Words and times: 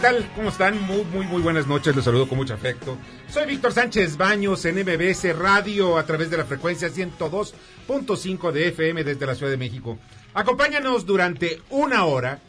Tal? 0.00 0.30
¿Cómo 0.34 0.48
están? 0.48 0.80
Muy, 0.82 1.04
muy, 1.04 1.26
muy 1.26 1.42
buenas 1.42 1.66
noches. 1.66 1.94
Les 1.94 2.04
saludo 2.04 2.26
con 2.26 2.38
mucho 2.38 2.54
afecto. 2.54 2.96
Soy 3.28 3.46
Víctor 3.46 3.72
Sánchez 3.72 4.16
Baños 4.16 4.64
en 4.64 4.76
MBS 4.76 5.36
Radio 5.36 5.98
a 5.98 6.06
través 6.06 6.30
de 6.30 6.38
la 6.38 6.44
frecuencia 6.44 6.88
102.5 6.88 8.50
de 8.50 8.68
FM 8.68 9.04
desde 9.04 9.26
la 9.26 9.34
Ciudad 9.34 9.52
de 9.52 9.58
México. 9.58 9.98
Acompáñanos 10.32 11.04
durante 11.04 11.60
una 11.68 12.06
hora 12.06 12.40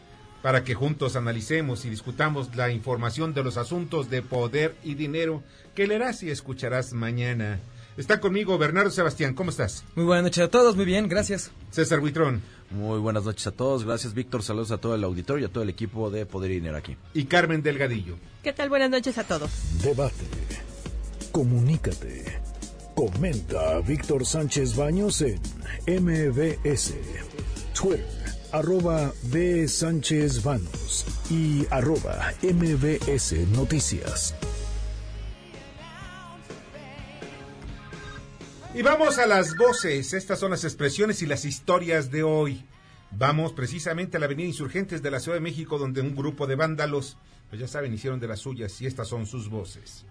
para 0.42 0.64
que 0.64 0.76
juntos 0.76 1.16
analicemos 1.16 1.84
y 1.84 1.90
discutamos 1.90 2.56
la 2.56 2.72
información 2.72 3.34
de 3.34 3.44
los 3.44 3.58
asuntos 3.58 4.10
de 4.10 4.22
poder 4.22 4.76
y 4.84 4.96
dinero 4.96 5.44
que 5.76 5.88
leerás 5.88 6.24
y 6.24 6.32
escucharás 6.32 6.94
mañana. 6.94 7.60
Está 7.98 8.22
conmigo 8.22 8.58
Bernardo 8.58 8.90
Sebastián. 8.90 9.34
¿Cómo 9.34 9.50
estás? 9.50 9.84
Muy 9.96 10.06
buenas 10.06 10.24
noches 10.24 10.46
a 10.46 10.50
todos. 10.50 10.78
Muy 10.78 10.86
bien, 10.86 11.10
gracias. 11.10 11.52
César 11.70 12.00
Buitrón. 12.00 12.42
Muy 12.72 13.00
buenas 13.00 13.26
noches 13.26 13.46
a 13.48 13.52
todos. 13.52 13.84
Gracias, 13.84 14.14
Víctor. 14.14 14.44
Saludos 14.44 14.72
a 14.72 14.78
todo 14.78 14.96
el 14.96 15.04
auditorio 15.04 15.46
y 15.46 15.50
a 15.50 15.52
todo 15.52 15.64
el 15.64 15.70
equipo 15.70 16.10
de 16.10 16.26
Poder 16.26 16.52
y 16.52 16.56
Dinero 16.56 16.78
aquí. 16.78 16.96
Y 17.14 17.26
Carmen 17.26 17.62
Delgadillo. 17.62 18.16
¿Qué 18.44 18.54
tal? 18.54 18.70
Buenas 18.70 18.90
noches 18.90 19.18
a 19.18 19.24
todos. 19.24 19.52
Debate. 19.84 20.26
Comunícate. 21.32 22.40
Comenta 22.96 23.78
a 23.78 23.82
Víctor 23.82 24.26
Sánchez 24.26 24.76
Baños 24.76 25.22
en 25.22 25.40
MBS. 25.88 26.94
Twitter, 27.74 28.06
arroba 28.52 29.12
B. 29.24 29.68
Sánchez 29.68 30.44
Baños 30.44 31.06
y 31.30 31.66
arroba 31.72 32.34
MBS 32.44 33.34
Noticias. 33.56 34.36
Y 38.74 38.82
vamos 38.84 39.18
a 39.18 39.28
las 39.28 39.58
voces. 39.58 40.14
Estas 40.14 40.40
son 40.40 40.52
las 40.52 40.64
expresiones 40.64 41.22
y 41.22 41.26
las 41.26 41.44
historias 41.44 42.10
de 42.10 42.24
hoy. 42.24 42.66
Vamos 43.12 43.52
precisamente 43.52 44.16
a 44.16 44.20
la 44.22 44.28
Avenida 44.28 44.48
Insurgentes 44.48 45.02
de 45.02 45.12
la 45.12 45.20
Ciudad 45.20 45.36
de 45.36 45.42
México, 45.42 45.78
donde 45.78 46.00
un 46.00 46.16
grupo 46.16 46.48
de 46.48 46.56
vándalos, 46.56 47.18
pues 47.50 47.60
ya 47.60 47.68
saben, 47.68 47.94
hicieron 47.94 48.22
de 48.22 48.28
las 48.28 48.40
suyas 48.40 48.82
y 48.82 48.86
estas 48.86 49.10
son 49.10 49.26
sus 49.26 49.50
voces. 49.50 50.06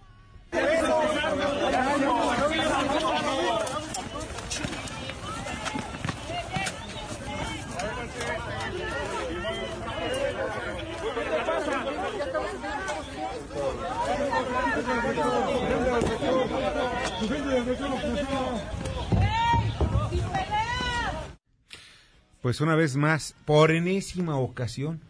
Pues 22.40 22.60
una 22.60 22.74
vez 22.74 22.96
más, 22.96 23.34
por 23.44 23.70
enésima 23.70 24.38
ocasión, 24.38 25.00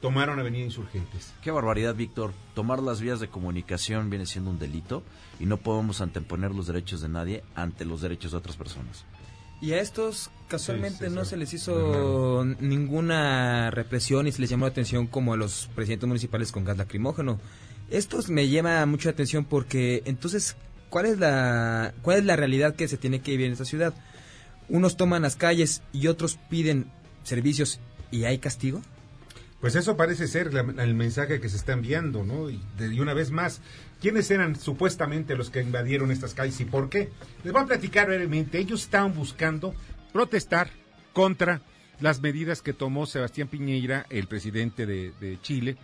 tomaron 0.00 0.38
Avenida 0.38 0.64
Insurgentes. 0.64 1.32
Qué 1.42 1.50
barbaridad, 1.50 1.94
Víctor. 1.94 2.32
Tomar 2.54 2.80
las 2.80 3.00
vías 3.00 3.18
de 3.18 3.28
comunicación 3.28 4.10
viene 4.10 4.26
siendo 4.26 4.50
un 4.50 4.58
delito 4.58 5.02
y 5.40 5.46
no 5.46 5.56
podemos 5.56 6.00
anteponer 6.00 6.52
los 6.52 6.66
derechos 6.68 7.00
de 7.00 7.08
nadie 7.08 7.42
ante 7.54 7.84
los 7.84 8.00
derechos 8.00 8.32
de 8.32 8.38
otras 8.38 8.56
personas. 8.56 9.04
Y 9.60 9.72
a 9.72 9.80
estos 9.80 10.30
casualmente 10.48 11.08
no 11.08 11.24
se 11.24 11.36
les 11.36 11.54
hizo 11.54 12.44
ninguna 12.60 13.70
represión 13.70 14.26
y 14.26 14.32
se 14.32 14.40
les 14.40 14.50
llamó 14.50 14.66
la 14.66 14.72
atención 14.72 15.06
como 15.06 15.34
a 15.34 15.36
los 15.36 15.68
presidentes 15.74 16.08
municipales 16.08 16.50
con 16.50 16.64
gas 16.64 16.76
lacrimógeno. 16.76 17.40
Estos 17.88 18.28
me 18.28 18.48
llama 18.48 18.84
mucho 18.86 19.08
la 19.08 19.12
atención 19.12 19.44
porque 19.44 20.02
entonces, 20.04 20.56
¿cuál 20.92 21.06
es 21.06 21.18
la 21.18 21.94
cuál 22.02 22.18
es 22.18 22.24
la 22.26 22.36
realidad 22.36 22.76
que 22.76 22.86
se 22.86 22.98
tiene 22.98 23.20
que 23.20 23.32
vivir 23.32 23.46
en 23.46 23.52
esta 23.52 23.64
ciudad? 23.64 23.94
Unos 24.68 24.96
toman 24.98 25.22
las 25.22 25.36
calles 25.36 25.82
y 25.92 26.06
otros 26.06 26.38
piden 26.50 26.86
servicios 27.24 27.80
y 28.10 28.24
hay 28.24 28.38
castigo. 28.38 28.82
Pues 29.60 29.74
eso 29.74 29.96
parece 29.96 30.26
ser 30.26 30.52
la, 30.52 30.60
el 30.60 30.94
mensaje 30.94 31.40
que 31.40 31.48
se 31.48 31.56
está 31.56 31.72
enviando, 31.72 32.24
¿no? 32.24 32.50
Y, 32.50 32.60
de, 32.76 33.00
una 33.00 33.14
vez 33.14 33.30
más, 33.30 33.60
¿quiénes 34.00 34.30
eran 34.30 34.54
supuestamente 34.56 35.34
los 35.34 35.50
que 35.50 35.62
invadieron 35.62 36.10
estas 36.10 36.34
calles 36.34 36.60
y 36.60 36.66
por 36.66 36.90
qué? 36.90 37.08
Les 37.42 37.52
voy 37.52 37.62
a 37.62 37.66
platicar 37.66 38.08
brevemente. 38.08 38.58
Ellos 38.58 38.82
estaban 38.82 39.14
buscando 39.14 39.74
protestar 40.12 40.68
contra 41.12 41.62
las 42.00 42.20
medidas 42.20 42.60
que 42.60 42.72
tomó 42.72 43.06
Sebastián 43.06 43.48
Piñeira, 43.48 44.04
el 44.10 44.26
presidente 44.26 44.84
de, 44.84 45.12
de 45.20 45.40
Chile, 45.40 45.78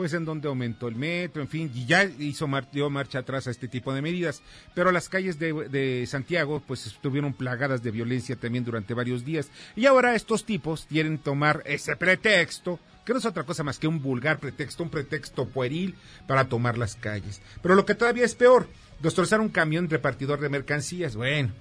pues 0.00 0.14
en 0.14 0.24
donde 0.24 0.48
aumentó 0.48 0.88
el 0.88 0.96
metro, 0.96 1.42
en 1.42 1.48
fin, 1.48 1.70
y 1.74 1.84
ya 1.84 2.04
hizo 2.04 2.48
dio 2.72 2.88
marcha 2.88 3.18
atrás 3.18 3.46
a 3.46 3.50
este 3.50 3.68
tipo 3.68 3.92
de 3.92 4.00
medidas. 4.00 4.40
Pero 4.74 4.92
las 4.92 5.10
calles 5.10 5.38
de, 5.38 5.52
de, 5.68 6.06
Santiago, 6.06 6.62
pues 6.66 6.86
estuvieron 6.86 7.34
plagadas 7.34 7.82
de 7.82 7.90
violencia 7.90 8.34
también 8.34 8.64
durante 8.64 8.94
varios 8.94 9.26
días. 9.26 9.50
Y 9.76 9.84
ahora 9.84 10.14
estos 10.14 10.46
tipos 10.46 10.86
quieren 10.88 11.18
tomar 11.18 11.62
ese 11.66 11.96
pretexto, 11.96 12.80
que 13.04 13.12
no 13.12 13.18
es 13.18 13.26
otra 13.26 13.44
cosa 13.44 13.62
más 13.62 13.78
que 13.78 13.88
un 13.88 14.00
vulgar 14.00 14.38
pretexto, 14.38 14.84
un 14.84 14.88
pretexto 14.88 15.46
pueril 15.46 15.94
para 16.26 16.48
tomar 16.48 16.78
las 16.78 16.96
calles. 16.96 17.42
Pero 17.60 17.74
lo 17.74 17.84
que 17.84 17.94
todavía 17.94 18.24
es 18.24 18.34
peor, 18.34 18.68
destrozar 19.02 19.42
un 19.42 19.50
camión 19.50 19.90
repartidor 19.90 20.40
de 20.40 20.48
mercancías. 20.48 21.14
Bueno, 21.14 21.52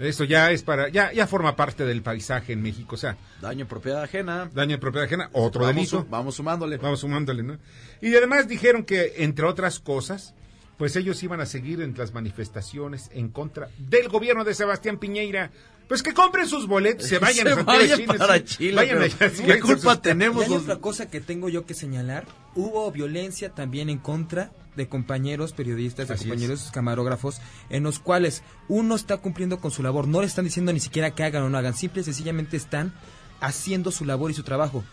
eso 0.00 0.24
ya 0.24 0.50
es 0.50 0.62
para, 0.62 0.88
ya, 0.88 1.12
ya 1.12 1.26
forma 1.26 1.54
parte 1.56 1.84
del 1.84 2.02
paisaje 2.02 2.52
en 2.52 2.62
México, 2.62 2.94
o 2.94 2.98
sea. 2.98 3.16
Daño 3.40 3.62
en 3.62 3.66
propiedad 3.68 4.02
ajena. 4.02 4.50
Daño 4.52 4.74
en 4.74 4.80
propiedad 4.80 5.06
ajena, 5.06 5.28
otro 5.32 5.60
vamos, 5.62 5.76
delito. 5.76 6.06
Vamos 6.10 6.34
sumándole. 6.34 6.76
Vamos 6.78 7.00
sumándole, 7.00 7.42
¿no? 7.42 7.58
Y 8.00 8.14
además 8.16 8.48
dijeron 8.48 8.84
que, 8.84 9.14
entre 9.18 9.44
otras 9.46 9.78
cosas, 9.78 10.34
pues 10.78 10.96
ellos 10.96 11.22
iban 11.22 11.40
a 11.40 11.46
seguir 11.46 11.82
en 11.82 11.94
las 11.96 12.14
manifestaciones 12.14 13.10
en 13.12 13.28
contra 13.28 13.68
del 13.78 14.08
gobierno 14.08 14.44
de 14.44 14.54
Sebastián 14.54 14.98
Piñeira. 14.98 15.50
Pues 15.88 16.02
que 16.04 16.14
compren 16.14 16.46
sus 16.46 16.66
boletos, 16.68 17.06
se 17.08 17.18
vayan, 17.20 17.46
se 17.48 17.52
a 17.52 17.62
vayan 17.64 17.98
Chile, 17.98 18.14
para 18.16 18.38
sí, 18.38 18.44
Chile. 18.44 18.76
Vayan 18.76 18.98
pero 18.98 19.04
allá, 19.04 19.30
sí, 19.36 19.42
¿Qué 19.42 19.54
sí, 19.54 19.60
culpa 19.60 20.00
tenemos? 20.00 20.42
Y 20.42 20.44
hay 20.44 20.50
los- 20.54 20.62
otra 20.62 20.76
cosa 20.76 21.10
que 21.10 21.20
tengo 21.20 21.48
yo 21.48 21.66
que 21.66 21.74
señalar. 21.74 22.24
Hubo 22.54 22.90
violencia 22.92 23.50
también 23.50 23.90
en 23.90 23.98
contra 23.98 24.52
de 24.76 24.88
compañeros 24.88 25.52
periodistas, 25.52 26.08
de 26.08 26.14
Así 26.14 26.28
compañeros 26.28 26.70
camarógrafos, 26.72 27.40
en 27.68 27.82
los 27.82 27.98
cuales 27.98 28.42
uno 28.68 28.94
está 28.94 29.16
cumpliendo 29.18 29.60
con 29.60 29.70
su 29.70 29.82
labor. 29.82 30.08
No 30.08 30.20
le 30.20 30.26
están 30.26 30.44
diciendo 30.44 30.72
ni 30.72 30.80
siquiera 30.80 31.12
que 31.12 31.24
hagan 31.24 31.42
o 31.42 31.50
no 31.50 31.58
hagan. 31.58 31.74
Simple 31.74 32.02
y 32.02 32.04
sencillamente 32.04 32.56
están 32.56 32.92
haciendo 33.40 33.90
su 33.90 34.04
labor 34.04 34.30
y 34.30 34.34
su 34.34 34.42
trabajo. 34.42 34.84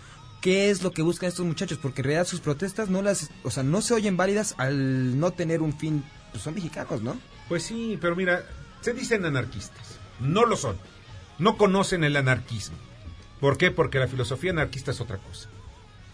¿Qué 0.42 0.70
es 0.70 0.84
lo 0.84 0.92
que 0.92 1.02
buscan 1.02 1.30
estos 1.30 1.46
muchachos? 1.46 1.80
Porque 1.80 2.02
en 2.02 2.06
realidad 2.06 2.28
sus 2.28 2.42
protestas 2.42 2.90
no 2.90 3.02
las, 3.02 3.32
o 3.44 3.52
sea, 3.52 3.64
no 3.64 3.82
se 3.82 3.94
oyen 3.94 4.18
válidas 4.18 4.56
al 4.58 5.20
no 5.20 5.32
tener 5.32 5.62
un 5.62 5.78
fin. 5.78 6.04
Pues 6.32 6.44
son 6.44 6.54
mexicanos, 6.54 7.02
¿no? 7.02 7.18
Pues 7.48 7.64
sí, 7.64 7.98
pero 8.00 8.16
mira, 8.16 8.44
se 8.82 8.94
dicen 8.94 9.26
anarquistas. 9.26 10.00
No 10.20 10.46
lo 10.46 10.56
son. 10.56 10.78
No 11.40 11.58
conocen 11.58 12.04
el 12.04 12.16
anarquismo. 12.16 12.78
¿Por 13.40 13.58
qué? 13.58 13.72
Porque 13.72 14.00
la 14.00 14.08
filosofía 14.08 14.52
anarquista 14.52 14.92
es 14.92 15.02
otra 15.02 15.18
cosa. 15.18 15.50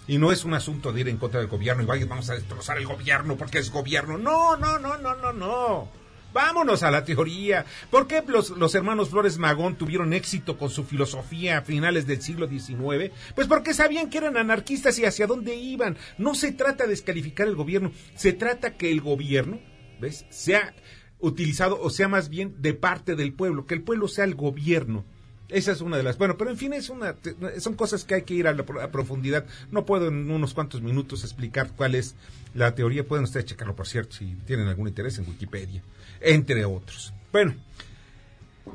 Y 0.07 0.17
no 0.17 0.31
es 0.31 0.44
un 0.44 0.53
asunto 0.53 0.91
de 0.91 1.01
ir 1.01 1.09
en 1.09 1.17
contra 1.17 1.39
del 1.39 1.50
gobierno 1.50 1.83
y 1.83 1.85
vaya, 1.85 2.05
vamos 2.05 2.29
a 2.29 2.33
destrozar 2.33 2.77
el 2.77 2.85
gobierno 2.85 3.38
porque 3.38 3.59
es 3.59 3.71
gobierno. 3.71 4.17
No, 4.17 4.57
no, 4.57 4.77
no, 4.79 4.97
no, 4.97 5.15
no, 5.15 5.33
no. 5.33 5.89
Vámonos 6.33 6.81
a 6.81 6.91
la 6.91 7.05
teoría. 7.05 7.65
¿Por 7.91 8.07
qué 8.07 8.23
los, 8.25 8.50
los 8.50 8.73
hermanos 8.73 9.09
Flores 9.09 9.38
Magón 9.38 9.75
tuvieron 9.75 10.13
éxito 10.13 10.57
con 10.57 10.71
su 10.71 10.83
filosofía 10.83 11.59
a 11.59 11.61
finales 11.61 12.07
del 12.07 12.21
siglo 12.21 12.47
XIX? 12.47 13.13
Pues 13.35 13.47
porque 13.47 13.73
sabían 13.73 14.09
que 14.09 14.17
eran 14.17 14.35
anarquistas 14.35 14.97
y 14.97 15.05
hacia 15.05 15.27
dónde 15.27 15.55
iban. 15.55 15.95
No 16.17 16.33
se 16.33 16.51
trata 16.51 16.85
de 16.85 16.89
descalificar 16.89 17.47
el 17.47 17.56
gobierno, 17.56 17.91
se 18.15 18.33
trata 18.33 18.75
que 18.77 18.91
el 18.91 18.99
gobierno, 18.99 19.59
¿ves? 20.01 20.25
Sea 20.31 20.73
utilizado 21.19 21.79
o 21.79 21.89
sea 21.89 22.09
más 22.09 22.27
bien 22.27 22.56
de 22.61 22.73
parte 22.73 23.15
del 23.15 23.33
pueblo, 23.33 23.65
que 23.65 23.75
el 23.75 23.83
pueblo 23.83 24.07
sea 24.09 24.25
el 24.25 24.35
gobierno 24.35 25.06
Esa 25.53 25.71
es 25.71 25.81
una 25.81 25.97
de 25.97 26.03
las. 26.03 26.17
Bueno, 26.17 26.35
pero 26.35 26.50
en 26.50 26.57
fin, 26.57 26.73
es 26.73 26.89
una, 26.89 27.15
son 27.59 27.75
cosas 27.75 28.03
que 28.03 28.15
hay 28.15 28.23
que 28.23 28.33
ir 28.33 28.47
a, 28.47 28.53
la, 28.53 28.65
profundidad. 28.65 29.45
No 29.69 29.85
puedo 29.85 30.07
en 30.07 30.31
unos 30.31 30.55
cuantos 30.55 30.81
minutos 30.81 31.23
explicar 31.23 31.71
cuál 31.75 31.94
es 31.94 32.15
la 32.55 32.73
teoría. 32.73 33.05
Pueden 33.05 33.25
ustedes 33.25 33.45
checarlo, 33.45 33.75
por 33.75 33.88
cierto, 33.88 34.15
si 34.15 34.33
tienen 34.47 34.67
algún 34.67 34.88
interés 34.88 35.19
en 35.19 35.29
Wikipedia, 35.29 35.83
entre 36.21 36.65
otros. 36.65 37.13
Bueno, 37.31 37.53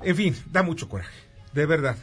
en 0.03 0.15
fin, 0.15 0.37
da 0.53 0.63
mucho 0.63 0.89
coraje, 0.89 1.19
de 1.53 1.67
verdad. 1.67 1.97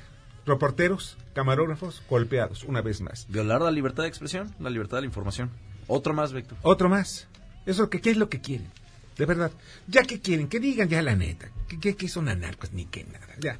Reporteros, 0.45 1.18
camarógrafos, 1.33 2.04
golpeados, 2.10 2.66
una 2.66 2.81
vez 2.81 3.00
más. 3.00 3.28
Violar 3.30 3.62
la 3.62 3.71
libertad 3.71 4.04
de 4.04 4.10
expresión, 4.10 4.54
la 4.60 4.69
libertad 4.69 4.98
de 4.98 5.01
la 5.04 5.07
información. 5.07 5.51
Otro 5.88 6.13
más, 6.13 6.33
Víctor. 6.33 6.57
Otro 6.63 6.89
más. 6.89 7.30
Eso, 7.66 7.89
¿qué, 7.89 8.01
¿Qué 8.01 8.12
es 8.12 8.18
lo 8.18 8.28
que 8.28 8.42
quieren? 8.42 8.69
De 9.18 9.25
verdad. 9.25 9.51
¿Ya 9.88 10.04
que 10.04 10.19
quieren? 10.19 10.50
Que 10.50 10.60
digan 10.60 10.89
ya 10.89 11.01
la 11.01 11.16
neta. 11.16 11.50
Que, 11.80 11.95
que 11.95 12.07
son 12.10 12.28
anarcos 12.28 12.74
ni 12.74 12.86
que 12.86 13.06
nada. 13.06 13.36
Ya. 13.39 13.57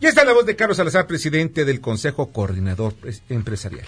Ya 0.00 0.08
está 0.08 0.24
la 0.24 0.32
voz 0.32 0.44
de 0.44 0.56
Carlos 0.56 0.76
Salazar, 0.76 1.06
presidente 1.06 1.64
del 1.64 1.80
Consejo 1.80 2.32
Coordinador 2.32 2.94
Empresarial. 3.28 3.86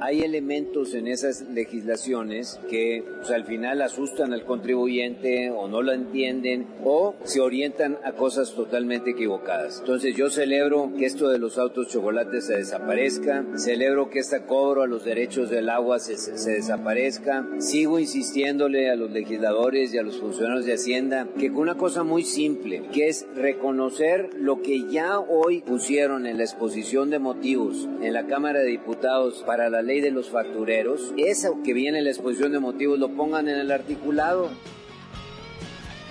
Hay 0.00 0.22
elementos 0.22 0.92
en 0.94 1.06
esas 1.06 1.42
legislaciones 1.42 2.58
que 2.68 3.04
pues, 3.18 3.30
al 3.30 3.44
final 3.44 3.80
asustan 3.80 4.32
al 4.32 4.44
contribuyente 4.44 5.50
o 5.50 5.68
no 5.68 5.82
lo 5.82 5.92
entienden 5.92 6.66
o 6.82 7.14
se 7.22 7.40
orientan 7.40 7.98
a 8.02 8.12
cosas 8.12 8.54
totalmente 8.54 9.10
equivocadas. 9.10 9.78
Entonces 9.78 10.16
yo 10.16 10.30
celebro 10.30 10.90
que 10.98 11.06
esto 11.06 11.28
de 11.28 11.38
los 11.38 11.58
autos 11.58 11.88
chocolates 11.88 12.46
se 12.46 12.56
desaparezca, 12.56 13.44
celebro 13.56 14.10
que 14.10 14.18
este 14.18 14.42
cobro 14.42 14.82
a 14.82 14.88
los 14.88 15.04
derechos 15.04 15.48
del 15.48 15.68
agua 15.68 16.00
se, 16.00 16.16
se 16.16 16.50
desaparezca, 16.50 17.46
sigo 17.58 18.00
insistiéndole 18.00 18.90
a 18.90 18.96
los 18.96 19.12
legisladores 19.12 19.94
y 19.94 19.98
a 19.98 20.02
los 20.02 20.18
funcionarios 20.18 20.66
de 20.66 20.74
Hacienda 20.74 21.28
que 21.38 21.52
con 21.52 21.60
una 21.60 21.76
cosa 21.76 22.02
muy 22.02 22.24
simple, 22.24 22.82
que 22.92 23.08
es 23.08 23.26
reconocer 23.36 24.30
lo 24.34 24.60
que 24.60 24.90
ya 24.90 25.20
hoy 25.20 25.60
pusieron 25.60 26.26
en 26.26 26.38
la 26.38 26.44
exposición 26.44 27.10
de 27.10 27.20
motivos 27.20 27.88
en 28.02 28.12
la 28.12 28.26
Cámara 28.26 28.58
de 28.58 28.66
Diputados 28.66 29.44
para 29.46 29.70
la 29.70 29.83
ley 29.84 30.00
de 30.00 30.10
los 30.10 30.30
factureros, 30.30 31.12
eso 31.16 31.58
que 31.64 31.72
viene 31.72 31.98
en 31.98 32.04
la 32.04 32.10
exposición 32.10 32.52
de 32.52 32.60
motivos 32.60 32.98
lo 32.98 33.10
pongan 33.10 33.48
en 33.48 33.58
el 33.58 33.70
articulado. 33.70 34.50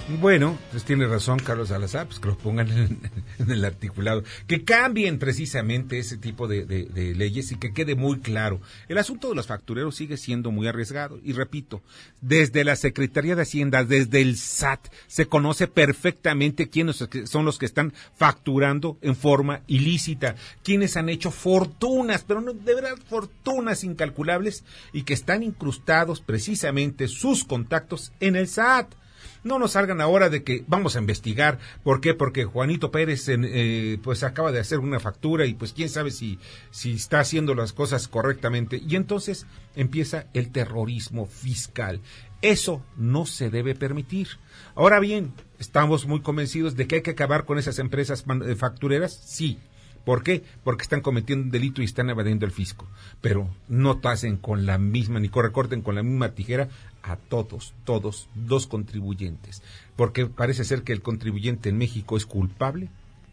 Bueno, 0.10 0.60
pues 0.72 0.84
tiene 0.84 1.08
razón 1.08 1.40
Carlos 1.40 1.70
Salazar, 1.70 2.08
pues 2.08 2.20
que 2.20 2.28
lo 2.28 2.38
pongan 2.38 2.70
en, 2.70 3.50
el 3.50 3.64
articulado, 3.64 4.24
que 4.48 4.66
cambien 4.66 5.18
precisamente 5.18 5.98
ese 5.98 6.18
tipo 6.18 6.46
de, 6.50 6.90
leyes 7.16 7.54
y 7.54 7.56
que 7.56 7.72
quede 7.72 7.96
muy 7.96 8.20
claro. 8.20 8.60
El 8.90 8.98
asunto 8.98 9.30
de 9.30 9.36
los 9.36 9.48
factureros 9.48 9.96
sigue 9.96 10.18
siendo 10.18 10.52
muy 10.52 10.68
arriesgado 10.68 11.22
y 11.24 11.32
repito, 11.32 11.82
desde 12.20 12.66
la 12.66 12.76
Secretaría 12.76 13.38
de 13.38 13.44
Hacienda, 13.44 13.86
desde 13.86 14.22
el 14.22 14.36
SAT, 14.36 14.90
se 15.08 15.28
conoce 15.28 15.68
perfectamente 15.70 16.70
quiénes 16.70 17.08
son 17.24 17.46
los 17.46 17.58
que 17.58 17.66
están 17.66 17.94
facturando 18.14 18.98
en 19.02 19.16
forma 19.16 19.62
ilícita, 19.68 20.36
quienes 20.64 20.98
han 20.98 21.08
hecho 21.08 21.32
fortunas, 21.32 22.26
pero 22.28 22.42
no, 22.42 22.52
de 22.52 22.76
verdad 22.76 22.98
fortunas 23.08 23.86
incalculables 23.86 24.66
y 24.92 25.04
que 25.04 25.14
están 25.14 25.44
incrustados 25.44 26.20
precisamente 26.20 27.08
sus 27.08 27.46
contactos 27.46 28.12
en 28.20 28.36
el 28.36 28.50
SAT. 28.50 28.96
No 29.44 29.60
nos 29.60 29.72
salgan 29.72 30.00
ahora 30.00 30.30
de 30.30 30.44
que 30.44 30.64
vamos 30.68 30.96
a 30.96 31.00
investigar. 31.00 31.60
¿Por 31.84 32.00
qué? 32.00 32.14
Porque 32.14 32.46
Juanito 32.46 32.92
Pérez 32.92 33.26
eh, 33.28 33.98
pues 34.02 34.24
acaba 34.24 34.52
de 34.52 34.60
hacer 34.60 34.80
una 34.80 35.00
factura 35.00 35.46
y 35.46 35.54
pues 35.54 35.74
quién 35.74 35.90
sabe 35.90 36.12
si, 36.12 36.40
si 36.72 36.94
está 36.94 37.20
haciendo 37.20 37.54
las 37.54 37.74
cosas 37.74 38.08
correctamente. 38.08 38.82
Y 38.88 38.96
entonces 38.96 39.46
empieza 39.76 40.28
el 40.34 40.52
terrorismo 40.52 41.26
fiscal. 41.26 42.00
Eso 42.42 42.84
no 42.98 43.26
se 43.26 43.50
debe 43.50 43.76
permitir. 43.76 44.28
Ahora 44.76 45.00
bien, 45.00 45.34
¿estamos 45.60 46.06
muy 46.06 46.22
convencidos 46.22 46.76
de 46.76 46.88
que 46.88 46.96
hay 46.96 47.02
que 47.02 47.12
acabar 47.12 47.46
con 47.46 47.58
esas 47.58 47.80
empresas 47.80 48.26
eh, 48.46 48.56
factureras? 48.56 49.14
Sí. 49.14 49.60
¿Por 50.06 50.24
qué? 50.24 50.44
Porque 50.66 50.84
están 50.84 51.00
cometiendo 51.00 51.46
un 51.46 51.52
delito 51.52 51.82
y 51.82 51.86
están 51.86 52.10
evadiendo 52.10 52.46
el 52.46 52.52
fisco. 52.52 52.88
Pero 53.22 53.50
no 53.70 54.00
tasen 54.00 54.36
con 54.36 54.66
la 54.66 54.78
misma, 54.78 55.22
ni 55.22 55.30
recorten 55.30 55.82
con 55.82 55.96
la 55.96 56.04
misma 56.04 56.34
tijera 56.34 56.68
a 57.04 57.18
todos, 57.18 57.74
todos 57.84 58.30
los 58.48 58.66
contribuyentes. 58.66 59.62
Porque 59.96 60.26
parece 60.26 60.64
ser 60.64 60.84
que 60.84 60.94
el 60.94 61.02
contribuyente 61.02 61.70
en 61.70 61.78
México 61.78 62.18
es 62.18 62.26
culpable 62.26 62.90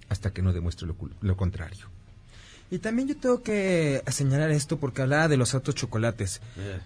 hasta 0.08 0.32
que 0.32 0.42
no 0.42 0.52
demuestre 0.52 0.88
lo, 1.20 1.36
contrario. 1.36 1.86
Y 2.70 2.78
también 2.78 3.08
yo 3.08 3.16
tengo 3.16 3.42
que 3.42 4.02
señalar 4.08 4.50
esto 4.50 4.78
porque 4.78 5.02
hablaba 5.02 5.28
de 5.28 5.36
los 5.36 5.54
autos 5.54 5.74
chocolates. 5.76 6.40
Eh. 6.58 6.78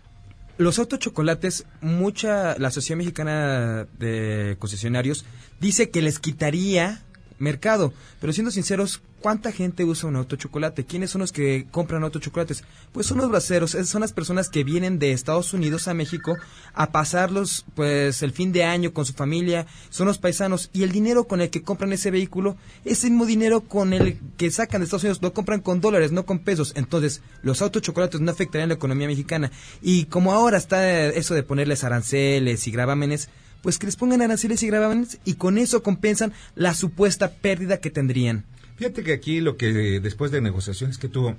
Los 0.56 0.78
autos 0.78 1.00
chocolates, 1.00 1.66
mucha, 1.80 2.56
la 2.58 2.68
Asociación 2.68 2.98
Mexicana 2.98 3.86
de 3.98 4.56
Concesionarios 4.60 5.24
dice 5.60 5.90
que 5.90 6.00
les 6.00 6.18
quitaría 6.20 7.02
mercado. 7.38 7.92
Pero 8.20 8.32
siendo 8.32 8.50
sinceros, 8.50 9.02
¿cuánta 9.20 9.52
gente 9.52 9.84
usa 9.84 10.08
un 10.08 10.16
auto 10.16 10.36
chocolate? 10.36 10.84
¿Quiénes 10.84 11.10
son 11.10 11.22
los 11.22 11.32
que 11.32 11.66
compran 11.70 12.02
auto 12.02 12.18
chocolates? 12.18 12.64
Pues 12.92 13.06
son 13.06 13.18
los 13.18 13.30
braceros, 13.30 13.76
son 13.84 14.00
las 14.00 14.12
personas 14.12 14.48
que 14.48 14.64
vienen 14.64 14.98
de 14.98 15.12
Estados 15.12 15.52
Unidos 15.52 15.88
a 15.88 15.94
México 15.94 16.36
a 16.74 16.92
pasarlos 16.92 17.64
pues 17.74 18.22
el 18.22 18.32
fin 18.32 18.52
de 18.52 18.64
año 18.64 18.92
con 18.92 19.06
su 19.06 19.12
familia, 19.12 19.66
son 19.90 20.06
los 20.06 20.18
paisanos 20.18 20.70
y 20.72 20.82
el 20.82 20.92
dinero 20.92 21.24
con 21.24 21.40
el 21.40 21.50
que 21.50 21.62
compran 21.62 21.92
ese 21.92 22.10
vehículo, 22.10 22.56
ese 22.84 23.08
mismo 23.08 23.26
dinero 23.26 23.62
con 23.62 23.92
el 23.92 24.18
que 24.36 24.50
sacan 24.50 24.80
de 24.80 24.84
Estados 24.84 25.04
Unidos 25.04 25.22
lo 25.22 25.32
compran 25.32 25.60
con 25.60 25.80
dólares, 25.80 26.12
no 26.12 26.26
con 26.26 26.40
pesos. 26.40 26.72
Entonces, 26.76 27.22
los 27.42 27.62
autos 27.62 27.82
chocolates 27.82 28.20
no 28.20 28.30
afectarían 28.30 28.68
la 28.68 28.74
economía 28.74 29.06
mexicana 29.06 29.50
y 29.82 30.04
como 30.06 30.32
ahora 30.32 30.58
está 30.58 31.06
eso 31.06 31.34
de 31.34 31.42
ponerles 31.42 31.84
aranceles 31.84 32.66
y 32.66 32.70
gravámenes, 32.70 33.28
pues 33.64 33.78
que 33.78 33.86
les 33.86 33.96
pongan 33.96 34.20
aranceles 34.20 34.62
y 34.62 34.66
gravámenes 34.66 35.18
y 35.24 35.34
con 35.36 35.56
eso 35.56 35.82
compensan 35.82 36.34
la 36.54 36.74
supuesta 36.74 37.32
pérdida 37.32 37.78
que 37.78 37.88
tendrían. 37.88 38.44
Fíjate 38.76 39.02
que 39.02 39.14
aquí 39.14 39.40
lo 39.40 39.56
que 39.56 40.00
después 40.00 40.30
de 40.30 40.42
negociaciones 40.42 40.98
que 40.98 41.08
tuvo, 41.08 41.38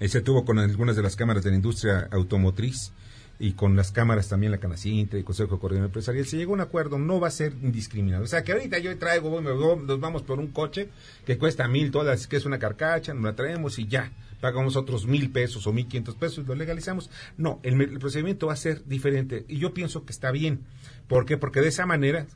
eh, 0.00 0.08
se 0.08 0.22
tuvo 0.22 0.44
con 0.44 0.58
algunas 0.58 0.96
de 0.96 1.02
las 1.02 1.14
cámaras 1.14 1.44
de 1.44 1.50
la 1.50 1.56
industria 1.56 2.08
automotriz 2.10 2.90
y 3.38 3.52
con 3.52 3.76
las 3.76 3.92
cámaras 3.92 4.28
también 4.28 4.52
la 4.52 4.58
Canacintra 4.58 5.18
y 5.18 5.20
el 5.20 5.24
Consejo 5.24 5.54
de 5.54 5.60
Coordinación 5.60 5.86
Empresarial, 5.86 6.26
se 6.26 6.36
llegó 6.36 6.52
a 6.52 6.54
un 6.54 6.60
acuerdo, 6.60 6.98
no 6.98 7.20
va 7.20 7.28
a 7.28 7.32
ser 7.32 7.52
indiscriminado. 7.62 8.24
O 8.24 8.26
sea, 8.26 8.44
que 8.44 8.52
ahorita 8.52 8.78
yo 8.78 8.96
traigo, 8.98 9.40
nos 9.40 10.00
vamos 10.00 10.22
por 10.22 10.38
un 10.38 10.48
coche 10.48 10.88
que 11.26 11.38
cuesta 11.38 11.66
mil 11.68 11.90
dólares, 11.90 12.26
que 12.26 12.36
es 12.36 12.46
una 12.46 12.58
carcacha, 12.58 13.12
nos 13.14 13.24
la 13.24 13.34
traemos 13.34 13.78
y 13.78 13.86
ya 13.86 14.12
pagamos 14.40 14.76
otros 14.76 15.06
mil 15.06 15.30
pesos 15.30 15.66
o 15.66 15.72
mil 15.72 15.86
quinientos 15.86 16.16
pesos 16.16 16.46
lo 16.46 16.54
legalizamos. 16.54 17.10
No, 17.38 17.60
el, 17.62 17.98
procedimiento 17.98 18.48
va 18.48 18.52
a 18.52 18.56
ser 18.56 18.84
diferente 18.84 19.44
y 19.48 19.58
yo 19.58 19.72
pienso 19.72 20.04
que 20.04 20.12
está 20.12 20.30
bien. 20.30 20.60
¿Por 21.08 21.24
qué? 21.24 21.38
Porque 21.38 21.60
de 21.60 21.68
esa 21.68 21.86
manera 21.86 22.26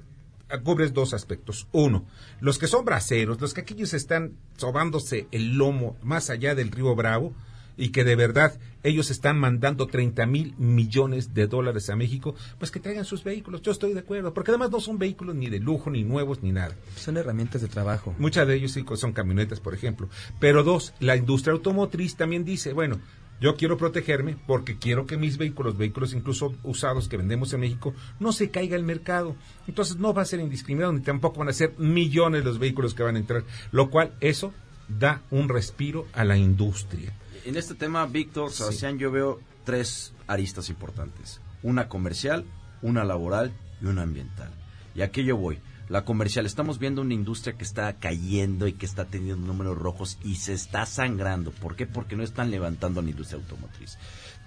cubres 0.64 0.94
dos 0.94 1.12
aspectos. 1.12 1.68
Uno, 1.72 2.06
los 2.40 2.58
que 2.58 2.66
son 2.66 2.84
braceros, 2.84 3.40
los 3.40 3.52
que 3.52 3.60
aquellos 3.60 3.92
están 3.92 4.32
sobándose 4.56 5.28
el 5.32 5.58
lomo 5.58 5.96
más 6.02 6.30
allá 6.30 6.54
del 6.54 6.70
río 6.70 6.94
Bravo, 6.94 7.34
y 7.78 7.90
que 7.90 8.04
de 8.04 8.16
verdad 8.16 8.58
ellos 8.82 9.10
están 9.10 9.38
mandando 9.38 9.86
30 9.86 10.26
mil 10.26 10.54
millones 10.58 11.32
de 11.32 11.46
dólares 11.46 11.88
a 11.88 11.96
México, 11.96 12.34
pues 12.58 12.70
que 12.70 12.80
traigan 12.80 13.04
sus 13.04 13.24
vehículos. 13.24 13.62
Yo 13.62 13.72
estoy 13.72 13.94
de 13.94 14.00
acuerdo, 14.00 14.34
porque 14.34 14.50
además 14.50 14.70
no 14.70 14.80
son 14.80 14.98
vehículos 14.98 15.34
ni 15.34 15.48
de 15.48 15.60
lujo, 15.60 15.90
ni 15.90 16.04
nuevos, 16.04 16.42
ni 16.42 16.52
nada. 16.52 16.74
Son 16.96 17.16
herramientas 17.16 17.62
de 17.62 17.68
trabajo. 17.68 18.14
Muchas 18.18 18.46
de 18.46 18.56
ellos 18.56 18.72
sí 18.72 18.84
son 18.96 19.12
camionetas, 19.12 19.60
por 19.60 19.74
ejemplo. 19.74 20.08
Pero 20.40 20.64
dos, 20.64 20.92
la 21.00 21.16
industria 21.16 21.52
automotriz 21.52 22.16
también 22.16 22.44
dice, 22.44 22.72
bueno, 22.72 23.00
yo 23.40 23.56
quiero 23.56 23.76
protegerme 23.76 24.36
porque 24.46 24.78
quiero 24.78 25.06
que 25.06 25.16
mis 25.16 25.38
vehículos, 25.38 25.78
vehículos 25.78 26.12
incluso 26.12 26.54
usados 26.64 27.08
que 27.08 27.16
vendemos 27.16 27.52
en 27.52 27.60
México, 27.60 27.94
no 28.18 28.32
se 28.32 28.50
caiga 28.50 28.74
el 28.74 28.82
mercado. 28.82 29.36
Entonces 29.68 29.96
no 29.96 30.12
va 30.12 30.22
a 30.22 30.26
ser 30.26 30.40
indiscriminado 30.40 30.92
ni 30.92 31.00
tampoco 31.00 31.38
van 31.38 31.48
a 31.48 31.52
ser 31.52 31.74
millones 31.78 32.44
los 32.44 32.58
vehículos 32.58 32.94
que 32.94 33.04
van 33.04 33.14
a 33.14 33.20
entrar, 33.20 33.44
lo 33.70 33.90
cual 33.90 34.12
eso 34.20 34.52
da 34.88 35.22
un 35.30 35.48
respiro 35.48 36.06
a 36.14 36.24
la 36.24 36.36
industria 36.36 37.12
en 37.48 37.56
este 37.56 37.74
tema, 37.74 38.04
Víctor, 38.04 38.52
Sebastián, 38.52 38.98
yo 38.98 39.10
veo 39.10 39.40
tres 39.64 40.12
aristas 40.26 40.68
importantes. 40.68 41.40
Una 41.62 41.88
comercial, 41.88 42.44
una 42.82 43.04
laboral 43.04 43.52
y 43.80 43.86
una 43.86 44.02
ambiental. 44.02 44.50
Y 44.94 45.00
aquí 45.00 45.24
yo 45.24 45.38
voy. 45.38 45.58
La 45.88 46.04
comercial, 46.04 46.44
estamos 46.44 46.78
viendo 46.78 47.00
una 47.00 47.14
industria 47.14 47.54
que 47.54 47.64
está 47.64 47.90
cayendo 47.94 48.66
y 48.66 48.74
que 48.74 48.84
está 48.84 49.06
teniendo 49.06 49.46
números 49.46 49.78
rojos 49.78 50.18
y 50.22 50.34
se 50.34 50.52
está 50.52 50.84
sangrando. 50.84 51.50
¿Por 51.50 51.74
qué? 51.74 51.86
Porque 51.86 52.16
no 52.16 52.22
están 52.22 52.50
levantando 52.50 53.00
la 53.00 53.08
industria 53.08 53.40
automotriz. 53.40 53.96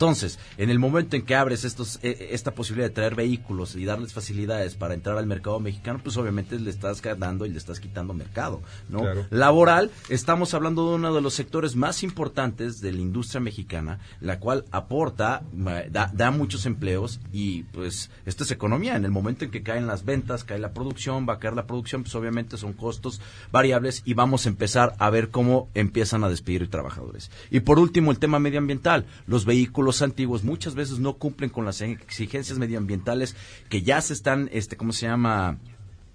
Entonces, 0.02 0.40
en 0.58 0.72
el 0.72 0.80
momento 0.80 1.16
en 1.16 1.22
que 1.22 1.36
abres 1.36 1.64
estos, 1.64 2.00
e, 2.02 2.30
esta 2.32 2.56
posibilidad 2.56 2.90
de 2.90 2.96
traer 2.96 3.14
vehículos 3.14 3.76
y 3.76 3.86
darles 3.86 4.14
facilidades 4.14 4.74
para 4.74 4.96
entrar 4.96 5.16
al 5.16 5.28
mercado 5.28 5.60
mexicano, 5.60 6.00
pues 6.02 6.18
obviamente 6.18 6.60
le 6.60 6.72
estás 6.72 7.04
dando 7.20 7.46
y 7.46 7.50
le 7.50 7.60
estás 7.60 7.80
quitando 7.80 8.16
mercado, 8.16 8.64
¿no? 8.90 9.04
Laboral, 9.30 9.92
estamos 10.10 10.56
hablando 10.56 10.90
de 10.90 10.96
uno 10.96 11.14
de 11.14 11.22
los 11.22 11.36
sectores 11.36 11.76
más 11.76 12.02
importantes 12.02 12.82
de 12.82 12.94
la 12.94 13.00
industria 13.00 13.42
mexicana, 13.42 14.00
la 14.22 14.40
cual 14.40 14.66
aporta, 14.72 15.44
da, 15.92 16.10
da 16.12 16.32
muchos 16.32 16.66
empleos 16.66 17.20
y 17.32 17.62
pues 17.66 18.10
esto 18.26 18.44
es 18.44 18.50
economía. 18.50 18.96
En 18.96 19.06
el 19.06 19.12
momento 19.12 19.46
en 19.46 19.52
que 19.52 19.62
caen 19.62 19.86
las 19.86 20.04
ventas, 20.04 20.44
cae 20.44 20.58
la 20.58 20.74
producción, 20.74 21.28
va 21.30 21.34
a 21.34 21.40
caer 21.40 21.54
la 21.54 21.68
producción, 21.68 22.02
pues 22.02 22.16
obviamente 22.16 22.58
son 22.58 22.74
costos 22.74 23.22
variables 23.52 24.02
y 24.04 24.16
vamos 24.16 24.48
a 24.48 24.50
empezar 24.50 24.96
a 24.98 25.12
ver 25.12 25.30
cómo 25.30 25.70
empiezan 25.76 26.24
a 26.24 26.30
despedir 26.30 26.72
trabajadores. 26.72 27.30
Y 27.52 27.60
por 27.60 27.78
último, 27.78 28.10
el 28.10 28.18
tema 28.18 28.40
medioambiental. 28.40 29.06
Los 29.28 29.46
vehículos 29.46 29.91
antiguos 30.02 30.44
muchas 30.44 30.76
veces 30.76 31.00
no 31.00 31.16
cumplen 31.16 31.50
con 31.50 31.66
las 31.66 31.82
exigencias 31.82 32.60
medioambientales 32.60 33.36
que 33.68 33.82
ya 33.82 34.00
se 34.02 34.14
están, 34.14 34.50
este, 34.54 34.78
¿cómo 34.78 34.94
se 34.94 35.08
llama? 35.08 35.58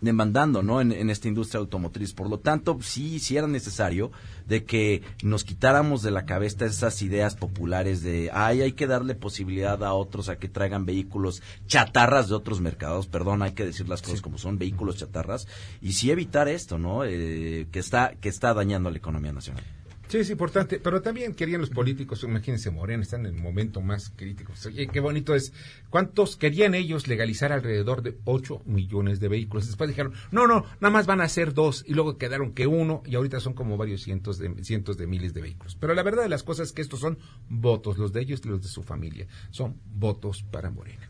demandando 0.00 0.62
¿no? 0.62 0.80
En, 0.80 1.10
esta 1.10 1.28
industria 1.28 1.60
automotriz. 1.60 2.12
Por 2.12 2.28
lo 2.28 2.38
tanto, 2.38 2.78
sí, 2.82 3.18
sí 3.18 3.36
era 3.36 3.46
necesario 3.46 4.10
de 4.46 4.64
que 4.64 5.02
nos 5.22 5.44
quitáramos 5.44 6.02
de 6.02 6.10
la 6.10 6.26
cabeza 6.26 6.66
esas 6.66 7.00
ideas 7.02 7.34
populares 7.34 8.02
de, 8.02 8.30
ay, 8.32 8.62
hay 8.62 8.72
que 8.72 8.86
darle 8.86 9.14
posibilidad 9.14 9.82
a 9.84 9.92
otros 9.94 10.28
a 10.28 10.38
que 10.38 10.48
traigan 10.48 10.86
vehículos 10.86 11.42
chatarras 11.66 12.28
de 12.28 12.34
otros 12.34 12.60
mercados, 12.60 13.06
perdón, 13.06 13.42
hay 13.42 13.52
que 13.52 13.64
decir 13.64 13.88
las 13.88 14.02
cosas 14.02 14.20
como 14.20 14.38
son, 14.38 14.58
vehículos 14.58 14.96
chatarras, 14.96 15.46
y 15.80 15.92
sí 15.92 16.10
evitar 16.10 16.48
esto, 16.48 16.78
¿no? 16.78 17.04
Eh, 17.04 17.66
que, 17.70 17.78
está, 17.78 18.14
que 18.20 18.28
está 18.28 18.54
dañando 18.54 18.88
a 18.88 18.92
la 18.92 18.98
economía 18.98 19.32
nacional. 19.32 19.64
Sí, 20.08 20.18
es 20.18 20.30
importante, 20.30 20.78
pero 20.78 21.02
también 21.02 21.34
querían 21.34 21.60
los 21.60 21.70
políticos, 21.70 22.22
imagínense, 22.22 22.70
Morena, 22.70 23.02
están 23.02 23.26
en 23.26 23.34
el 23.34 23.42
momento 23.42 23.80
más 23.80 24.12
crítico. 24.14 24.52
Oye, 24.64 24.86
qué 24.86 25.00
bonito 25.00 25.34
es. 25.34 25.52
¿Cuántos 25.90 26.36
querían 26.36 26.74
ellos 26.76 27.08
legalizar 27.08 27.50
alrededor 27.50 28.02
de 28.02 28.16
8 28.24 28.62
millones 28.66 29.18
de 29.18 29.28
vehículos? 29.28 29.66
Después 29.66 29.88
dijeron, 29.88 30.12
no, 30.30 30.46
no, 30.46 30.64
nada 30.80 30.92
más 30.92 31.06
van 31.06 31.20
a 31.20 31.28
ser 31.28 31.54
dos, 31.54 31.84
y 31.88 31.94
luego 31.94 32.18
quedaron 32.18 32.52
que 32.52 32.68
uno, 32.68 33.02
y 33.04 33.16
ahorita 33.16 33.40
son 33.40 33.54
como 33.54 33.76
varios 33.76 34.02
cientos 34.02 34.38
de, 34.38 34.62
cientos 34.62 34.96
de 34.96 35.08
miles 35.08 35.34
de 35.34 35.40
vehículos. 35.40 35.76
Pero 35.80 35.92
la 35.92 36.04
verdad 36.04 36.22
de 36.22 36.28
las 36.28 36.44
cosas 36.44 36.68
es 36.68 36.72
que 36.72 36.82
estos 36.82 37.00
son 37.00 37.18
votos, 37.48 37.98
los 37.98 38.12
de 38.12 38.20
ellos 38.20 38.40
y 38.44 38.48
los 38.48 38.62
de 38.62 38.68
su 38.68 38.84
familia. 38.84 39.26
Son 39.50 39.74
votos 39.92 40.44
para 40.44 40.70
Morena. 40.70 41.08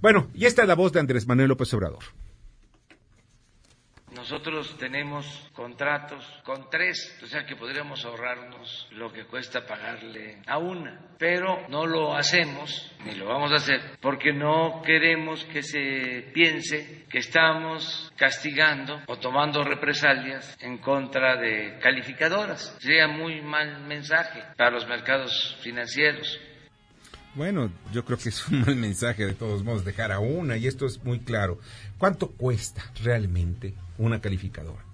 Bueno, 0.00 0.28
y 0.34 0.46
esta 0.46 0.62
es 0.62 0.68
la 0.68 0.74
voz 0.74 0.92
de 0.92 0.98
Andrés 0.98 1.28
Manuel 1.28 1.48
López 1.48 1.72
Obrador. 1.74 2.02
Nosotros 4.14 4.76
tenemos 4.78 5.50
contratos 5.54 6.24
con 6.44 6.68
tres, 6.68 7.18
o 7.22 7.26
sea 7.26 7.46
que 7.46 7.56
podríamos 7.56 8.04
ahorrarnos 8.04 8.86
lo 8.90 9.10
que 9.10 9.24
cuesta 9.24 9.66
pagarle 9.66 10.42
a 10.46 10.58
una, 10.58 11.00
pero 11.18 11.66
no 11.68 11.86
lo 11.86 12.14
hacemos, 12.14 12.92
ni 13.06 13.14
lo 13.14 13.26
vamos 13.26 13.52
a 13.52 13.56
hacer, 13.56 13.80
porque 14.00 14.32
no 14.32 14.82
queremos 14.84 15.44
que 15.46 15.62
se 15.62 16.30
piense 16.34 17.06
que 17.08 17.18
estamos 17.18 18.12
castigando 18.16 19.00
o 19.06 19.16
tomando 19.16 19.64
represalias 19.64 20.58
en 20.60 20.78
contra 20.78 21.36
de 21.36 21.78
calificadoras. 21.80 22.76
Sería 22.80 23.08
muy 23.08 23.40
mal 23.40 23.80
mensaje 23.86 24.42
para 24.58 24.70
los 24.70 24.86
mercados 24.86 25.56
financieros. 25.62 26.38
Bueno, 27.34 27.72
yo 27.92 28.04
creo 28.04 28.18
que 28.18 28.28
es 28.28 28.46
un 28.48 28.60
mal 28.60 28.76
mensaje 28.76 29.24
de 29.24 29.32
todos 29.32 29.64
modos 29.64 29.86
dejar 29.86 30.12
a 30.12 30.18
una 30.18 30.58
y 30.58 30.66
esto 30.66 30.84
es 30.84 31.02
muy 31.02 31.20
claro. 31.20 31.58
¿Cuánto 31.96 32.28
cuesta 32.32 32.84
realmente 33.02 33.74
una 34.04 34.20
calificadora? 34.20 34.84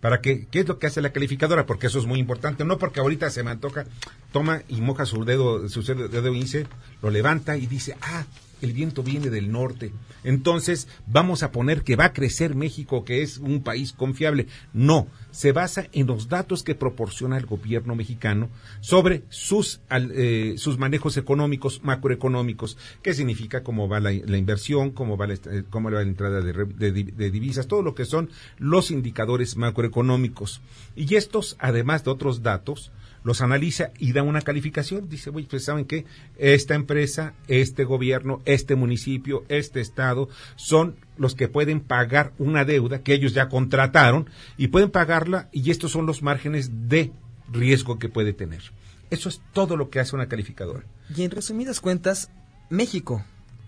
¿Para 0.00 0.20
qué? 0.20 0.46
¿Qué 0.50 0.60
es 0.60 0.68
lo 0.68 0.78
que 0.78 0.86
hace 0.86 1.00
la 1.00 1.12
calificadora? 1.12 1.64
Porque 1.64 1.86
eso 1.86 1.98
es 1.98 2.04
muy 2.04 2.18
importante. 2.18 2.64
No 2.64 2.76
porque 2.76 3.00
ahorita 3.00 3.30
se 3.30 3.42
me 3.42 3.50
antoja, 3.50 3.84
toma 4.32 4.62
y 4.68 4.82
moja 4.82 5.06
su 5.06 5.24
dedo, 5.24 5.66
su 5.70 5.82
dedo 5.82 6.34
índice, 6.34 6.66
lo 7.00 7.08
levanta 7.08 7.56
y 7.56 7.66
dice, 7.66 7.96
ah, 8.02 8.26
el 8.62 8.72
viento 8.72 9.02
viene 9.02 9.30
del 9.30 9.50
norte. 9.50 9.92
Entonces, 10.22 10.88
vamos 11.06 11.42
a 11.42 11.52
poner 11.52 11.82
que 11.82 11.96
va 11.96 12.06
a 12.06 12.12
crecer 12.12 12.54
México, 12.54 13.04
que 13.04 13.22
es 13.22 13.38
un 13.38 13.62
país 13.62 13.92
confiable. 13.92 14.46
No, 14.72 15.06
se 15.30 15.52
basa 15.52 15.86
en 15.92 16.06
los 16.06 16.28
datos 16.28 16.62
que 16.62 16.74
proporciona 16.74 17.36
el 17.36 17.46
gobierno 17.46 17.94
mexicano 17.94 18.48
sobre 18.80 19.22
sus, 19.28 19.80
eh, 19.90 20.54
sus 20.56 20.78
manejos 20.78 21.16
económicos, 21.16 21.82
macroeconómicos, 21.82 22.78
qué 23.02 23.14
significa 23.14 23.62
cómo 23.62 23.88
va 23.88 24.00
la, 24.00 24.12
inversión, 24.12 24.90
cómo 24.90 25.16
va 25.16 25.26
la, 25.26 25.34
eh, 25.34 25.64
cómo 25.68 25.90
va 25.90 26.02
la 26.02 26.08
entrada 26.08 26.40
de 26.40 27.30
divisas, 27.30 27.66
todo 27.66 27.82
lo 27.82 27.94
que 27.94 28.04
son 28.04 28.30
los 28.58 28.90
indicadores 28.90 29.56
macroeconómicos. 29.56 30.60
Y 30.96 31.16
estos, 31.16 31.56
además 31.58 32.04
de 32.04 32.10
otros 32.10 32.42
datos, 32.42 32.92
los 33.24 33.40
analiza 33.40 33.90
y 33.98 34.12
da 34.12 34.22
una 34.22 34.42
calificación. 34.42 35.08
Dice, 35.08 35.30
oye, 35.30 35.48
pues 35.50 35.64
saben 35.64 35.86
que 35.86 36.04
esta 36.36 36.74
empresa, 36.74 37.34
este 37.48 37.84
gobierno, 37.84 38.40
este 38.44 38.76
municipio, 38.76 39.44
este 39.48 39.80
estado 39.80 40.28
son 40.54 40.94
los 41.16 41.34
que 41.34 41.48
pueden 41.48 41.80
pagar 41.80 42.32
una 42.38 42.64
deuda 42.64 43.02
que 43.02 43.14
ellos 43.14 43.34
ya 43.34 43.48
contrataron 43.48 44.30
y 44.56 44.68
pueden 44.68 44.90
pagarla 44.90 45.48
y 45.50 45.70
estos 45.70 45.90
son 45.90 46.06
los 46.06 46.22
márgenes 46.22 46.88
de 46.88 47.12
riesgo 47.50 47.98
que 47.98 48.08
puede 48.08 48.32
tener. 48.32 48.62
Eso 49.10 49.28
es 49.28 49.42
todo 49.52 49.76
lo 49.76 49.90
que 49.90 50.00
hace 50.00 50.14
una 50.14 50.28
calificadora. 50.28 50.84
Y 51.14 51.22
en 51.22 51.30
resumidas 51.30 51.80
cuentas, 51.80 52.30
México, 52.68 53.24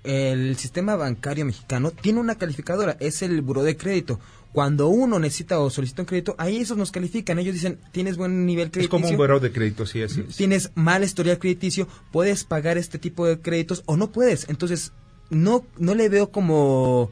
el 0.06 0.56
sistema 0.56 0.96
bancario 0.96 1.44
mexicano 1.44 1.90
tiene 1.90 2.20
una 2.20 2.36
calificadora, 2.36 2.96
es 3.00 3.22
el 3.22 3.42
Buró 3.42 3.62
de 3.62 3.76
Crédito 3.76 4.18
cuando 4.56 4.88
uno 4.88 5.18
necesita 5.18 5.60
o 5.60 5.68
solicita 5.68 6.00
un 6.00 6.06
crédito, 6.06 6.34
ahí 6.38 6.56
esos 6.56 6.78
nos 6.78 6.90
califican. 6.90 7.38
Ellos 7.38 7.52
dicen, 7.52 7.78
tienes 7.92 8.16
buen 8.16 8.46
nivel 8.46 8.70
crediticio. 8.70 8.96
Es 8.96 9.02
como 9.02 9.10
un 9.10 9.18
buró 9.18 9.38
de 9.38 9.52
crédito, 9.52 9.84
sí, 9.84 10.00
así 10.00 10.22
Tienes 10.34 10.70
mal 10.74 11.04
historial 11.04 11.38
crediticio, 11.38 11.86
puedes 12.10 12.44
pagar 12.44 12.78
este 12.78 12.98
tipo 12.98 13.26
de 13.26 13.38
créditos 13.38 13.82
o 13.84 13.98
no 13.98 14.10
puedes. 14.12 14.48
Entonces, 14.48 14.92
no, 15.28 15.66
no 15.76 15.94
le 15.94 16.08
veo 16.08 16.30
como 16.30 17.10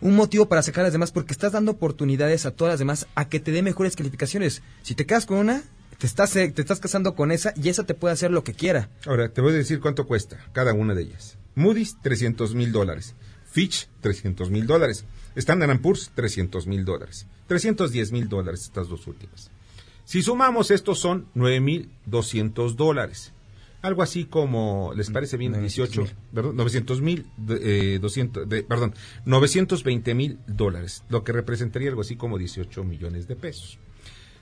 un 0.00 0.14
motivo 0.14 0.46
para 0.46 0.62
sacar 0.62 0.82
a 0.82 0.84
las 0.84 0.92
demás 0.92 1.10
porque 1.10 1.32
estás 1.32 1.50
dando 1.50 1.72
oportunidades 1.72 2.46
a 2.46 2.52
todas 2.52 2.74
las 2.74 2.78
demás 2.78 3.08
a 3.16 3.28
que 3.28 3.40
te 3.40 3.50
dé 3.50 3.62
mejores 3.62 3.96
calificaciones. 3.96 4.62
Si 4.82 4.94
te 4.94 5.04
quedas 5.04 5.26
con 5.26 5.38
una, 5.38 5.64
te 5.98 6.06
estás, 6.06 6.32
te 6.32 6.52
estás 6.56 6.80
casando 6.80 7.14
con 7.14 7.32
esa 7.32 7.52
y 7.56 7.68
esa 7.68 7.84
te 7.84 7.94
puede 7.94 8.14
hacer 8.14 8.30
lo 8.30 8.44
que 8.44 8.54
quiera. 8.54 8.88
Ahora, 9.04 9.28
te 9.28 9.40
voy 9.40 9.52
a 9.52 9.56
decir 9.56 9.80
cuánto 9.80 10.06
cuesta 10.06 10.38
cada 10.52 10.72
una 10.72 10.94
de 10.94 11.02
ellas. 11.02 11.36
Moody's, 11.56 11.96
300 12.02 12.54
mil 12.54 12.70
dólares. 12.72 13.14
Fitch, 13.50 13.88
300 14.00 14.50
mil 14.50 14.66
dólares. 14.66 15.04
Standard 15.34 15.80
Poor's, 15.80 16.12
300 16.14 16.66
mil 16.66 16.84
dólares. 16.84 17.26
310 17.48 18.12
mil 18.12 18.28
dólares 18.28 18.62
estas 18.62 18.88
dos 18.88 19.06
últimas. 19.06 19.50
Si 20.04 20.22
sumamos 20.22 20.70
estos 20.70 21.00
son 21.00 21.26
9.200 21.34 22.74
dólares. 22.76 23.32
Algo 23.82 24.02
así 24.02 24.24
como, 24.24 24.92
¿les 24.96 25.10
parece 25.10 25.36
bien? 25.36 25.52
18, 25.52 26.06
perdón, 26.34 26.56
900 26.56 27.00
mil, 27.00 27.26
eh, 27.48 28.00
perdón, 28.66 28.94
920 29.24 30.14
mil 30.14 30.38
dólares, 30.48 31.04
lo 31.08 31.22
que 31.22 31.32
representaría 31.32 31.88
algo 31.88 32.00
así 32.00 32.16
como 32.16 32.38
18 32.38 32.82
millones 32.82 33.28
de 33.28 33.36
pesos. 33.36 33.78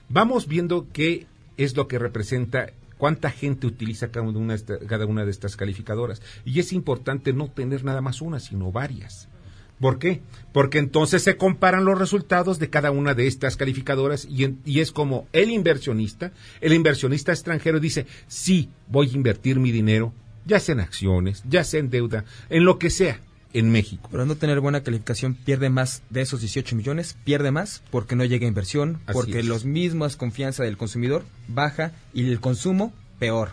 Vamos 0.09 0.47
viendo 0.47 0.87
qué 0.91 1.27
es 1.57 1.75
lo 1.75 1.87
que 1.87 1.99
representa 1.99 2.71
cuánta 2.97 3.31
gente 3.31 3.67
utiliza 3.67 4.11
cada 4.11 4.27
una, 4.27 4.55
cada 4.87 5.05
una 5.05 5.25
de 5.25 5.31
estas 5.31 5.55
calificadoras. 5.55 6.21
Y 6.45 6.59
es 6.59 6.73
importante 6.73 7.33
no 7.33 7.49
tener 7.49 7.83
nada 7.83 8.01
más 8.01 8.21
una, 8.21 8.39
sino 8.39 8.71
varias. 8.71 9.29
¿Por 9.79 9.99
qué? 9.99 10.21
Porque 10.53 10.79
entonces 10.79 11.21
se 11.21 11.37
comparan 11.37 11.85
los 11.85 11.99
resultados 11.99 12.57
de 12.57 12.69
cada 12.69 12.89
una 12.89 13.13
de 13.13 13.27
estas 13.27 13.57
calificadoras 13.57 14.25
y, 14.25 14.55
y, 14.65 14.79
es 14.79 14.91
como 14.91 15.27
el 15.33 15.51
inversionista, 15.51 16.31
el 16.61 16.73
inversionista 16.73 17.31
extranjero 17.31 17.79
dice, 17.79 18.07
sí, 18.27 18.69
voy 18.87 19.09
a 19.11 19.13
invertir 19.13 19.59
mi 19.59 19.71
dinero, 19.71 20.13
ya 20.45 20.59
sea 20.59 20.73
en 20.73 20.79
acciones, 20.79 21.43
ya 21.47 21.63
sea 21.63 21.79
en 21.79 21.91
deuda, 21.91 22.25
en 22.49 22.65
lo 22.65 22.79
que 22.79 22.89
sea, 22.89 23.19
en 23.53 23.71
México. 23.71 24.07
Pero 24.11 24.25
no 24.25 24.35
tener 24.35 24.59
buena 24.59 24.83
calificación 24.83 25.35
pierde 25.35 25.69
más 25.69 26.03
de 26.09 26.21
esos 26.21 26.41
18 26.41 26.75
millones, 26.75 27.17
pierde 27.23 27.51
más 27.51 27.83
porque 27.91 28.15
no 28.15 28.25
llega 28.25 28.47
inversión, 28.47 28.99
porque 29.11 29.43
los 29.43 29.65
mismos 29.65 30.15
confianza 30.15 30.63
del 30.63 30.77
consumidor 30.77 31.23
baja 31.47 31.91
y 32.13 32.29
el 32.29 32.39
consumo 32.39 32.93
peor. 33.19 33.51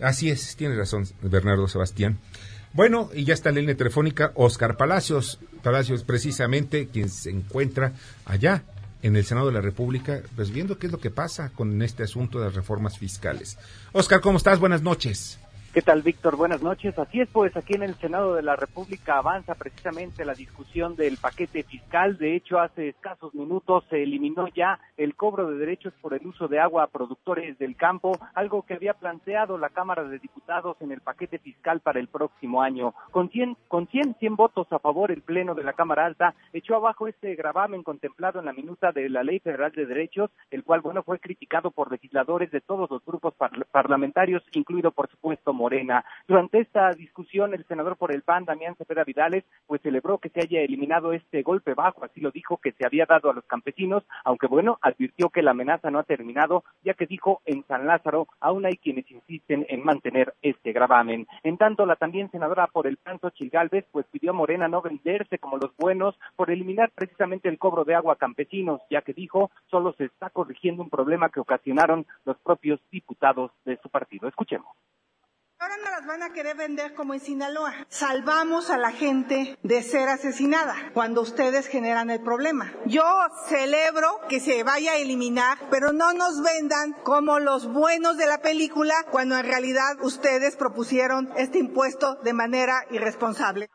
Así 0.00 0.30
es, 0.30 0.56
tiene 0.56 0.76
razón 0.76 1.06
Bernardo 1.22 1.68
Sebastián. 1.68 2.18
Bueno, 2.74 3.10
y 3.14 3.24
ya 3.24 3.34
está 3.34 3.50
la 3.50 3.60
línea 3.60 3.76
telefónica 3.76 4.32
Oscar 4.34 4.76
Palacios. 4.76 5.38
Palacios, 5.62 6.04
precisamente, 6.04 6.88
quien 6.88 7.10
se 7.10 7.30
encuentra 7.30 7.92
allá 8.24 8.64
en 9.02 9.16
el 9.16 9.24
Senado 9.24 9.48
de 9.48 9.52
la 9.52 9.60
República, 9.60 10.22
pues 10.34 10.50
viendo 10.50 10.78
qué 10.78 10.86
es 10.86 10.92
lo 10.92 11.00
que 11.00 11.10
pasa 11.10 11.50
con 11.50 11.82
este 11.82 12.04
asunto 12.04 12.38
de 12.38 12.46
las 12.46 12.54
reformas 12.54 12.98
fiscales. 12.98 13.58
Oscar, 13.92 14.20
¿cómo 14.20 14.38
estás? 14.38 14.58
Buenas 14.58 14.82
noches. 14.82 15.38
¿Qué 15.72 15.80
tal, 15.80 16.02
Víctor? 16.02 16.36
Buenas 16.36 16.62
noches. 16.62 16.98
Así 16.98 17.22
es, 17.22 17.30
pues 17.30 17.56
aquí 17.56 17.72
en 17.72 17.82
el 17.82 17.94
Senado 17.94 18.34
de 18.34 18.42
la 18.42 18.56
República 18.56 19.16
avanza 19.16 19.54
precisamente 19.54 20.22
la 20.26 20.34
discusión 20.34 20.96
del 20.96 21.16
paquete 21.16 21.62
fiscal. 21.62 22.18
De 22.18 22.36
hecho, 22.36 22.58
hace 22.58 22.90
escasos 22.90 23.34
minutos 23.34 23.82
se 23.88 24.02
eliminó 24.02 24.48
ya 24.48 24.78
el 24.98 25.14
cobro 25.14 25.50
de 25.50 25.56
derechos 25.56 25.94
por 26.02 26.12
el 26.12 26.26
uso 26.26 26.46
de 26.46 26.60
agua 26.60 26.82
a 26.82 26.88
productores 26.88 27.58
del 27.58 27.74
campo, 27.74 28.12
algo 28.34 28.64
que 28.64 28.74
había 28.74 28.92
planteado 28.92 29.56
la 29.56 29.70
Cámara 29.70 30.04
de 30.04 30.18
Diputados 30.18 30.76
en 30.80 30.92
el 30.92 31.00
paquete 31.00 31.38
fiscal 31.38 31.80
para 31.80 32.00
el 32.00 32.08
próximo 32.08 32.60
año. 32.60 32.92
Con 33.10 33.30
100, 33.30 33.56
con 33.68 33.86
100, 33.86 34.16
100 34.18 34.36
votos 34.36 34.70
a 34.72 34.78
favor, 34.78 35.10
el 35.10 35.22
Pleno 35.22 35.54
de 35.54 35.64
la 35.64 35.72
Cámara 35.72 36.04
Alta 36.04 36.34
echó 36.52 36.76
abajo 36.76 37.08
este 37.08 37.34
gravamen 37.34 37.82
contemplado 37.82 38.40
en 38.40 38.44
la 38.44 38.52
minuta 38.52 38.92
de 38.92 39.08
la 39.08 39.22
Ley 39.22 39.38
Federal 39.38 39.72
de 39.72 39.86
Derechos, 39.86 40.30
el 40.50 40.64
cual, 40.64 40.82
bueno, 40.82 41.02
fue 41.02 41.18
criticado 41.18 41.70
por 41.70 41.90
legisladores 41.90 42.50
de 42.50 42.60
todos 42.60 42.90
los 42.90 43.02
grupos 43.06 43.32
parlamentarios, 43.72 44.42
incluido, 44.52 44.90
por 44.90 45.08
supuesto, 45.08 45.54
Morena. 45.62 46.04
Durante 46.26 46.58
esta 46.58 46.90
discusión, 46.90 47.54
el 47.54 47.64
senador 47.66 47.96
por 47.96 48.12
el 48.12 48.22
PAN, 48.22 48.44
Damián 48.44 48.74
Cepeda 48.74 49.04
Vidales, 49.04 49.44
pues 49.68 49.80
celebró 49.80 50.18
que 50.18 50.28
se 50.30 50.40
haya 50.40 50.60
eliminado 50.60 51.12
este 51.12 51.42
golpe 51.42 51.74
bajo, 51.74 52.04
así 52.04 52.20
lo 52.20 52.32
dijo 52.32 52.56
que 52.56 52.72
se 52.72 52.84
había 52.84 53.06
dado 53.06 53.30
a 53.30 53.34
los 53.34 53.44
campesinos, 53.44 54.02
aunque 54.24 54.48
bueno, 54.48 54.78
advirtió 54.82 55.28
que 55.28 55.42
la 55.42 55.52
amenaza 55.52 55.92
no 55.92 56.00
ha 56.00 56.02
terminado, 56.02 56.64
ya 56.82 56.94
que 56.94 57.06
dijo 57.06 57.42
en 57.44 57.64
San 57.68 57.86
Lázaro 57.86 58.26
aún 58.40 58.66
hay 58.66 58.76
quienes 58.76 59.08
insisten 59.08 59.64
en 59.68 59.84
mantener 59.84 60.34
este 60.42 60.72
gravamen. 60.72 61.28
En 61.44 61.58
tanto, 61.58 61.86
la 61.86 61.94
también 61.94 62.28
senadora 62.32 62.66
por 62.66 62.88
el 62.88 62.96
PAN, 62.96 63.20
Xochitl 63.20 63.56
Galvez, 63.56 63.86
pues 63.92 64.04
pidió 64.10 64.30
a 64.30 64.34
Morena 64.34 64.66
no 64.66 64.82
venderse 64.82 65.38
como 65.38 65.58
los 65.58 65.76
buenos 65.76 66.18
por 66.34 66.50
eliminar 66.50 66.90
precisamente 66.92 67.48
el 67.48 67.58
cobro 67.58 67.84
de 67.84 67.94
agua 67.94 68.14
a 68.14 68.16
campesinos, 68.16 68.80
ya 68.90 69.02
que 69.02 69.12
dijo 69.12 69.52
solo 69.70 69.92
se 69.92 70.06
está 70.06 70.30
corrigiendo 70.30 70.82
un 70.82 70.90
problema 70.90 71.28
que 71.28 71.40
ocasionaron 71.40 72.04
los 72.24 72.36
propios 72.38 72.80
diputados 72.90 73.52
de 73.64 73.76
su 73.78 73.88
partido. 73.88 74.28
Escuchemos 74.28 74.66
Ahora 75.62 75.76
no 75.76 75.90
las 75.92 76.06
van 76.06 76.24
a 76.24 76.32
querer 76.32 76.56
vender 76.56 76.92
como 76.92 77.14
en 77.14 77.20
Sinaloa. 77.20 77.72
Salvamos 77.88 78.68
a 78.68 78.78
la 78.78 78.90
gente 78.90 79.56
de 79.62 79.82
ser 79.84 80.08
asesinada 80.08 80.74
cuando 80.92 81.20
ustedes 81.20 81.68
generan 81.68 82.10
el 82.10 82.20
problema. 82.20 82.72
Yo 82.84 83.04
celebro 83.46 84.08
que 84.28 84.40
se 84.40 84.64
vaya 84.64 84.90
a 84.90 84.96
eliminar, 84.96 85.58
pero 85.70 85.92
no 85.92 86.14
nos 86.14 86.42
vendan 86.42 86.94
como 87.04 87.38
los 87.38 87.72
buenos 87.72 88.16
de 88.16 88.26
la 88.26 88.42
película 88.42 88.94
cuando 89.12 89.36
en 89.36 89.46
realidad 89.46 90.02
ustedes 90.02 90.56
propusieron 90.56 91.32
este 91.36 91.60
impuesto 91.60 92.16
de 92.24 92.32
manera 92.32 92.84
irresponsable. 92.90 93.70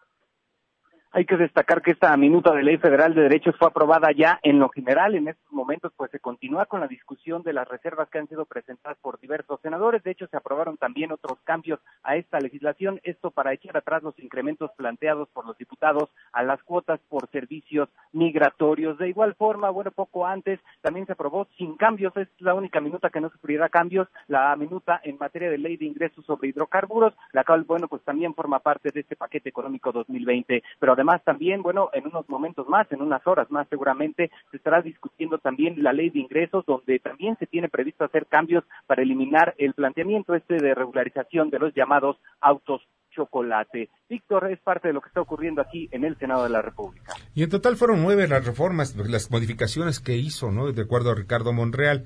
Hay 1.14 1.26
que 1.26 1.38
destacar 1.38 1.82
que 1.82 1.92
esta 1.92 2.16
minuta 2.18 2.54
de 2.54 2.64
ley 2.64 2.78
federal 2.78 3.16
de 3.16 3.22
derechos 3.22 3.56
fue 3.58 3.70
aprobada 3.70 4.10
ya 4.12 4.40
en 4.44 4.60
lo 4.60 4.68
general. 4.70 5.16
En 5.16 5.30
estos 5.30 5.52
momentos, 5.54 5.94
pues 5.96 6.12
se 6.12 6.20
continúa 6.20 6.66
con 6.66 6.82
la 6.82 6.88
discusión 6.88 7.44
de 7.44 7.54
las 7.54 7.68
reservas 7.68 8.10
que 8.10 8.20
han 8.20 8.28
sido 8.28 8.46
presentadas 8.46 8.98
por 9.00 9.18
diversos 9.20 9.62
senadores. 9.62 10.04
De 10.04 10.12
hecho, 10.12 10.28
se 10.28 10.36
aprobaron 10.36 10.76
también 10.76 11.14
otros 11.14 11.40
cambios 11.46 11.80
a 12.04 12.18
esta 12.18 12.40
legislación. 12.40 13.00
Esto 13.04 13.32
para 13.32 13.54
echar 13.54 13.78
atrás 13.78 14.04
los 14.04 14.20
incrementos 14.20 14.70
planteados 14.76 15.30
por 15.30 15.46
los 15.46 15.58
diputados 15.58 16.10
a 16.34 16.44
las 16.44 16.62
cuotas 16.64 17.00
por 17.08 17.30
servicios 17.30 17.88
migratorios. 18.12 18.98
De 18.98 19.08
igual 19.08 19.34
forma, 19.36 19.70
bueno, 19.70 19.92
poco 19.92 20.28
antes 20.28 20.60
también 20.82 21.06
se 21.06 21.14
aprobó 21.14 21.48
sin 21.58 21.78
cambios. 21.78 22.16
Es 22.18 22.28
la 22.40 22.54
única 22.54 22.82
minuta 22.82 23.10
que 23.10 23.22
no 23.22 23.30
sufrirá 23.30 23.70
cambios. 23.70 24.10
La 24.28 24.54
minuta 24.58 25.00
en 25.04 25.18
materia 25.18 25.50
de 25.50 25.58
ley 25.58 25.78
de 25.78 25.86
ingresos 25.86 26.26
sobre 26.26 26.50
hidrocarburos, 26.50 27.14
la 27.32 27.46
cual, 27.46 27.64
bueno, 27.64 27.88
pues 27.88 28.04
también 28.04 28.36
forma 28.36 28.60
parte 28.60 28.90
de 28.94 29.00
este 29.00 29.16
paquete 29.16 29.48
económico 29.48 29.94
2020. 29.94 30.62
Pero 30.80 30.97
además 30.98 31.24
también, 31.24 31.62
bueno, 31.62 31.89
en 31.94 32.08
unos 32.08 32.27
momentos 32.27 32.68
más, 32.68 32.92
en 32.92 33.01
unas 33.01 33.25
horas 33.27 33.50
más 33.51 33.68
seguramente, 33.70 34.32
se 34.50 34.58
estará 34.58 34.82
discutiendo 34.82 35.38
también 35.38 35.84
la 35.84 35.94
ley 35.94 36.10
de 36.10 36.20
ingresos, 36.20 36.66
donde 36.66 37.00
también 37.00 37.38
se 37.38 37.46
tiene 37.46 37.70
previsto 37.70 38.04
hacer 38.04 38.25
cambios 38.25 38.63
para 38.88 39.04
eliminar 39.04 39.54
el 39.60 39.74
planteamiento 39.74 40.34
este 40.34 40.56
de 40.56 40.74
regularización 40.74 41.50
de 41.51 41.60
los 41.60 41.74
llamados 41.75 42.18
autos 42.42 42.82
chocolate. 43.16 43.89
Víctor, 44.10 44.51
es 44.51 44.60
parte 44.60 44.88
de 44.88 44.94
lo 44.94 45.01
que 45.01 45.08
está 45.08 45.22
ocurriendo 45.22 45.62
aquí 45.62 45.89
en 45.92 46.04
el 46.04 46.18
Senado 46.18 46.44
de 46.44 46.50
la 46.50 46.62
República. 46.62 47.13
Y 47.34 47.44
en 47.44 47.50
total 47.50 47.75
fueron 47.75 48.01
nueve 48.01 48.27
las 48.27 48.46
reformas, 48.46 48.96
las 48.96 49.32
modificaciones 49.32 50.00
que 50.00 50.16
hizo, 50.16 50.51
¿no? 50.51 50.72
De 50.72 50.82
acuerdo 50.82 51.12
a 51.12 51.16
Ricardo 51.16 51.51
Monreal. 51.51 52.06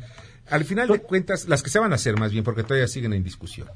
Al 0.49 0.63
final 0.63 0.87
de 0.87 1.01
cuentas, 1.01 1.47
las 1.47 1.63
que 1.63 1.69
se 1.69 1.79
van 1.79 1.91
a 1.91 1.95
hacer 1.95 2.17
más 2.17 2.31
bien, 2.31 2.43
porque 2.43 2.63
todavía 2.63 2.87
siguen 2.87 3.13
en 3.13 3.23
discusión. 3.23 3.67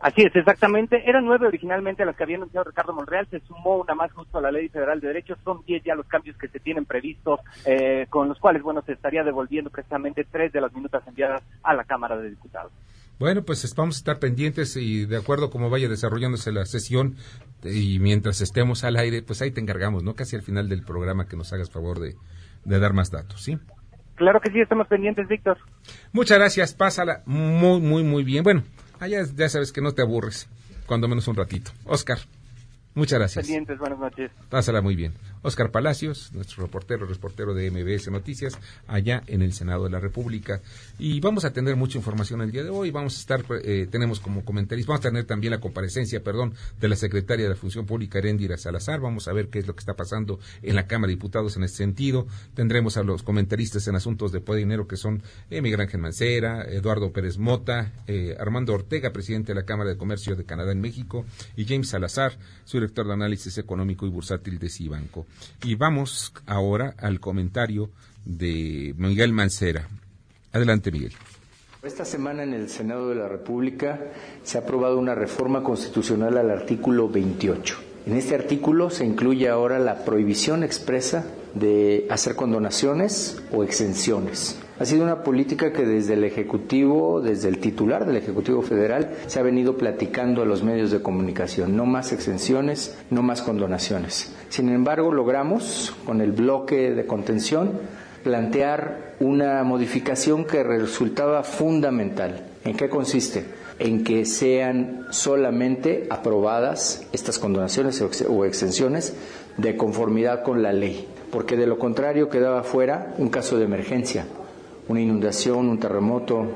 Así 0.00 0.22
es, 0.22 0.34
exactamente. 0.34 1.02
Eran 1.08 1.24
nueve 1.24 1.48
originalmente 1.48 2.04
las 2.04 2.16
que 2.16 2.22
había 2.22 2.36
anunciado 2.36 2.64
Ricardo 2.64 2.92
Monreal. 2.92 3.26
Se 3.30 3.40
sumó 3.40 3.78
una 3.78 3.94
más 3.94 4.12
justo 4.12 4.38
a 4.38 4.40
la 4.40 4.52
Ley 4.52 4.68
Federal 4.68 5.00
de 5.00 5.08
Derechos. 5.08 5.38
Son 5.44 5.62
diez 5.66 5.82
ya 5.84 5.94
los 5.94 6.06
cambios 6.06 6.36
que 6.36 6.48
se 6.48 6.60
tienen 6.60 6.84
previstos, 6.84 7.40
eh, 7.66 8.06
con 8.08 8.28
los 8.28 8.38
cuales, 8.38 8.62
bueno, 8.62 8.82
se 8.82 8.92
estaría 8.92 9.24
devolviendo 9.24 9.70
precisamente 9.70 10.24
tres 10.30 10.52
de 10.52 10.60
las 10.60 10.72
minutas 10.72 11.02
enviadas 11.06 11.42
a 11.62 11.74
la 11.74 11.84
Cámara 11.84 12.16
de 12.16 12.30
Diputados. 12.30 12.72
Bueno, 13.18 13.42
pues 13.42 13.74
vamos 13.74 13.96
a 13.96 13.98
estar 13.98 14.20
pendientes 14.20 14.76
y 14.76 15.04
de 15.04 15.16
acuerdo 15.16 15.46
a 15.46 15.50
cómo 15.50 15.70
vaya 15.70 15.88
desarrollándose 15.88 16.52
la 16.52 16.64
sesión 16.64 17.16
y 17.64 17.98
mientras 17.98 18.40
estemos 18.40 18.84
al 18.84 18.94
aire, 18.94 19.22
pues 19.22 19.42
ahí 19.42 19.50
te 19.50 19.60
encargamos, 19.60 20.04
¿no? 20.04 20.14
Casi 20.14 20.36
al 20.36 20.42
final 20.42 20.68
del 20.68 20.84
programa 20.84 21.26
que 21.26 21.36
nos 21.36 21.52
hagas 21.52 21.68
favor 21.68 21.98
de, 21.98 22.14
de 22.64 22.78
dar 22.78 22.92
más 22.92 23.10
datos, 23.10 23.42
¿sí? 23.42 23.58
Claro 24.14 24.40
que 24.40 24.52
sí, 24.52 24.60
estamos 24.60 24.86
pendientes, 24.86 25.26
Víctor. 25.26 25.58
Muchas 26.12 26.38
gracias, 26.38 26.74
pásala 26.74 27.22
muy, 27.26 27.80
muy, 27.80 28.04
muy 28.04 28.22
bien. 28.22 28.44
Bueno, 28.44 28.62
allá 29.00 29.24
ya 29.36 29.48
sabes 29.48 29.72
que 29.72 29.80
no 29.80 29.92
te 29.92 30.02
aburres, 30.02 30.48
cuando 30.86 31.08
menos 31.08 31.28
un 31.28 31.36
ratito. 31.36 31.70
Oscar. 31.84 32.18
Muchas 32.94 33.18
gracias. 33.18 33.46
Pendientes, 33.46 33.78
buenas 33.78 33.98
noches. 33.98 34.30
Pásala 34.50 34.80
muy 34.80 34.96
bien. 34.96 35.12
Oscar 35.42 35.70
Palacios, 35.70 36.32
nuestro 36.32 36.64
reportero, 36.64 37.06
reportero 37.06 37.54
de 37.54 37.70
MBS 37.70 38.10
Noticias, 38.10 38.58
allá 38.86 39.22
en 39.26 39.42
el 39.42 39.52
Senado 39.52 39.84
de 39.84 39.90
la 39.90 40.00
República. 40.00 40.60
Y 40.98 41.20
vamos 41.20 41.44
a 41.44 41.52
tener 41.52 41.76
mucha 41.76 41.98
información 41.98 42.42
el 42.42 42.50
día 42.50 42.64
de 42.64 42.70
hoy. 42.70 42.90
Vamos 42.90 43.16
a 43.16 43.20
estar, 43.20 43.44
eh, 43.64 43.88
tenemos 43.90 44.20
como 44.20 44.44
comentaristas, 44.44 44.88
vamos 44.88 45.06
a 45.06 45.08
tener 45.08 45.24
también 45.24 45.52
la 45.52 45.60
comparecencia, 45.60 46.22
perdón, 46.22 46.54
de 46.80 46.88
la 46.88 46.96
secretaria 46.96 47.44
de 47.44 47.50
la 47.50 47.56
Función 47.56 47.86
Pública, 47.86 48.18
Erendira 48.18 48.56
Salazar. 48.58 49.00
Vamos 49.00 49.28
a 49.28 49.32
ver 49.32 49.48
qué 49.48 49.60
es 49.60 49.66
lo 49.66 49.74
que 49.74 49.80
está 49.80 49.94
pasando 49.94 50.38
en 50.62 50.76
la 50.76 50.86
Cámara 50.86 51.08
de 51.08 51.14
Diputados 51.14 51.56
en 51.56 51.64
ese 51.64 51.76
sentido. 51.76 52.26
Tendremos 52.54 52.96
a 52.96 53.02
los 53.02 53.22
comentaristas 53.22 53.86
en 53.88 53.96
asuntos 53.96 54.32
de 54.32 54.40
poder 54.40 54.58
y 54.58 54.64
dinero 54.64 54.86
que 54.86 54.96
son 54.96 55.22
eh, 55.50 55.62
Miguel 55.62 55.80
Ángel 55.80 56.00
Mancera, 56.00 56.64
Eduardo 56.68 57.12
Pérez 57.12 57.38
Mota, 57.38 57.92
eh, 58.06 58.36
Armando 58.38 58.74
Ortega, 58.74 59.12
presidente 59.12 59.52
de 59.52 59.60
la 59.60 59.64
Cámara 59.64 59.90
de 59.90 59.96
Comercio 59.96 60.36
de 60.36 60.44
Canadá 60.44 60.72
en 60.72 60.80
México, 60.80 61.24
y 61.56 61.64
James 61.64 61.88
Salazar, 61.88 62.36
su 62.64 62.78
director 62.78 63.06
de 63.06 63.14
análisis 63.14 63.56
económico 63.58 64.06
y 64.06 64.10
bursátil 64.10 64.58
de 64.58 64.68
Cibanco. 64.68 65.26
Y 65.62 65.74
vamos 65.74 66.32
ahora 66.46 66.94
al 66.98 67.20
comentario 67.20 67.90
de 68.24 68.94
Miguel 68.96 69.32
Mancera. 69.32 69.88
Adelante, 70.52 70.90
Miguel. 70.90 71.12
Esta 71.82 72.04
semana 72.04 72.42
en 72.42 72.54
el 72.54 72.68
Senado 72.68 73.08
de 73.08 73.14
la 73.14 73.28
República 73.28 74.00
se 74.42 74.58
ha 74.58 74.62
aprobado 74.62 74.98
una 74.98 75.14
reforma 75.14 75.62
constitucional 75.62 76.36
al 76.36 76.50
artículo 76.50 77.08
28. 77.08 77.78
En 78.06 78.16
este 78.16 78.34
artículo 78.34 78.90
se 78.90 79.04
incluye 79.04 79.48
ahora 79.48 79.78
la 79.78 80.04
prohibición 80.04 80.64
expresa 80.64 81.24
de 81.54 82.06
hacer 82.10 82.34
condonaciones 82.34 83.40
o 83.52 83.62
exenciones. 83.62 84.58
Ha 84.80 84.84
sido 84.84 85.02
una 85.02 85.24
política 85.24 85.72
que 85.72 85.84
desde 85.84 86.14
el 86.14 86.22
Ejecutivo, 86.22 87.20
desde 87.20 87.48
el 87.48 87.58
titular 87.58 88.06
del 88.06 88.16
Ejecutivo 88.16 88.62
Federal, 88.62 89.10
se 89.26 89.40
ha 89.40 89.42
venido 89.42 89.76
platicando 89.76 90.40
a 90.42 90.44
los 90.44 90.62
medios 90.62 90.92
de 90.92 91.02
comunicación. 91.02 91.76
No 91.76 91.84
más 91.84 92.12
exenciones, 92.12 92.96
no 93.10 93.22
más 93.22 93.42
condonaciones. 93.42 94.32
Sin 94.50 94.68
embargo, 94.68 95.12
logramos, 95.12 95.96
con 96.06 96.20
el 96.20 96.30
bloque 96.30 96.92
de 96.94 97.06
contención, 97.06 97.72
plantear 98.22 99.14
una 99.18 99.64
modificación 99.64 100.44
que 100.44 100.62
resultaba 100.62 101.42
fundamental. 101.42 102.46
¿En 102.64 102.76
qué 102.76 102.88
consiste? 102.88 103.46
En 103.80 104.04
que 104.04 104.24
sean 104.24 105.06
solamente 105.10 106.06
aprobadas 106.08 107.04
estas 107.12 107.40
condonaciones 107.40 108.00
o 108.28 108.44
exenciones 108.44 109.14
de 109.56 109.76
conformidad 109.76 110.44
con 110.44 110.62
la 110.62 110.72
ley, 110.72 111.08
porque 111.32 111.56
de 111.56 111.66
lo 111.66 111.80
contrario 111.80 112.28
quedaba 112.28 112.62
fuera 112.62 113.14
un 113.18 113.28
caso 113.28 113.58
de 113.58 113.64
emergencia, 113.64 114.24
una 114.88 115.00
inundación, 115.00 115.68
un 115.68 115.78
terremoto 115.78 116.46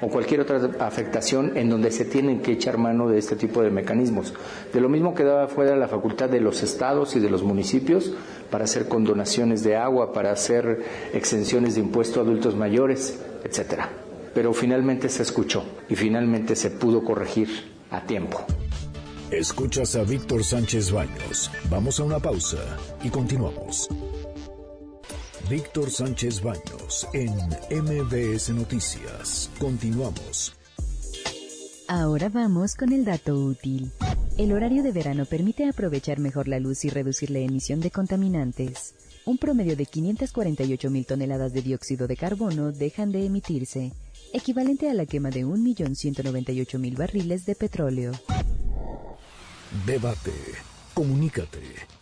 o 0.00 0.08
cualquier 0.08 0.40
otra 0.40 0.60
afectación 0.80 1.56
en 1.56 1.68
donde 1.68 1.90
se 1.90 2.04
tienen 2.04 2.40
que 2.40 2.52
echar 2.52 2.78
mano 2.78 3.08
de 3.08 3.18
este 3.18 3.36
tipo 3.36 3.62
de 3.62 3.70
mecanismos. 3.70 4.34
De 4.72 4.80
lo 4.80 4.88
mismo 4.88 5.14
quedaba 5.14 5.48
fuera 5.48 5.76
la 5.76 5.88
facultad 5.88 6.28
de 6.28 6.40
los 6.40 6.62
estados 6.62 7.14
y 7.16 7.20
de 7.20 7.30
los 7.30 7.42
municipios 7.42 8.12
para 8.50 8.64
hacer 8.64 8.88
condonaciones 8.88 9.62
de 9.62 9.76
agua, 9.76 10.12
para 10.12 10.32
hacer 10.32 10.82
exenciones 11.12 11.74
de 11.74 11.80
impuesto 11.80 12.20
a 12.20 12.22
adultos 12.22 12.56
mayores, 12.56 13.20
etcétera. 13.44 13.88
Pero 14.34 14.52
finalmente 14.52 15.08
se 15.08 15.22
escuchó 15.22 15.64
y 15.88 15.96
finalmente 15.96 16.56
se 16.56 16.70
pudo 16.70 17.04
corregir 17.04 17.48
a 17.90 18.00
tiempo. 18.02 18.40
Escuchas 19.30 19.96
a 19.96 20.02
Víctor 20.02 20.44
Sánchez 20.44 20.92
Baños. 20.92 21.50
Vamos 21.70 21.98
a 22.00 22.04
una 22.04 22.18
pausa 22.18 22.58
y 23.02 23.08
continuamos. 23.08 23.88
Víctor 25.48 25.90
Sánchez 25.90 26.42
Baños 26.42 27.06
en 27.12 27.34
MBS 27.82 28.50
Noticias. 28.50 29.50
Continuamos. 29.58 30.54
Ahora 31.88 32.28
vamos 32.28 32.74
con 32.74 32.92
el 32.92 33.04
dato 33.04 33.34
útil. 33.34 33.90
El 34.38 34.52
horario 34.52 34.82
de 34.82 34.92
verano 34.92 35.26
permite 35.26 35.68
aprovechar 35.68 36.20
mejor 36.20 36.48
la 36.48 36.58
luz 36.58 36.84
y 36.84 36.90
reducir 36.90 37.30
la 37.30 37.40
emisión 37.40 37.80
de 37.80 37.90
contaminantes. 37.90 38.94
Un 39.26 39.36
promedio 39.36 39.76
de 39.76 39.84
548 39.84 40.90
mil 40.90 41.04
toneladas 41.04 41.52
de 41.52 41.62
dióxido 41.62 42.06
de 42.06 42.16
carbono 42.16 42.72
dejan 42.72 43.12
de 43.12 43.26
emitirse, 43.26 43.92
equivalente 44.32 44.88
a 44.88 44.94
la 44.94 45.06
quema 45.06 45.30
de 45.30 45.44
1.198.000 45.44 46.96
barriles 46.96 47.44
de 47.44 47.54
petróleo. 47.54 48.12
Debate. 49.86 50.32
Comunícate. 50.94 52.01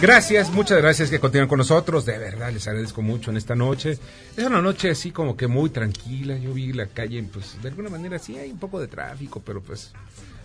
Gracias, 0.00 0.52
muchas 0.52 0.78
gracias 0.78 1.10
que 1.10 1.18
continúan 1.18 1.48
con 1.48 1.58
nosotros. 1.58 2.06
De 2.06 2.16
verdad, 2.18 2.52
les 2.52 2.68
agradezco 2.68 3.02
mucho 3.02 3.32
en 3.32 3.36
esta 3.36 3.56
noche. 3.56 3.98
Es 4.36 4.44
una 4.44 4.62
noche 4.62 4.90
así 4.90 5.10
como 5.10 5.36
que 5.36 5.48
muy 5.48 5.70
tranquila. 5.70 6.36
Yo 6.36 6.52
vi 6.52 6.72
la 6.72 6.86
calle, 6.86 7.20
pues 7.32 7.60
de 7.60 7.70
alguna 7.70 7.90
manera 7.90 8.20
sí 8.20 8.38
hay 8.38 8.52
un 8.52 8.60
poco 8.60 8.78
de 8.78 8.86
tráfico, 8.86 9.42
pero 9.44 9.60
pues 9.60 9.92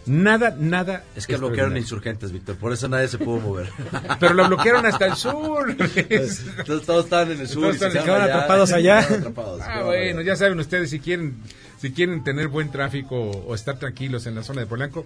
nada, 0.08 0.56
nada. 0.58 1.04
Es 1.16 1.28
que 1.28 1.38
bloquearon 1.38 1.78
insurgentes, 1.78 2.32
Víctor, 2.32 2.56
por 2.56 2.74
eso 2.74 2.88
nadie 2.88 3.08
se 3.08 3.20
pudo 3.20 3.40
mover. 3.42 3.70
pero 4.20 4.34
lo 4.34 4.48
bloquearon 4.48 4.88
hasta 4.88 5.06
el 5.06 5.16
sur. 5.16 5.70
Entonces, 5.80 6.46
todos 6.84 7.04
estaban 7.04 7.32
en 7.32 7.42
el 7.42 7.48
sur. 7.48 7.78
Todos 7.78 7.94
estaban 7.94 8.24
atrapados 8.24 8.72
allá. 8.72 9.02
Atrapados, 9.02 9.62
ah, 9.62 9.84
bueno, 9.84 10.22
ya 10.22 10.36
saben 10.36 10.60
ustedes 10.60 10.90
si 10.90 11.00
quieren 11.00 11.36
si 11.84 11.92
quieren 11.92 12.24
tener 12.24 12.48
buen 12.48 12.72
tráfico 12.72 13.18
o 13.18 13.54
estar 13.54 13.78
tranquilos 13.78 14.26
en 14.26 14.36
la 14.36 14.44
zona 14.44 14.62
de 14.62 14.68
Polanco, 14.68 15.06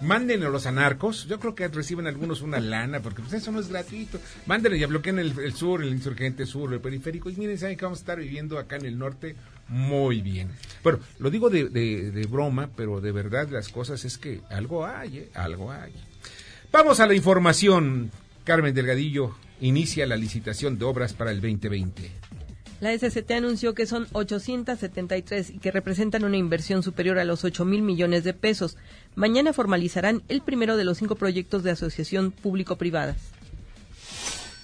manden 0.00 0.42
a 0.42 0.48
los 0.48 0.66
anarcos, 0.66 1.26
yo 1.26 1.38
creo 1.38 1.54
que 1.54 1.68
reciben 1.68 2.06
algunos 2.06 2.42
una 2.42 2.60
lana, 2.60 3.00
porque 3.00 3.22
pues 3.22 3.34
eso 3.34 3.52
no 3.52 3.60
es 3.60 3.68
gratuito. 3.68 4.18
Mándenle, 4.46 4.78
ya 4.78 4.86
bloqueen 4.86 5.18
el, 5.18 5.38
el, 5.38 5.54
sur, 5.54 5.82
el 5.82 5.90
insurgente 5.90 6.46
sur, 6.46 6.72
el 6.72 6.80
periférico, 6.80 7.30
y 7.30 7.36
miren, 7.36 7.58
saben 7.58 7.76
que 7.76 7.84
vamos 7.84 8.00
a 8.00 8.02
estar 8.02 8.18
viviendo 8.18 8.58
acá 8.58 8.76
en 8.76 8.86
el 8.86 8.98
norte 8.98 9.36
muy 9.68 10.20
bien. 10.20 10.50
Bueno, 10.82 11.00
lo 11.18 11.30
digo 11.30 11.50
de, 11.50 11.68
de, 11.68 12.26
broma, 12.26 12.70
pero 12.76 13.00
de 13.00 13.12
verdad 13.12 13.48
las 13.50 13.68
cosas 13.68 14.04
es 14.04 14.18
que 14.18 14.40
algo 14.50 14.86
hay, 14.86 15.18
¿eh? 15.18 15.30
algo 15.34 15.72
hay. 15.72 15.92
Vamos 16.70 17.00
a 17.00 17.06
la 17.06 17.14
información. 17.14 18.10
Carmen 18.44 18.74
Delgadillo 18.74 19.34
inicia 19.60 20.06
la 20.06 20.16
licitación 20.16 20.78
de 20.78 20.84
obras 20.84 21.14
para 21.14 21.32
el 21.32 21.40
2020. 21.40 22.12
La 22.80 22.92
SCT 22.96 23.30
anunció 23.30 23.74
que 23.74 23.86
son 23.86 24.06
873 24.12 25.50
y 25.50 25.58
que 25.58 25.70
representan 25.70 26.24
una 26.24 26.36
inversión 26.36 26.82
superior 26.82 27.18
a 27.18 27.24
los 27.24 27.42
8 27.42 27.64
mil 27.64 27.80
millones 27.80 28.22
de 28.22 28.34
pesos. 28.34 28.76
Mañana 29.14 29.54
formalizarán 29.54 30.22
el 30.28 30.42
primero 30.42 30.76
de 30.76 30.84
los 30.84 30.98
cinco 30.98 31.14
proyectos 31.16 31.62
de 31.62 31.70
asociación 31.70 32.32
público-privadas. 32.32 33.16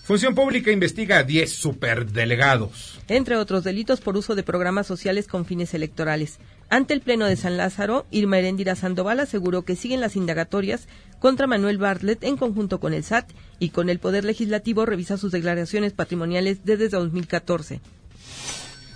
Función 0.03 0.35
Pública 0.35 0.71
investiga 0.71 1.19
a 1.19 1.23
10 1.23 1.51
superdelegados. 1.51 3.01
Entre 3.09 3.37
otros 3.37 3.65
delitos 3.65 4.01
por 4.01 4.17
uso 4.17 4.35
de 4.35 4.43
programas 4.43 4.87
sociales 4.87 5.27
con 5.27 5.47
fines 5.47 5.73
electorales. 5.75 6.39
Ante 6.69 6.93
el 6.93 7.01
Pleno 7.01 7.25
de 7.27 7.37
San 7.37 7.57
Lázaro, 7.57 8.05
Irma 8.11 8.39
Herendira 8.39 8.75
Sandoval 8.75 9.21
aseguró 9.21 9.63
que 9.63 9.77
siguen 9.77 10.01
las 10.01 10.17
indagatorias 10.17 10.89
contra 11.19 11.47
Manuel 11.47 11.79
Bartlett 11.79 12.25
en 12.25 12.37
conjunto 12.37 12.81
con 12.81 12.95
el 12.95 13.05
SAT 13.05 13.31
y 13.59 13.71
con 13.71 13.89
el 13.89 14.01
Poder 14.01 14.25
Legislativo 14.25 14.85
revisa 14.85 15.17
sus 15.17 15.33
declaraciones 15.33 15.93
patrimoniales 15.93 16.65
desde 16.65 16.89
2014. 16.89 17.81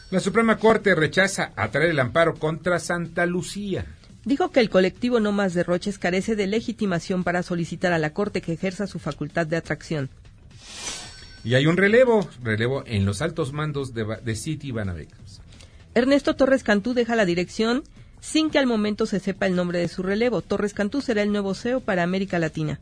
La 0.09 0.21
Suprema 0.21 0.57
Corte 0.59 0.95
rechaza 0.95 1.53
atraer 1.57 1.90
el 1.90 1.99
amparo 1.99 2.37
contra 2.37 2.79
Santa 2.79 3.27
Lucía. 3.27 3.87
Dijo 4.25 4.53
que 4.53 4.61
el 4.61 4.71
colectivo 4.71 5.19
No 5.19 5.33
Más 5.33 5.53
Derroches 5.53 5.99
carece 5.99 6.37
de 6.37 6.47
legitimación 6.47 7.25
para 7.25 7.42
solicitar 7.42 7.92
a 7.92 7.99
la 7.99 8.12
Corte 8.12 8.40
que 8.40 8.53
ejerza 8.53 8.87
su 8.87 9.01
facultad 9.01 9.49
de 9.49 9.57
atracción. 9.57 10.09
Y 11.42 11.55
hay 11.55 11.66
un 11.66 11.77
relevo, 11.77 12.29
relevo 12.40 12.85
en 12.87 13.05
los 13.05 13.21
altos 13.21 13.53
mandos 13.53 13.95
de, 13.95 14.05
de 14.23 14.37
City 14.37 14.71
Banamex. 14.71 15.40
Ernesto 15.95 16.37
Torres 16.37 16.62
Cantú 16.62 16.95
deja 16.95 17.16
la 17.16 17.25
dirección 17.25 17.83
sin 18.21 18.51
que 18.51 18.61
al 18.61 18.66
momento 18.66 19.07
se 19.07 19.19
sepa 19.19 19.47
el 19.47 19.57
nombre 19.57 19.81
de 19.81 19.88
su 19.88 20.05
relevo. 20.05 20.40
Torres 20.40 20.73
Cantú 20.73 21.01
será 21.01 21.23
el 21.23 21.33
nuevo 21.33 21.55
CEO 21.55 21.81
para 21.81 22.05
América 22.05 22.38
Latina. 22.38 22.79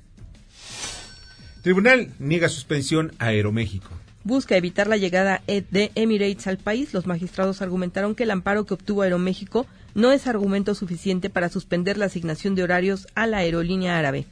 Tribunal 1.62 2.12
niega 2.18 2.50
suspensión 2.50 3.12
a 3.18 3.28
Aeroméxico 3.28 4.03
busca 4.24 4.56
evitar 4.56 4.88
la 4.88 4.96
llegada 4.96 5.42
de 5.46 5.92
Emirates 5.94 6.46
al 6.46 6.58
país. 6.58 6.92
Los 6.92 7.06
magistrados 7.06 7.62
argumentaron 7.62 8.14
que 8.14 8.24
el 8.24 8.30
amparo 8.30 8.66
que 8.66 8.74
obtuvo 8.74 9.02
Aeroméxico 9.02 9.66
no 9.94 10.10
es 10.10 10.26
argumento 10.26 10.74
suficiente 10.74 11.30
para 11.30 11.48
suspender 11.48 11.98
la 11.98 12.06
asignación 12.06 12.54
de 12.54 12.64
horarios 12.64 13.06
a 13.14 13.26
la 13.26 13.38
aerolínea 13.38 13.98
árabe. 13.98 14.26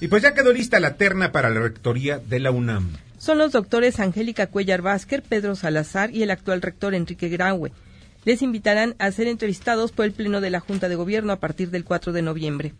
Y 0.00 0.08
pues 0.08 0.22
ya 0.22 0.34
quedó 0.34 0.52
lista 0.52 0.78
la 0.78 0.96
terna 0.96 1.32
para 1.32 1.48
la 1.48 1.60
rectoría 1.60 2.18
de 2.18 2.40
la 2.40 2.50
UNAM. 2.50 2.90
Son 3.18 3.38
los 3.38 3.52
doctores 3.52 3.98
Angélica 3.98 4.48
Cuellar 4.48 4.82
Vázquez, 4.82 5.22
Pedro 5.26 5.56
Salazar 5.56 6.14
y 6.14 6.22
el 6.22 6.30
actual 6.30 6.60
rector 6.60 6.94
Enrique 6.94 7.30
Graue. 7.30 7.72
Les 8.26 8.42
invitarán 8.42 8.94
a 8.98 9.10
ser 9.10 9.26
entrevistados 9.26 9.92
por 9.92 10.04
el 10.04 10.12
Pleno 10.12 10.40
de 10.40 10.50
la 10.50 10.60
Junta 10.60 10.88
de 10.88 10.96
Gobierno 10.96 11.32
a 11.32 11.40
partir 11.40 11.70
del 11.70 11.84
4 11.84 12.12
de 12.12 12.22
noviembre. 12.22 12.74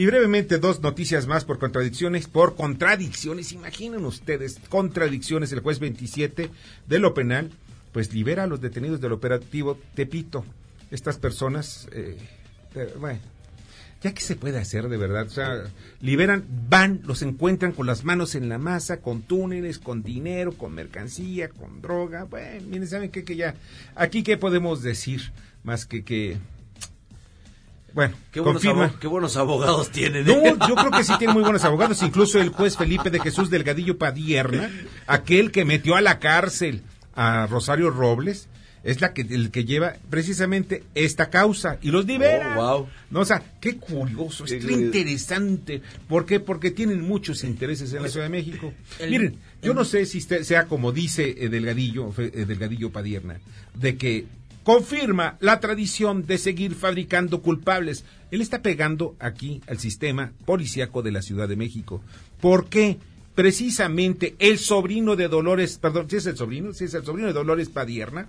Y 0.00 0.06
brevemente 0.06 0.56
dos 0.56 0.80
noticias 0.80 1.26
más 1.26 1.44
por 1.44 1.58
contradicciones, 1.58 2.26
por 2.26 2.56
contradicciones, 2.56 3.52
imaginen 3.52 4.06
ustedes, 4.06 4.58
contradicciones, 4.70 5.52
el 5.52 5.60
juez 5.60 5.78
27 5.78 6.48
de 6.86 6.98
lo 6.98 7.12
penal, 7.12 7.50
pues 7.92 8.10
libera 8.14 8.44
a 8.44 8.46
los 8.46 8.62
detenidos 8.62 9.02
del 9.02 9.12
operativo 9.12 9.78
Tepito. 9.94 10.46
Estas 10.90 11.18
personas, 11.18 11.86
eh, 11.92 12.16
eh, 12.76 12.94
bueno, 12.98 13.20
ya 14.00 14.14
que 14.14 14.22
se 14.22 14.36
puede 14.36 14.56
hacer 14.56 14.88
de 14.88 14.96
verdad, 14.96 15.26
o 15.26 15.28
sea, 15.30 15.64
liberan, 16.00 16.46
van, 16.70 17.02
los 17.04 17.20
encuentran 17.20 17.72
con 17.72 17.86
las 17.86 18.02
manos 18.02 18.34
en 18.34 18.48
la 18.48 18.56
masa, 18.56 19.02
con 19.02 19.20
túneles, 19.20 19.78
con 19.78 20.02
dinero, 20.02 20.52
con 20.52 20.72
mercancía, 20.72 21.50
con 21.50 21.82
droga, 21.82 22.24
bueno, 22.24 22.66
miren, 22.68 22.88
¿saben 22.88 23.10
qué? 23.10 23.22
Que 23.22 23.36
ya, 23.36 23.54
aquí 23.94 24.22
qué 24.22 24.38
podemos 24.38 24.82
decir 24.82 25.30
más 25.62 25.84
que 25.84 26.04
que 26.04 26.38
bueno, 27.94 28.16
qué 28.32 28.40
buenos, 28.40 28.62
qué 29.00 29.06
buenos 29.06 29.36
abogados 29.36 29.90
tienen. 29.90 30.26
No, 30.26 30.32
¿eh? 30.34 30.56
yo 30.68 30.74
creo 30.74 30.90
que 30.90 31.04
sí 31.04 31.12
tienen 31.18 31.34
muy 31.34 31.42
buenos 31.42 31.64
abogados. 31.64 32.02
Incluso 32.02 32.40
el 32.40 32.50
juez 32.50 32.76
Felipe 32.76 33.10
de 33.10 33.20
Jesús 33.20 33.50
Delgadillo 33.50 33.98
Padierna, 33.98 34.70
aquel 35.06 35.50
que 35.50 35.64
metió 35.64 35.96
a 35.96 36.00
la 36.00 36.18
cárcel 36.18 36.82
a 37.14 37.46
Rosario 37.46 37.90
Robles, 37.90 38.48
es 38.82 39.00
la 39.00 39.12
que 39.12 39.22
el 39.22 39.50
que 39.50 39.64
lleva 39.64 39.94
precisamente 40.08 40.84
esta 40.94 41.28
causa 41.28 41.78
y 41.82 41.90
los 41.90 42.06
libera. 42.06 42.56
Oh, 42.58 42.78
wow. 42.78 42.88
No, 43.10 43.20
o 43.20 43.24
sea, 43.24 43.42
qué 43.60 43.76
curioso, 43.76 44.44
es 44.44 44.52
interesante. 44.52 45.82
¿Por 46.08 46.24
qué? 46.24 46.40
Porque 46.40 46.70
tienen 46.70 47.02
muchos 47.02 47.44
intereses 47.44 47.92
en 47.92 48.02
la 48.02 48.08
Ciudad 48.08 48.26
de 48.26 48.30
México. 48.30 48.72
Miren, 49.08 49.36
yo 49.62 49.74
no 49.74 49.84
sé 49.84 50.06
si 50.06 50.20
sea 50.20 50.66
como 50.66 50.92
dice 50.92 51.34
eh, 51.38 51.48
Delgadillo, 51.48 52.12
eh, 52.16 52.44
Delgadillo 52.46 52.90
Padierna, 52.90 53.40
de 53.74 53.96
que 53.96 54.26
confirma 54.62 55.36
la 55.40 55.60
tradición 55.60 56.26
de 56.26 56.38
seguir 56.38 56.74
fabricando 56.74 57.42
culpables. 57.42 58.04
Él 58.30 58.40
está 58.40 58.62
pegando 58.62 59.16
aquí 59.18 59.60
al 59.66 59.78
sistema 59.78 60.32
policíaco 60.44 61.02
de 61.02 61.12
la 61.12 61.22
Ciudad 61.22 61.48
de 61.48 61.56
México. 61.56 62.02
¿Por 62.40 62.68
qué? 62.68 62.98
Precisamente 63.34 64.34
el 64.38 64.58
sobrino 64.58 65.16
de 65.16 65.28
Dolores, 65.28 65.78
perdón, 65.78 66.10
si 66.10 66.16
es 66.16 66.26
el 66.26 66.36
sobrino, 66.36 66.72
si 66.72 66.84
es 66.84 66.94
el 66.94 67.04
sobrino 67.04 67.28
de 67.28 67.32
Dolores 67.32 67.68
Padierna, 67.68 68.28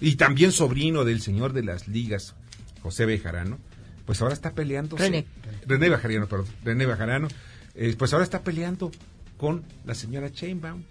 y 0.00 0.16
también 0.16 0.52
sobrino 0.52 1.04
del 1.04 1.20
señor 1.20 1.52
de 1.52 1.62
las 1.62 1.88
ligas, 1.88 2.34
José 2.82 3.06
Bejarano, 3.06 3.58
pues 4.04 4.20
ahora 4.20 4.34
está 4.34 4.52
peleando. 4.52 4.96
René. 4.96 5.26
René 5.66 5.88
Bejarano, 5.88 6.26
perdón. 6.26 6.46
René 6.64 6.86
Bejarano, 6.86 7.28
eh, 7.74 7.94
pues 7.96 8.12
ahora 8.12 8.24
está 8.24 8.42
peleando 8.42 8.90
con 9.36 9.62
la 9.84 9.94
señora 9.94 10.30
Chainbaum 10.32 10.82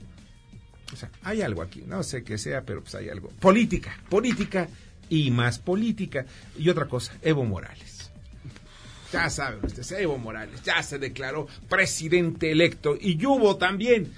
o 0.91 0.95
sea, 0.95 1.09
hay 1.23 1.41
algo 1.41 1.61
aquí, 1.61 1.83
no 1.85 2.03
sé 2.03 2.23
qué 2.23 2.37
sea, 2.37 2.63
pero 2.63 2.81
pues 2.81 2.95
hay 2.95 3.09
algo. 3.09 3.29
Política, 3.39 3.97
política 4.09 4.67
y 5.09 5.31
más 5.31 5.59
política. 5.59 6.25
Y 6.57 6.69
otra 6.69 6.87
cosa, 6.87 7.13
Evo 7.21 7.43
Morales. 7.45 8.11
Ya 9.11 9.29
saben 9.29 9.59
ustedes, 9.63 9.91
Evo 9.91 10.17
Morales 10.17 10.63
ya 10.63 10.81
se 10.83 10.97
declaró 10.97 11.47
presidente 11.67 12.51
electo 12.51 12.97
y 12.99 13.23
hubo 13.25 13.57
también 13.57 14.11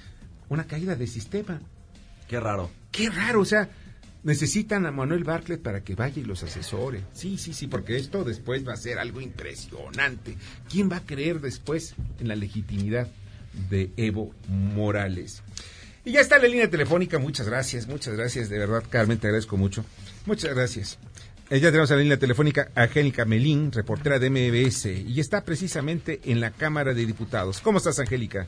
una 0.50 0.66
caída 0.66 0.96
de 0.96 1.08
sistema. 1.08 1.60
Qué 2.28 2.40
raro. 2.40 2.70
Qué 2.92 3.10
raro, 3.10 3.42
o 3.42 3.46
sea, 3.46 3.70
necesitan 4.24 4.86
a 4.86 4.92
Manuel 4.92 5.24
Bartlett 5.24 5.62
para 5.62 5.84
que 5.84 5.96
vaya 5.96 6.22
y 6.22 6.26
los 6.26 6.44
asesore. 6.44 7.02
Sí, 7.14 7.38
sí, 7.38 7.54
sí, 7.54 7.68
porque 7.68 7.98
esto 7.98 8.24
después 8.24 8.68
va 8.68 8.74
a 8.74 8.78
ser 8.78 9.00
algo 9.00 9.20
impresionante. 9.20 10.38
¿Quién 10.70 10.92
va 10.92 10.98
a 10.98 11.06
creer 11.06 11.42
después 11.42 11.96
en 12.20 12.28
la 12.28 12.36
legitimidad 12.36 13.08
de 13.70 13.92
Evo 13.98 14.34
Morales? 14.48 15.42
Y 16.06 16.12
ya 16.12 16.20
está 16.20 16.38
la 16.38 16.48
línea 16.48 16.70
telefónica. 16.70 17.18
Muchas 17.18 17.48
gracias, 17.48 17.88
muchas 17.88 18.16
gracias. 18.16 18.50
De 18.50 18.60
verdad, 18.60 18.84
Carmen, 18.90 19.18
te 19.18 19.28
agradezco 19.28 19.56
mucho. 19.58 19.86
Muchas 20.26 20.54
gracias. 20.54 21.00
Eh, 21.50 21.60
ya 21.60 21.70
tenemos 21.70 21.90
la 21.90 21.98
línea 21.98 22.18
telefónica 22.18 22.72
a 22.76 22.84
Angélica 22.84 23.26
Melín, 23.26 23.72
reportera 23.72 24.20
de 24.20 24.30
MBS, 24.30 24.86
y 24.86 25.20
está 25.20 25.44
precisamente 25.44 26.20
en 26.26 26.40
la 26.40 26.52
Cámara 26.52 26.94
de 26.94 27.06
Diputados. 27.06 27.60
¿Cómo 27.62 27.78
estás, 27.78 28.00
Angélica? 28.00 28.48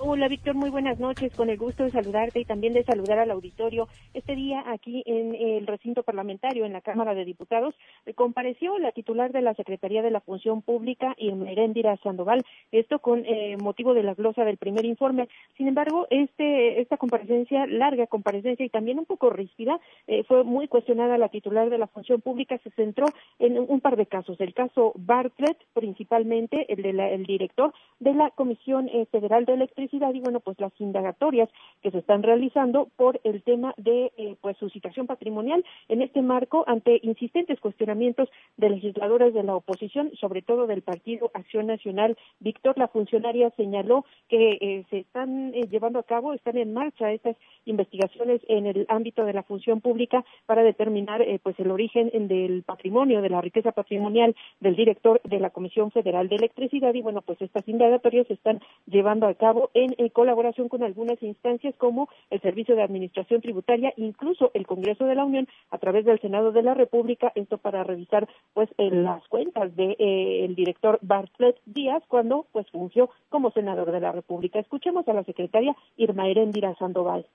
Hola 0.00 0.28
Víctor, 0.28 0.54
muy 0.54 0.70
buenas 0.70 1.00
noches. 1.00 1.34
Con 1.34 1.50
el 1.50 1.58
gusto 1.58 1.82
de 1.82 1.90
saludarte 1.90 2.38
y 2.38 2.44
también 2.44 2.72
de 2.72 2.84
saludar 2.84 3.18
al 3.18 3.32
auditorio. 3.32 3.88
Este 4.14 4.36
día 4.36 4.62
aquí 4.68 5.02
en 5.06 5.34
el 5.34 5.66
recinto 5.66 6.04
parlamentario, 6.04 6.64
en 6.64 6.72
la 6.72 6.80
Cámara 6.80 7.14
de 7.14 7.24
Diputados, 7.24 7.74
eh, 8.06 8.14
compareció 8.14 8.78
la 8.78 8.92
titular 8.92 9.32
de 9.32 9.42
la 9.42 9.54
Secretaría 9.54 10.00
de 10.00 10.12
la 10.12 10.20
Función 10.20 10.62
Pública, 10.62 11.16
Irmerendira 11.18 11.96
Sandoval, 11.96 12.44
esto 12.70 13.00
con 13.00 13.24
eh, 13.26 13.56
motivo 13.60 13.92
de 13.92 14.04
la 14.04 14.14
glosa 14.14 14.44
del 14.44 14.56
primer 14.56 14.84
informe. 14.84 15.28
Sin 15.56 15.66
embargo, 15.66 16.06
este, 16.10 16.80
esta 16.80 16.96
comparecencia, 16.96 17.66
larga 17.66 18.06
comparecencia 18.06 18.64
y 18.64 18.70
también 18.70 19.00
un 19.00 19.04
poco 19.04 19.30
rígida, 19.30 19.80
eh, 20.06 20.22
fue 20.22 20.44
muy 20.44 20.68
cuestionada 20.68 21.18
la 21.18 21.28
titular 21.28 21.70
de 21.70 21.78
la 21.78 21.88
Función 21.88 22.20
Pública, 22.20 22.56
se 22.62 22.70
centró 22.70 23.06
en 23.40 23.58
un 23.58 23.80
par 23.80 23.96
de 23.96 24.06
casos. 24.06 24.40
El 24.40 24.54
caso 24.54 24.92
Bartlett, 24.94 25.58
principalmente, 25.74 26.72
el 26.72 26.82
del 26.82 27.26
director 27.26 27.74
de 27.98 28.14
la 28.14 28.30
Comisión 28.30 28.88
Federal 29.10 29.44
de 29.44 29.54
Electricidad, 29.54 29.87
y 29.92 30.20
bueno, 30.20 30.40
pues 30.40 30.58
las 30.60 30.72
indagatorias 30.80 31.48
que 31.82 31.90
se 31.90 31.98
están 31.98 32.22
realizando 32.22 32.88
por 32.96 33.20
el 33.24 33.42
tema 33.42 33.74
de 33.76 34.12
eh, 34.16 34.36
pues 34.40 34.56
su 34.58 34.68
situación 34.70 35.06
patrimonial 35.06 35.64
en 35.88 36.02
este 36.02 36.22
marco 36.22 36.64
ante 36.66 37.00
insistentes 37.02 37.60
cuestionamientos 37.60 38.28
de 38.56 38.70
legisladores 38.70 39.34
de 39.34 39.42
la 39.42 39.56
oposición, 39.56 40.10
sobre 40.20 40.42
todo 40.42 40.66
del 40.66 40.82
Partido 40.82 41.30
Acción 41.34 41.66
Nacional. 41.66 42.16
Víctor, 42.40 42.78
la 42.78 42.88
funcionaria 42.88 43.50
señaló 43.56 44.04
que 44.28 44.58
eh, 44.60 44.84
se 44.90 44.98
están 44.98 45.54
eh, 45.54 45.66
llevando 45.70 45.98
a 45.98 46.04
cabo, 46.04 46.32
están 46.32 46.56
en 46.56 46.72
marcha 46.72 47.12
estas 47.12 47.36
investigaciones 47.64 48.40
en 48.48 48.66
el 48.66 48.86
ámbito 48.88 49.24
de 49.24 49.32
la 49.32 49.42
función 49.42 49.80
pública 49.80 50.24
para 50.46 50.62
determinar 50.62 51.24
pues 51.42 51.58
el 51.58 51.70
origen 51.70 52.10
del 52.28 52.62
patrimonio, 52.62 53.22
de 53.22 53.30
la 53.30 53.40
riqueza 53.40 53.72
patrimonial 53.72 54.34
del 54.60 54.76
director 54.76 55.20
de 55.24 55.40
la 55.40 55.50
Comisión 55.50 55.90
Federal 55.90 56.28
de 56.28 56.36
Electricidad 56.36 56.94
y 56.94 57.02
bueno, 57.02 57.22
pues 57.22 57.40
estas 57.40 57.66
indagatorias 57.68 58.26
se 58.26 58.34
están 58.34 58.60
llevando 58.86 59.26
a 59.26 59.34
cabo 59.34 59.70
en, 59.84 60.08
colaboración 60.10 60.68
con 60.68 60.82
algunas 60.82 61.22
instancias 61.22 61.74
como 61.76 62.08
el 62.30 62.40
Servicio 62.40 62.74
de 62.74 62.82
Administración 62.82 63.40
Tributaria, 63.40 63.92
incluso 63.96 64.50
el 64.54 64.66
Congreso 64.66 65.04
de 65.04 65.14
la 65.14 65.24
Unión 65.24 65.48
a 65.70 65.78
través 65.78 66.04
del 66.04 66.20
Senado 66.20 66.52
de 66.52 66.62
la 66.62 66.74
República, 66.74 67.32
esto 67.34 67.58
para 67.58 67.84
revisar 67.84 68.28
pues 68.54 68.68
las 68.78 69.26
cuentas 69.28 69.74
del 69.76 69.96
de, 69.98 70.44
el 70.44 70.54
director 70.54 70.98
Bartlett 71.02 71.56
Díaz 71.66 72.02
cuando 72.08 72.46
pues 72.52 72.66
fungió 72.70 73.10
como 73.28 73.50
senador 73.52 73.92
de 73.92 74.00
la 74.00 74.12
República. 74.12 74.58
Escuchemos 74.58 75.06
a 75.08 75.12
la 75.12 75.24
secretaria 75.24 75.76
Irma 75.96 76.28
Erendira 76.28 76.74
Sandoval. 76.76 77.26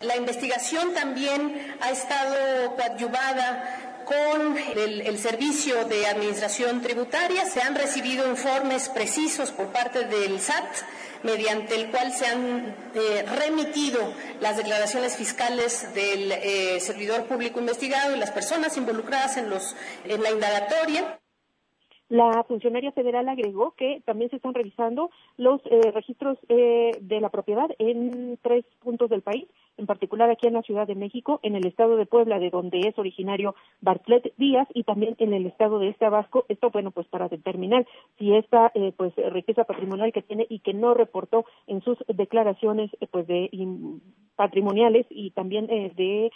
La 0.00 0.16
investigación 0.16 0.94
también 0.94 1.56
ha 1.80 1.90
estado 1.90 2.74
coadyuvada 2.74 4.02
con 4.04 4.56
el, 4.76 5.16
Servicio 5.18 5.84
de 5.84 6.06
Administración 6.06 6.82
Tributaria. 6.82 7.44
Se 7.44 7.62
han 7.62 7.76
recibido 7.76 8.28
informes 8.28 8.88
precisos 8.88 9.52
por 9.52 9.68
parte 9.68 10.04
del 10.06 10.40
SAT 10.40 10.64
mediante 11.22 11.74
el 11.74 11.90
cual 11.90 12.12
se 12.12 12.26
han 12.26 12.74
eh, 12.94 13.24
remitido 13.38 14.00
las 14.40 14.56
declaraciones 14.56 15.16
fiscales 15.16 15.94
del 15.94 16.32
eh, 16.32 16.80
servidor 16.80 17.24
público 17.24 17.60
investigado 17.60 18.14
y 18.14 18.18
las 18.18 18.30
personas 18.30 18.76
involucradas 18.76 19.36
en, 19.36 19.50
los, 19.50 19.76
en 20.04 20.22
la 20.22 20.30
indagatoria. 20.30 21.18
La 22.12 22.44
funcionaria 22.44 22.92
federal 22.92 23.26
agregó 23.30 23.72
que 23.72 24.02
también 24.04 24.28
se 24.28 24.36
están 24.36 24.52
revisando 24.52 25.08
los 25.38 25.62
eh, 25.64 25.92
registros 25.92 26.36
eh, 26.50 26.90
de 27.00 27.20
la 27.22 27.30
propiedad 27.30 27.70
en 27.78 28.38
tres 28.42 28.66
puntos 28.80 29.08
del 29.08 29.22
país, 29.22 29.48
en 29.76 29.86
particular 29.86 30.30
aquí 30.30 30.46
en 30.46 30.54
la 30.54 30.62
Ciudad 30.62 30.86
de 30.86 30.94
México, 30.94 31.40
en 31.42 31.56
el 31.56 31.66
estado 31.66 31.96
de 31.96 32.06
Puebla, 32.06 32.38
de 32.38 32.50
donde 32.50 32.80
es 32.80 32.98
originario 32.98 33.54
Bartlett 33.80 34.34
Díaz, 34.36 34.68
y 34.74 34.84
también 34.84 35.16
en 35.18 35.32
el 35.32 35.46
estado 35.46 35.78
de 35.78 35.88
este 35.88 36.02
Tabasco. 36.06 36.44
Esto, 36.48 36.70
bueno, 36.70 36.90
pues 36.90 37.06
para 37.06 37.28
determinar 37.28 37.86
si 38.18 38.34
esta 38.34 38.72
eh, 38.74 38.92
pues 38.96 39.12
riqueza 39.32 39.64
patrimonial 39.64 40.12
que 40.12 40.22
tiene 40.22 40.46
y 40.48 40.58
que 40.58 40.74
no 40.74 40.94
reportó 40.94 41.44
en 41.68 41.80
sus 41.82 41.96
declaraciones 42.08 42.90
pues 43.12 43.26
de 43.28 43.50
patrimoniales 44.34 45.06
y 45.10 45.30
también 45.30 45.66
de 45.66 46.30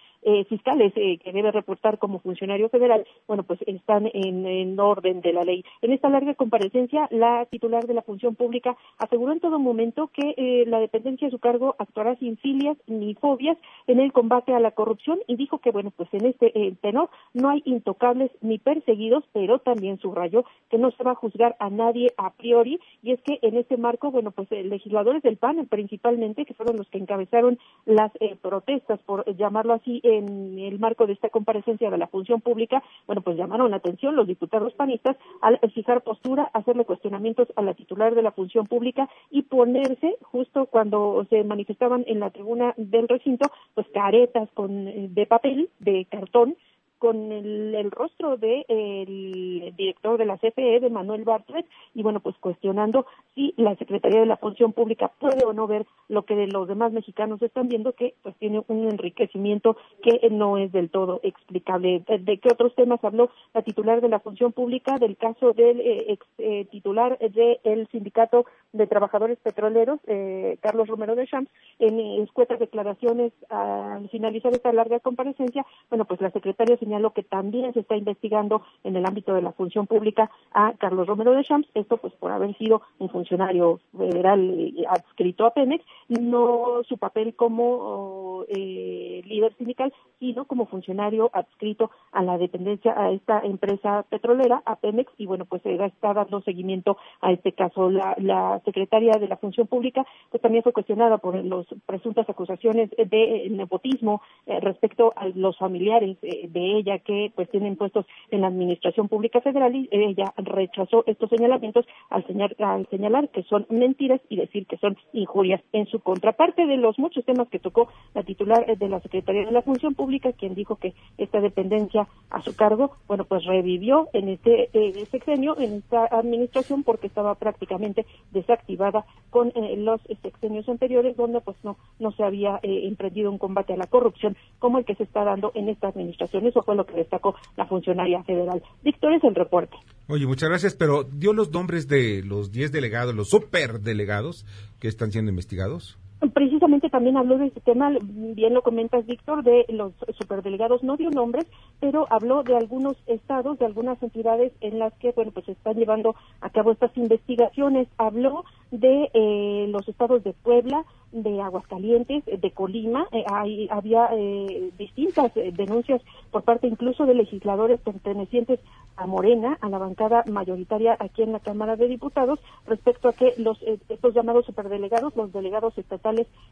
fiscales 0.49 0.92
que 0.94 1.33
debe 1.33 1.51
reportar 1.51 1.99
como 1.99 2.20
funcionario 2.20 2.68
federal, 2.68 3.07
bueno, 3.27 3.42
pues 3.42 3.59
están 3.66 4.09
en 4.12 4.79
orden 4.79 5.20
de 5.20 5.33
la 5.33 5.42
ley. 5.42 5.64
En 5.83 5.92
esta 5.92 6.09
larga 6.09 6.35
comparecencia, 6.35 7.09
la 7.11 7.46
titular 7.46 7.87
de 7.87 7.94
la 7.94 8.03
función 8.03 8.35
pública 8.35 8.77
aseguró 8.99 9.33
en 9.33 9.40
todo 9.40 9.59
momento 9.59 10.09
que 10.12 10.35
eh, 10.37 10.64
la 10.66 10.81
dependencia 10.81 11.27
de 11.27 11.33
su 11.33 11.38
cargo 11.38 11.75
actuará 11.79 12.16
sin 12.16 12.37
filias 12.38 12.77
ni 12.87 13.14
fobias 13.27 13.59
en 13.89 13.99
el 13.99 14.12
combate 14.12 14.55
a 14.55 14.61
la 14.61 14.71
corrupción 14.71 15.19
y 15.27 15.35
dijo 15.35 15.59
que, 15.59 15.73
bueno, 15.73 15.91
pues 15.91 16.09
en 16.12 16.27
este 16.27 16.47
eh, 16.55 16.77
tenor 16.81 17.11
no 17.35 17.49
hay 17.49 17.61
intocables 17.65 18.31
ni 18.41 18.59
perseguidos, 18.59 19.25
pero 19.33 19.59
también 19.59 19.99
subrayó 19.99 20.45
que 20.71 20.79
no 20.79 20.93
se 20.93 21.03
va 21.03 21.11
a 21.11 21.17
juzgar 21.17 21.57
a 21.59 21.69
nadie 21.71 22.12
a 22.19 22.31
priori. 22.35 22.79
Y 23.03 23.11
es 23.11 23.21
que 23.23 23.41
en 23.43 23.57
este 23.57 23.77
marco, 23.77 24.12
bueno, 24.12 24.31
pues 24.31 24.47
eh, 24.53 24.62
legisladores 24.62 25.25
del 25.25 25.39
PAN 25.39 25.67
principalmente, 25.67 26.45
que 26.45 26.55
fueron 26.55 26.77
los 26.77 26.89
que 26.89 26.99
encabezaron 26.99 27.59
las 27.85 28.12
protestas, 28.41 29.01
por 29.07 29.25
llamarlo 29.37 29.73
así, 29.75 30.01
en 30.05 30.59
el 30.61 30.79
marco 30.79 31.07
de 31.07 31.15
esta 31.15 31.31
comparecencia 31.31 31.91
de 31.91 31.99
la 31.99 32.07
función 32.07 32.41
pública, 32.41 32.83
bueno, 33.09 33.23
pues 33.23 33.37
llamaron 33.37 33.73
la 33.73 33.79
atención 33.79 34.15
los 34.15 34.29
diputados 34.29 34.73
panistas 34.75 35.17
al 35.41 35.59
fijar 35.73 36.03
postura, 36.03 36.51
hacerle 36.53 36.85
cuestionamientos 36.85 37.49
a 37.57 37.62
la 37.62 37.75
titular 37.75 38.15
de 38.15 38.23
la 38.23 38.31
función 38.31 38.67
pública 38.67 39.09
y 39.31 39.43
ponerse 39.43 40.17
justo 40.23 40.67
cuando 40.67 41.27
se 41.31 41.43
manifestaban 41.45 42.05
en 42.07 42.21
la 42.21 42.31
tribuna 42.31 42.75
del 42.77 43.07
recinto, 43.16 43.50
pues 43.74 43.87
caretas 43.92 44.48
con 44.52 44.88
eh, 44.88 45.09
de 45.11 45.26
papel, 45.26 45.70
de 45.79 46.07
cartón, 46.11 46.57
con 46.98 47.32
el, 47.32 47.90
rostro 47.90 48.37
del 48.37 48.64
de, 48.66 49.74
director 49.76 50.18
de 50.18 50.24
la 50.24 50.38
CFE, 50.38 50.80
de 50.80 50.90
Manuel 50.90 51.24
Bartlett, 51.24 51.66
y 51.94 52.02
bueno, 52.02 52.20
pues 52.20 52.37
cuestionando 52.38 53.06
si 53.35 53.54
la 53.56 53.76
Secretaría 53.76 54.20
de 54.20 54.26
la 54.26 54.37
Función 54.37 54.72
Pública 54.72 55.11
puede 55.18 55.44
o 55.44 55.52
no 55.52 55.66
ver 55.66 55.87
lo 56.09 56.24
que 56.24 56.46
los 56.46 56.68
demás 56.68 56.92
mexicanos 56.92 57.42
están 57.42 57.68
viendo, 57.68 57.92
que 57.92 58.14
pues 58.22 58.35
tiene 58.37 58.62
un 58.68 58.88
enriquecimiento 58.88 59.76
que 60.02 60.28
no 60.30 60.59
es 60.59 60.72
del 60.72 60.90
todo 60.90 61.20
explicable. 61.22 62.02
¿De, 62.06 62.38
qué 62.38 62.48
otros 62.50 62.74
temas 62.74 63.02
habló 63.04 63.30
la 63.54 63.62
titular 63.62 64.00
de 64.00 64.09
la 64.09 64.20
Función 64.20 64.52
Pública? 64.52 64.98
Del 64.98 65.16
caso 65.16 65.52
del 65.52 65.80
eh, 65.80 66.12
ex 66.12 66.26
eh, 66.38 66.66
titular 66.70 67.18
del 67.18 67.88
Sindicato 67.88 68.46
de 68.72 68.87
Trabajadores 68.87 69.38
Petroleros, 69.38 70.00
eh, 70.06 70.59
Carlos 70.61 70.88
Romero 70.88 71.14
de 71.14 71.26
Champs, 71.26 71.50
en 71.78 71.98
escuetas 72.22 72.59
declaraciones 72.59 73.32
al 73.48 74.09
finalizar 74.11 74.52
esta 74.52 74.72
larga 74.72 75.00
comparecencia, 75.00 75.64
bueno, 75.88 76.04
pues 76.04 76.20
la 76.20 76.30
secretaria 76.30 76.76
señaló 76.87 77.11
que 77.11 77.25
también 77.25 77.72
se 77.72 77.81
está 77.81 77.96
investigando 77.96 78.62
en 78.85 78.94
el 78.94 79.05
ámbito 79.05 79.35
de 79.35 79.42
la 79.42 79.51
función 79.53 79.88
pública 79.88 80.31
a 80.53 80.72
Carlos 80.79 81.09
Romero 81.09 81.33
de 81.33 81.42
Champs, 81.42 81.68
esto 81.75 81.96
pues 81.96 82.12
por 82.14 82.31
haber 82.31 82.57
sido 82.59 82.83
un 83.01 83.11
funcionario 83.11 83.81
federal 83.96 84.40
eh, 84.57 84.85
adscrito 84.88 85.46
a 85.46 85.51
Pemex, 85.53 85.85
no 86.09 86.83
su 86.88 86.96
papel 86.99 87.35
como 87.35 88.44
eh, 88.49 89.20
líder 89.27 89.53
sindical, 89.57 89.92
sino 90.20 90.44
como 90.44 90.66
funcionario 90.66 91.29
adscrito 91.33 91.90
a 92.12 92.22
la 92.22 92.38
dependencia 92.38 92.94
a 92.96 93.11
esta 93.11 93.40
empresa 93.40 94.05
petrolera, 94.09 94.62
a 94.64 94.77
Pemex, 94.77 95.12
y 95.18 95.27
bueno, 95.27 95.44
pues 95.44 95.62
está 95.66 96.14
dando 96.14 96.40
seguimiento 96.42 96.96
a 97.20 97.33
este 97.33 97.53
caso. 97.53 97.90
La, 97.90 98.14
la 98.18 98.61
secretaria 98.64 99.14
de 99.18 99.27
la 99.27 99.37
función 99.37 99.66
pública 99.66 100.07
pues 100.31 100.40
también 100.40 100.62
fue 100.62 100.72
cuestionada 100.72 101.18
por 101.18 101.35
las 101.44 101.66
presuntas 101.85 102.29
acusaciones 102.29 102.90
de 102.90 103.49
nepotismo 103.51 104.22
eh, 104.46 104.61
respecto 104.61 105.12
a 105.16 105.27
los 105.29 105.59
familiares 105.59 106.16
de 106.20 106.76
ella 106.77 106.99
que 106.99 107.33
pues 107.35 107.51
tienen 107.51 107.77
puestos 107.77 108.07
en 108.31 108.43
la 108.43 108.49
administración 108.49 109.09
pública 109.09 109.41
federal 109.41 109.75
y 109.75 109.89
ella 109.91 110.33
rechazó 110.37 111.05
estos 111.07 111.31
señalamientos 111.31 111.87
al, 112.11 112.25
al 112.59 112.87
señalar 112.89 113.29
que 113.31 113.43
son 113.45 113.67
mentiras 113.71 114.21
y 114.29 114.37
decir 114.37 114.67
que 114.67 114.77
son 114.79 114.97
injurias 115.12 115.62
en 115.73 115.87
su 115.87 116.01
contraparte 116.01 116.67
de 116.67 116.77
los 116.77 116.99
muchos 116.99 117.25
temas 117.25 117.49
que 117.49 117.59
tocó 117.59 117.89
la 118.15 118.23
titular 118.23 118.67
de 118.77 118.89
la 118.89 119.01
Secretaría 119.01 119.45
de 119.45 119.53
la 119.53 119.62
Función 119.62 119.95
Pública, 119.95 120.33
quien 120.33 120.55
dijo 120.55 120.77
que 120.77 120.95
esta 121.19 121.41
dependencia 121.41 122.09
a 122.31 122.43
su 122.43 122.55
cargo, 122.57 122.93
bueno, 123.07 123.25
pues 123.25 123.45
revivió 123.45 124.09
en 124.12 124.29
este 124.29 124.71
eh, 124.73 125.07
sexenio, 125.11 125.59
en 125.59 125.75
esta 125.75 126.07
administración, 126.07 126.83
porque 126.83 127.07
estaba 127.07 127.35
prácticamente 127.35 128.07
desactivada 128.33 129.05
con 129.31 129.49
eh, 129.55 129.77
los 129.77 130.01
sexenios 130.23 130.69
anteriores, 130.69 131.17
donde 131.17 131.41
pues 131.41 131.57
no, 131.62 131.77
no 131.99 132.12
se 132.12 132.25
había 132.25 132.59
eh, 132.62 132.87
emprendido 132.87 133.31
un 133.31 133.39
combate 133.39 133.73
a 133.73 133.77
la 133.77 133.87
corrupción 133.87 134.37
como 134.59 134.79
el 134.79 134.85
que 134.85 134.95
se 134.95 135.05
está 135.05 135.25
dando 135.25 135.53
en 135.55 135.69
esta 135.69 135.89
administración. 135.89 136.47
Eso 136.47 136.62
fue 136.66 136.76
lo 136.76 136.85
que 136.85 136.96
destacó 136.96 137.35
la 137.57 137.66
funcionaria 137.66 138.22
federal. 138.24 138.62
Víctor 138.83 139.14
es 139.14 139.24
el 139.24 139.35
reporte. 139.35 139.76
Oye, 140.09 140.26
muchas 140.26 140.50
gracias, 140.50 140.74
pero 140.74 141.05
dio 141.05 141.33
los 141.33 141.50
nombres 141.50 141.88
de 141.88 142.22
los 142.22 142.52
10 142.52 142.72
delegados, 142.72 143.14
los 143.14 143.31
superdelegados 143.31 144.44
que 144.79 144.88
están 144.88 145.11
siendo 145.12 145.31
investigados. 145.31 145.98
Precisamente 146.33 146.88
también 146.88 147.18
habló 147.18 147.37
de 147.37 147.48
este 147.48 147.61
tema, 147.61 147.92
bien 148.00 148.55
lo 148.55 148.62
comentas 148.62 149.05
Víctor, 149.05 149.44
de 149.44 149.66
los 149.68 149.92
superdelegados, 150.18 150.83
no 150.83 150.96
dio 150.96 151.11
nombres, 151.11 151.46
pero 151.79 152.07
habló 152.09 152.42
de 152.42 152.57
algunos 152.57 152.96
estados, 153.07 153.59
de 153.59 153.66
algunas 153.66 154.02
entidades 154.02 154.52
en 154.62 154.79
las 154.79 154.94
que, 154.94 155.12
bueno, 155.12 155.31
pues 155.31 155.46
están 155.46 155.74
llevando 155.74 156.14
a 156.40 156.48
cabo 156.48 156.72
estas 156.72 156.96
investigaciones. 156.96 157.88
Habló 157.98 158.44
de 158.70 159.11
eh, 159.12 159.66
los 159.68 159.87
estados 159.88 160.24
de 160.24 160.33
Puebla, 160.33 160.87
de 161.12 161.40
Aguascalientes, 161.42 162.24
de 162.24 162.50
Colima. 162.50 163.07
Eh, 163.12 163.24
hay, 163.31 163.68
había 163.70 164.09
eh, 164.12 164.70
distintas 164.79 165.33
denuncias 165.35 166.00
por 166.31 166.44
parte 166.44 166.66
incluso 166.66 167.05
de 167.05 167.14
legisladores 167.14 167.79
pertenecientes 167.81 168.59
a 168.96 169.07
Morena, 169.07 169.59
a 169.61 169.68
la 169.68 169.79
bancada 169.79 170.24
mayoritaria 170.26 170.96
aquí 170.98 171.22
en 171.22 171.33
la 171.33 171.40
Cámara 171.40 171.76
de 171.76 171.88
Diputados, 171.88 172.40
respecto 172.66 173.09
a 173.09 173.12
que 173.12 173.35
los 173.37 173.61
estos 173.62 174.14
llamados 174.14 174.46
superdelegados, 174.46 175.14
los 175.14 175.31
delegados 175.33 175.76
estatales 175.76 176.06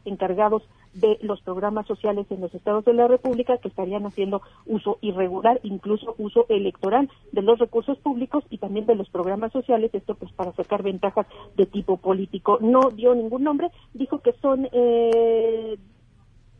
encargados 0.05 0.63
de 0.93 1.17
los 1.21 1.41
programas 1.41 1.85
sociales 1.87 2.25
en 2.29 2.41
los 2.41 2.53
estados 2.55 2.85
de 2.85 2.93
la 2.93 3.07
República, 3.07 3.57
que 3.57 3.67
estarían 3.67 4.05
haciendo 4.05 4.41
uso 4.65 4.97
irregular, 5.01 5.59
incluso 5.63 6.15
uso 6.17 6.45
electoral 6.49 7.09
de 7.31 7.41
los 7.41 7.59
recursos 7.59 7.97
públicos 7.97 8.43
y 8.49 8.57
también 8.57 8.85
de 8.85 8.95
los 8.95 9.09
programas 9.09 9.51
sociales, 9.51 9.93
esto 9.93 10.15
pues 10.15 10.31
para 10.31 10.53
sacar 10.53 10.83
ventajas 10.83 11.27
de 11.57 11.65
tipo 11.65 11.97
político. 11.97 12.59
No 12.61 12.91
dio 12.91 13.13
ningún 13.13 13.43
nombre, 13.43 13.71
dijo 13.93 14.19
que 14.19 14.33
son 14.41 14.67
eh, 14.71 15.77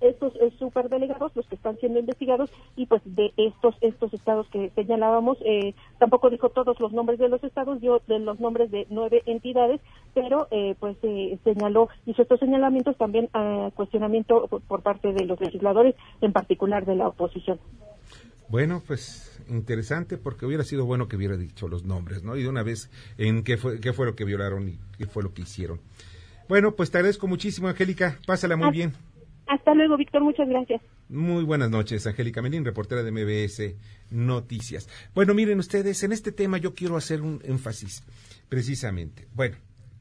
estos 0.01 0.33
eh, 0.35 0.51
superdelegados 0.59 1.35
los 1.35 1.47
que 1.47 1.55
están 1.55 1.77
siendo 1.77 1.99
investigados 1.99 2.49
y 2.75 2.85
pues 2.85 3.01
de 3.05 3.33
estos 3.37 3.75
estos 3.81 4.13
estados 4.13 4.47
que 4.49 4.71
señalábamos 4.75 5.37
eh, 5.45 5.73
tampoco 5.99 6.29
dijo 6.29 6.49
todos 6.49 6.79
los 6.79 6.91
nombres 6.91 7.19
de 7.19 7.29
los 7.29 7.43
estados 7.43 7.79
dio 7.81 8.01
de 8.07 8.19
los 8.19 8.39
nombres 8.39 8.71
de 8.71 8.87
nueve 8.89 9.23
entidades 9.25 9.81
pero 10.13 10.47
eh, 10.51 10.75
pues 10.79 10.97
señaló 11.43 11.89
hizo 12.05 12.21
estos 12.21 12.39
señalamientos 12.39 12.97
también 12.97 13.29
a 13.33 13.71
cuestionamiento 13.75 14.47
por 14.47 14.81
parte 14.81 15.13
de 15.13 15.25
los 15.25 15.39
legisladores 15.39 15.95
en 16.21 16.33
particular 16.33 16.85
de 16.85 16.95
la 16.95 17.07
oposición 17.07 17.59
bueno, 18.47 18.83
pues 18.85 19.39
interesante 19.49 20.17
porque 20.17 20.45
hubiera 20.45 20.63
sido 20.63 20.85
bueno 20.85 21.07
que 21.07 21.15
hubiera 21.15 21.35
dicho 21.35 21.67
los 21.67 21.83
nombres, 21.83 22.23
¿no? 22.23 22.37
Y 22.37 22.43
de 22.43 22.49
una 22.49 22.61
vez 22.61 22.91
en 23.17 23.43
qué 23.43 23.57
fue, 23.57 23.79
qué 23.79 23.91
fue 23.91 24.05
lo 24.05 24.15
que 24.15 24.23
violaron 24.23 24.69
y 24.69 24.79
qué 24.97 25.07
fue 25.07 25.23
lo 25.23 25.33
que 25.33 25.41
hicieron. 25.41 25.79
Bueno, 26.47 26.75
pues 26.75 26.91
te 26.91 26.99
agradezco 26.99 27.27
muchísimo, 27.27 27.67
Angélica. 27.67 28.19
Pásala 28.27 28.55
muy 28.55 28.69
bien. 28.69 28.93
Hasta 29.47 29.73
luego, 29.73 29.97
Víctor. 29.97 30.23
Muchas 30.23 30.47
gracias. 30.47 30.81
Muy 31.07 31.43
buenas 31.43 31.69
noches, 31.69 32.07
Angélica 32.07 32.41
Melín, 32.41 32.65
reportera 32.65 33.03
de 33.03 33.11
MBS 33.11 33.75
Noticias. 34.09 34.89
Bueno, 35.13 35.33
miren 35.33 35.59
ustedes, 35.59 36.01
en 36.03 36.11
este 36.11 36.31
tema 36.31 36.57
yo 36.57 36.73
quiero 36.73 36.97
hacer 36.97 37.21
un 37.21 37.41
énfasis, 37.43 38.03
precisamente. 38.49 39.27
Bueno, 39.35 39.57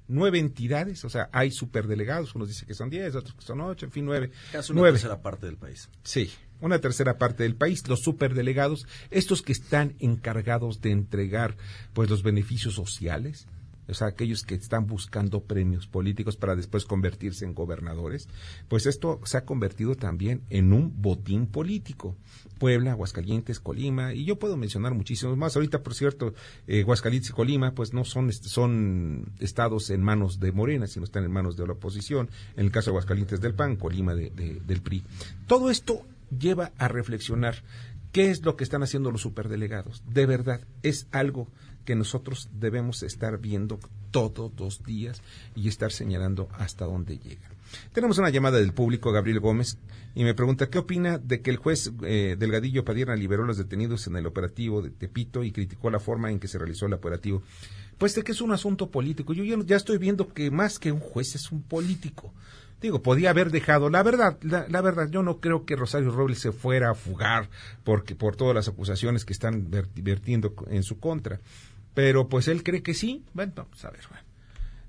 nueve 0.08 0.38
entidades, 0.38 1.04
o 1.04 1.10
sea, 1.10 1.28
hay 1.32 1.50
superdelegados, 1.50 2.34
unos 2.34 2.48
dicen 2.48 2.66
que 2.66 2.74
son 2.74 2.88
diez, 2.88 3.14
otros 3.14 3.34
que 3.34 3.42
son 3.42 3.60
ocho, 3.60 3.86
en 3.86 3.92
fin, 3.92 4.06
nueve. 4.06 4.30
Casi 4.52 4.72
una 4.72 4.80
nueve. 4.80 4.98
tercera 4.98 5.20
parte 5.20 5.46
del 5.46 5.56
país. 5.56 5.90
Sí, 6.02 6.30
una 6.60 6.78
tercera 6.80 7.18
parte 7.18 7.42
del 7.42 7.54
país, 7.54 7.86
los 7.88 8.00
superdelegados, 8.00 8.86
estos 9.10 9.42
que 9.42 9.52
están 9.52 9.94
encargados 9.98 10.80
de 10.80 10.90
entregar 10.90 11.56
pues 11.92 12.08
los 12.08 12.22
beneficios 12.22 12.74
sociales, 12.74 13.46
o 13.88 13.94
sea, 13.94 14.08
aquellos 14.08 14.42
que 14.42 14.54
están 14.54 14.86
buscando 14.86 15.42
premios 15.42 15.86
políticos 15.86 16.36
para 16.36 16.56
después 16.56 16.84
convertirse 16.84 17.44
en 17.44 17.54
gobernadores, 17.54 18.28
pues 18.68 18.86
esto 18.86 19.20
se 19.24 19.36
ha 19.36 19.44
convertido 19.44 19.94
también 19.94 20.42
en 20.50 20.72
un 20.72 21.02
botín 21.02 21.46
político. 21.46 22.16
Puebla, 22.58 22.92
Aguascalientes, 22.92 23.60
Colima, 23.60 24.14
y 24.14 24.24
yo 24.24 24.38
puedo 24.38 24.56
mencionar 24.56 24.94
muchísimos 24.94 25.36
más. 25.36 25.56
Ahorita, 25.56 25.82
por 25.82 25.94
cierto, 25.94 26.34
eh, 26.66 26.80
Aguascalientes 26.80 27.30
y 27.30 27.32
Colima, 27.34 27.72
pues 27.72 27.92
no 27.92 28.04
son, 28.04 28.32
son 28.32 29.32
estados 29.40 29.90
en 29.90 30.02
manos 30.02 30.40
de 30.40 30.52
Morena, 30.52 30.86
sino 30.86 31.04
están 31.04 31.24
en 31.24 31.32
manos 31.32 31.56
de 31.56 31.66
la 31.66 31.72
oposición. 31.74 32.30
En 32.56 32.64
el 32.66 32.70
caso 32.70 32.86
de 32.86 32.92
Aguascalientes 32.92 33.40
del 33.40 33.54
PAN, 33.54 33.76
Colima 33.76 34.14
de, 34.14 34.30
de, 34.30 34.60
del 34.66 34.80
PRI. 34.80 35.04
Todo 35.46 35.70
esto 35.70 36.02
lleva 36.38 36.72
a 36.78 36.88
reflexionar 36.88 37.62
qué 38.12 38.30
es 38.30 38.44
lo 38.44 38.56
que 38.56 38.64
están 38.64 38.82
haciendo 38.82 39.10
los 39.10 39.22
superdelegados. 39.22 40.02
De 40.08 40.24
verdad, 40.24 40.60
es 40.82 41.08
algo 41.10 41.48
que 41.84 41.94
nosotros 41.94 42.48
debemos 42.52 43.02
estar 43.02 43.38
viendo 43.38 43.78
todos 44.10 44.52
los 44.58 44.82
días 44.82 45.22
y 45.54 45.68
estar 45.68 45.92
señalando 45.92 46.48
hasta 46.52 46.84
dónde 46.84 47.18
llega. 47.18 47.54
Tenemos 47.92 48.18
una 48.18 48.30
llamada 48.30 48.58
del 48.58 48.72
público, 48.72 49.12
Gabriel 49.12 49.40
Gómez, 49.40 49.78
y 50.14 50.24
me 50.24 50.34
pregunta 50.34 50.70
qué 50.70 50.78
opina 50.78 51.18
de 51.18 51.40
que 51.40 51.50
el 51.50 51.56
juez 51.56 51.92
eh, 52.02 52.36
Delgadillo 52.38 52.84
Padierna 52.84 53.16
liberó 53.16 53.44
a 53.44 53.46
los 53.46 53.58
detenidos 53.58 54.06
en 54.06 54.16
el 54.16 54.26
operativo 54.26 54.82
de 54.82 54.90
Tepito 54.90 55.42
y 55.42 55.52
criticó 55.52 55.90
la 55.90 55.98
forma 55.98 56.30
en 56.30 56.38
que 56.38 56.48
se 56.48 56.58
realizó 56.58 56.86
el 56.86 56.92
operativo. 56.92 57.42
Pues 57.98 58.14
de 58.14 58.22
que 58.22 58.32
es 58.32 58.40
un 58.40 58.52
asunto 58.52 58.90
político. 58.90 59.32
Yo 59.32 59.44
ya, 59.44 59.56
ya 59.64 59.76
estoy 59.76 59.98
viendo 59.98 60.28
que 60.32 60.50
más 60.50 60.78
que 60.78 60.92
un 60.92 61.00
juez 61.00 61.34
es 61.34 61.50
un 61.50 61.62
político. 61.62 62.32
Digo, 62.80 63.02
podía 63.02 63.30
haber 63.30 63.50
dejado, 63.50 63.88
la 63.88 64.02
verdad, 64.02 64.36
la, 64.42 64.66
la, 64.68 64.82
verdad, 64.82 65.08
yo 65.08 65.22
no 65.22 65.40
creo 65.40 65.64
que 65.64 65.74
Rosario 65.74 66.10
Robles 66.10 66.40
se 66.40 66.52
fuera 66.52 66.90
a 66.90 66.94
fugar 66.94 67.48
porque, 67.82 68.14
por 68.14 68.36
todas 68.36 68.54
las 68.54 68.68
acusaciones 68.68 69.24
que 69.24 69.32
están 69.32 69.70
vertiendo 69.70 70.54
en 70.68 70.82
su 70.82 70.98
contra. 70.98 71.40
Pero 71.94 72.28
pues 72.28 72.48
él 72.48 72.62
cree 72.62 72.82
que 72.82 72.94
sí. 72.94 73.24
Bueno, 73.32 73.52
vamos 73.56 73.84
a 73.84 73.90
ver. 73.90 74.00
Bueno. 74.10 74.34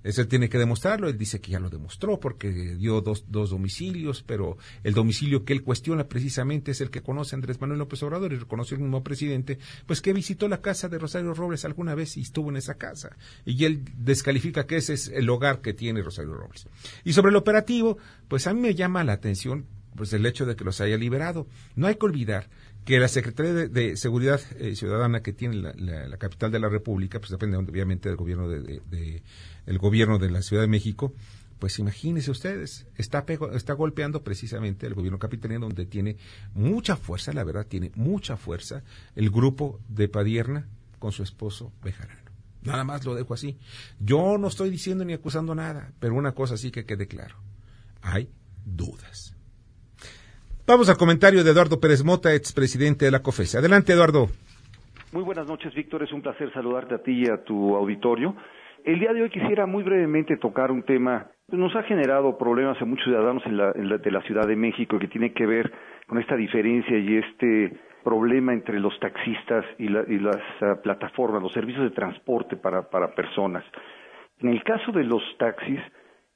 Eso 0.06 0.28
tiene 0.28 0.50
que 0.50 0.60
demostrarlo. 0.60 1.10
Él 1.10 1.18
dice 1.18 1.42
que 1.42 1.50
ya 1.50 1.60
lo 1.60 1.72
demostró 1.72 2.20
porque 2.20 2.52
dio 2.52 3.02
dos, 3.02 3.26
dos 3.28 3.50
domicilios, 3.50 4.22
pero 4.22 4.56
el 4.84 4.94
domicilio 4.94 5.44
que 5.44 5.54
él 5.54 5.64
cuestiona 5.64 6.08
precisamente 6.08 6.70
es 6.70 6.82
el 6.82 6.92
que 6.92 7.02
conoce 7.02 7.34
Andrés 7.34 7.60
Manuel 7.60 7.80
López 7.80 8.04
Obrador 8.04 8.32
y 8.32 8.36
reconoció 8.36 8.78
el 8.78 8.84
mismo 8.84 9.04
presidente, 9.04 9.58
pues 9.88 10.04
que 10.04 10.14
visitó 10.14 10.48
la 10.48 10.62
casa 10.62 10.90
de 10.90 11.00
Rosario 11.00 11.34
Robles 11.34 11.66
alguna 11.66 11.96
vez 11.96 12.18
y 12.18 12.22
estuvo 12.22 12.52
en 12.52 12.58
esa 12.58 12.76
casa. 12.76 13.18
Y 13.46 13.66
él 13.66 13.84
descalifica 13.98 14.68
que 14.68 14.78
ese 14.78 14.94
es 14.94 15.08
el 15.08 15.28
hogar 15.28 15.62
que 15.62 15.74
tiene 15.74 16.04
Rosario 16.04 16.36
Robles. 16.36 16.68
Y 17.04 17.14
sobre 17.14 17.32
el 17.32 17.36
operativo, 17.36 17.98
pues 18.28 18.46
a 18.46 18.54
mí 18.54 18.62
me 18.62 18.76
llama 18.76 19.04
la 19.04 19.14
atención 19.14 19.66
pues 19.96 20.14
el 20.14 20.26
hecho 20.26 20.46
de 20.46 20.56
que 20.56 20.64
los 20.64 20.82
haya 20.82 20.98
liberado. 20.98 21.48
No 21.76 21.88
hay 21.88 21.96
que 21.96 22.06
olvidar 22.06 22.50
que 22.86 23.00
la 23.00 23.08
Secretaría 23.08 23.54
de, 23.68 23.98
Seguridad 23.98 24.40
eh, 24.60 24.76
Ciudadana 24.76 25.22
que 25.22 25.34
tiene 25.34 25.74
la, 25.76 26.18
capital 26.18 26.52
de 26.52 26.60
la 26.60 26.70
República, 26.70 27.20
pues 27.20 27.32
depende 27.32 27.58
obviamente 27.58 28.10
del 28.10 28.16
gobierno 28.16 28.48
de, 28.48 29.24
el 29.66 29.78
gobierno 29.80 30.20
de 30.20 30.30
la 30.30 30.44
Ciudad 30.44 30.62
de 30.62 30.68
México, 30.68 31.14
pues 31.60 31.80
imagínense 31.80 32.30
ustedes, 32.30 32.86
está, 32.96 33.26
está 33.54 33.74
golpeando 33.74 34.24
precisamente 34.24 34.86
el 34.86 34.94
gobierno 34.94 35.18
capitalino 35.18 35.62
donde 35.62 35.86
tiene 35.86 36.18
mucha 36.54 36.96
fuerza, 36.96 37.34
la 37.34 37.44
verdad, 37.44 37.66
tiene 37.66 37.92
mucha 37.96 38.38
fuerza 38.38 38.84
el 39.16 39.32
grupo 39.32 39.80
de 39.90 40.08
Padierna 40.08 40.68
con 41.00 41.12
su 41.12 41.24
esposo 41.24 41.72
Bejarano. 41.84 42.22
Nada 42.62 42.84
más 42.84 43.06
lo 43.06 43.16
dejo 43.16 43.34
así. 43.34 43.58
Yo 44.00 44.38
no 44.38 44.48
estoy 44.48 44.70
diciendo 44.70 45.06
ni 45.06 45.14
acusando 45.14 45.56
nada, 45.56 45.92
pero 46.00 46.16
una 46.16 46.34
cosa 46.34 46.58
sí 46.58 46.72
que 46.72 46.86
quede 46.86 47.08
claro. 47.08 47.36
Hay 48.02 48.30
dudas. 48.66 49.35
Vamos 50.68 50.90
al 50.90 50.98
comentario 50.98 51.44
de 51.44 51.52
Eduardo 51.52 51.80
Pérez 51.80 52.04
Mota, 52.04 52.34
expresidente 52.34 53.06
de 53.06 53.12
la 53.12 53.20
COFESE. 53.20 53.60
Adelante, 53.60 53.94
Eduardo. 53.94 54.30
Muy 55.12 55.22
buenas 55.22 55.46
noches, 55.48 55.72
Víctor. 55.76 56.02
Es 56.02 56.12
un 56.12 56.24
placer 56.24 56.52
saludarte 56.54 56.96
a 56.96 57.04
ti 57.04 57.22
y 57.22 57.30
a 57.30 57.44
tu 57.44 57.76
auditorio. 57.76 58.36
El 58.84 59.00
día 59.00 59.14
de 59.14 59.22
hoy 59.22 59.30
quisiera 59.30 59.68
muy 59.68 59.84
brevemente 59.84 60.38
tocar 60.38 60.72
un 60.72 60.82
tema 60.82 61.28
que 61.52 61.56
nos 61.56 61.76
ha 61.76 61.84
generado 61.84 62.36
problemas 62.40 62.82
a 62.82 62.86
muchos 62.86 63.06
ciudadanos 63.06 63.46
en 63.46 63.58
la, 63.58 63.74
en 63.76 63.90
la, 63.90 63.98
de 64.00 64.10
la 64.10 64.24
Ciudad 64.24 64.48
de 64.48 64.56
México 64.56 64.98
que 64.98 65.08
tiene 65.08 65.34
que 65.34 65.46
ver 65.46 65.72
con 66.08 66.18
esta 66.18 66.36
diferencia 66.36 66.98
y 66.98 67.18
este 67.18 67.80
problema 68.04 68.52
entre 68.52 68.80
los 68.80 69.00
taxistas 69.00 69.66
y, 69.78 69.88
la, 69.88 70.04
y 70.08 70.18
las 70.18 70.42
uh, 70.62 70.82
plataformas, 70.82 71.44
los 71.44 71.54
servicios 71.54 71.84
de 71.84 71.92
transporte 71.92 72.56
para, 72.56 72.90
para 72.90 73.14
personas. 73.14 73.64
En 74.40 74.50
el 74.50 74.64
caso 74.64 74.92
de 74.92 75.04
los 75.04 75.22
taxis, 75.38 75.80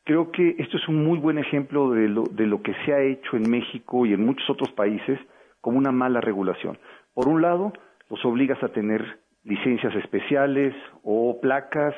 creo 0.10 0.32
que 0.32 0.56
esto 0.58 0.78
es 0.78 0.88
un 0.88 1.06
muy 1.06 1.20
buen 1.20 1.38
ejemplo 1.38 1.92
de 1.92 2.10
lo, 2.10 2.24
de 2.24 2.48
lo 2.48 2.64
que 2.64 2.74
se 2.84 2.92
ha 2.92 3.00
hecho 3.00 3.38
en 3.38 3.48
México 3.48 4.08
y 4.08 4.14
en 4.14 4.26
muchos 4.26 4.50
otros 4.50 4.72
países 4.72 5.20
como 5.62 5.78
una 5.78 5.92
mala 5.92 6.20
regulación. 6.20 6.80
Por 7.14 7.28
un 7.28 7.44
lado, 7.44 7.74
los 8.10 8.26
obligas 8.26 8.58
a 8.64 8.70
tener 8.70 9.20
licencias 9.44 9.94
especiales 9.94 10.74
o 11.04 11.40
placas, 11.40 11.94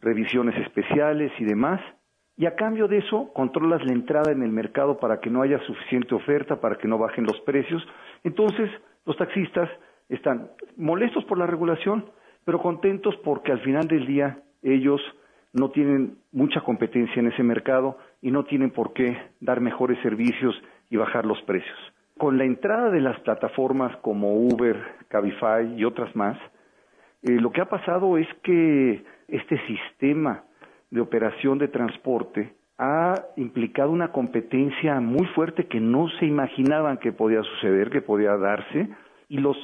revisiones 0.00 0.58
especiales 0.66 1.30
y 1.38 1.44
demás, 1.44 1.80
y 2.36 2.46
a 2.46 2.56
cambio 2.56 2.88
de 2.88 2.98
eso 2.98 3.32
controlas 3.32 3.84
la 3.84 3.92
entrada 3.92 4.32
en 4.32 4.42
el 4.42 4.50
mercado 4.50 4.98
para 4.98 5.20
que 5.20 5.30
no 5.30 5.40
haya 5.40 5.60
suficiente 5.60 6.12
oferta, 6.12 6.60
para 6.60 6.74
que 6.74 6.88
no 6.88 6.98
bajen 6.98 7.22
los 7.22 7.40
precios. 7.42 7.86
Entonces, 8.24 8.68
los 9.06 9.16
taxistas 9.16 9.70
están 10.08 10.50
molestos 10.76 11.24
por 11.26 11.38
la 11.38 11.46
regulación, 11.46 12.04
pero 12.44 12.60
contentos 12.60 13.14
porque 13.22 13.52
al 13.52 13.60
final 13.60 13.86
del 13.86 14.06
día 14.06 14.42
ellos 14.60 15.00
no 15.54 15.70
tienen 15.70 16.18
mucha 16.32 16.60
competencia 16.60 17.20
en 17.20 17.28
ese 17.28 17.42
mercado 17.42 17.96
y 18.20 18.30
no 18.30 18.44
tienen 18.44 18.70
por 18.70 18.92
qué 18.92 19.16
dar 19.40 19.60
mejores 19.60 19.98
servicios 20.02 20.54
y 20.90 20.96
bajar 20.96 21.24
los 21.24 21.40
precios. 21.42 21.78
Con 22.18 22.38
la 22.38 22.44
entrada 22.44 22.90
de 22.90 23.00
las 23.00 23.18
plataformas 23.20 23.96
como 23.98 24.34
Uber, 24.34 24.76
Cabify 25.08 25.74
y 25.76 25.84
otras 25.84 26.14
más, 26.16 26.36
eh, 27.22 27.40
lo 27.40 27.52
que 27.52 27.60
ha 27.60 27.68
pasado 27.68 28.18
es 28.18 28.26
que 28.42 29.04
este 29.28 29.58
sistema 29.66 30.42
de 30.90 31.00
operación 31.00 31.58
de 31.58 31.68
transporte 31.68 32.52
ha 32.78 33.14
implicado 33.36 33.92
una 33.92 34.10
competencia 34.10 35.00
muy 35.00 35.26
fuerte 35.28 35.66
que 35.66 35.80
no 35.80 36.08
se 36.18 36.26
imaginaban 36.26 36.98
que 36.98 37.12
podía 37.12 37.42
suceder, 37.42 37.90
que 37.90 38.02
podía 38.02 38.36
darse, 38.36 38.88
y 39.28 39.38
los 39.38 39.56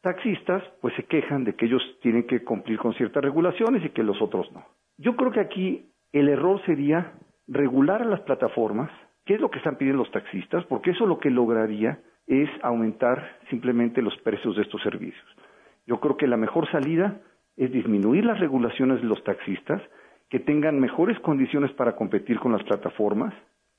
taxistas 0.00 0.62
pues 0.80 0.94
se 0.94 1.04
quejan 1.04 1.44
de 1.44 1.54
que 1.54 1.66
ellos 1.66 1.82
tienen 2.00 2.26
que 2.26 2.42
cumplir 2.42 2.78
con 2.78 2.94
ciertas 2.94 3.22
regulaciones 3.22 3.84
y 3.84 3.90
que 3.90 4.02
los 4.02 4.20
otros 4.22 4.50
no. 4.52 4.64
Yo 4.98 5.16
creo 5.16 5.30
que 5.30 5.40
aquí 5.40 5.90
el 6.12 6.28
error 6.28 6.60
sería 6.64 7.12
regular 7.46 8.02
a 8.02 8.06
las 8.06 8.20
plataformas, 8.20 8.90
qué 9.24 9.34
es 9.34 9.40
lo 9.40 9.50
que 9.50 9.58
están 9.58 9.76
pidiendo 9.76 10.02
los 10.02 10.12
taxistas, 10.12 10.64
porque 10.66 10.92
eso 10.92 11.06
lo 11.06 11.18
que 11.18 11.30
lograría 11.30 12.00
es 12.26 12.48
aumentar 12.62 13.38
simplemente 13.50 14.02
los 14.02 14.16
precios 14.18 14.56
de 14.56 14.62
estos 14.62 14.82
servicios. 14.82 15.26
Yo 15.86 16.00
creo 16.00 16.16
que 16.16 16.26
la 16.26 16.36
mejor 16.36 16.70
salida 16.70 17.20
es 17.56 17.70
disminuir 17.70 18.24
las 18.24 18.40
regulaciones 18.40 19.00
de 19.00 19.06
los 19.06 19.22
taxistas, 19.22 19.82
que 20.28 20.40
tengan 20.40 20.80
mejores 20.80 21.18
condiciones 21.20 21.70
para 21.72 21.94
competir 21.94 22.40
con 22.40 22.52
las 22.52 22.64
plataformas, 22.64 23.32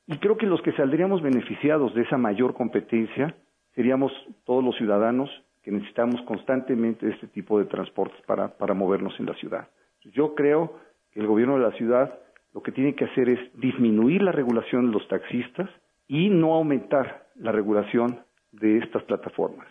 y 0.05 0.17
creo 0.19 0.37
que 0.37 0.45
los 0.45 0.61
que 0.61 0.71
saldríamos 0.73 1.21
beneficiados 1.21 1.93
de 1.93 2.03
esa 2.03 2.17
mayor 2.17 2.53
competencia 2.53 3.35
seríamos 3.75 4.13
todos 4.45 4.63
los 4.63 4.75
ciudadanos 4.77 5.29
que 5.61 5.71
necesitamos 5.71 6.21
constantemente 6.21 7.09
este 7.09 7.27
tipo 7.27 7.59
de 7.59 7.65
transportes 7.65 8.21
para, 8.25 8.57
para 8.57 8.73
movernos 8.73 9.19
en 9.19 9.25
la 9.25 9.33
ciudad. 9.33 9.67
Yo 10.13 10.33
creo 10.33 10.79
el 11.17 11.27
gobierno 11.27 11.55
de 11.55 11.63
la 11.63 11.71
ciudad 11.73 12.19
lo 12.53 12.61
que 12.61 12.71
tiene 12.71 12.95
que 12.95 13.05
hacer 13.05 13.29
es 13.29 13.39
disminuir 13.59 14.21
la 14.21 14.31
regulación 14.31 14.87
de 14.87 14.93
los 14.93 15.07
taxistas 15.07 15.69
y 16.07 16.29
no 16.29 16.53
aumentar 16.53 17.27
la 17.35 17.51
regulación 17.51 18.21
de 18.51 18.77
estas 18.79 19.03
plataformas. 19.03 19.67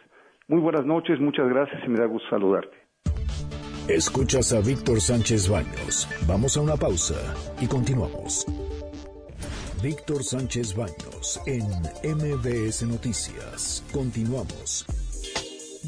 Muy 0.48 0.60
buenas 0.60 0.84
noches, 0.84 1.18
muchas 1.20 1.48
gracias 1.48 1.82
y 1.84 1.88
me 1.88 1.98
da 1.98 2.06
gusto 2.06 2.28
saludarte. 2.28 2.76
Escuchas 3.88 4.52
a 4.52 4.60
Víctor 4.60 5.00
Sánchez 5.00 5.48
Baños. 5.48 6.08
Vamos 6.28 6.56
a 6.56 6.60
una 6.60 6.76
pausa 6.76 7.14
y 7.60 7.66
continuamos. 7.66 8.44
Víctor 9.82 10.24
Sánchez 10.24 10.76
Baños 10.76 11.40
en 11.46 11.62
MBS 12.02 12.82
Noticias. 12.86 13.84
Continuamos. 13.92 14.84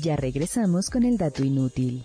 Ya 0.01 0.15
regresamos 0.15 0.91
con 0.91 1.03
el 1.03 1.17
dato 1.17 1.45
inútil. 1.45 2.03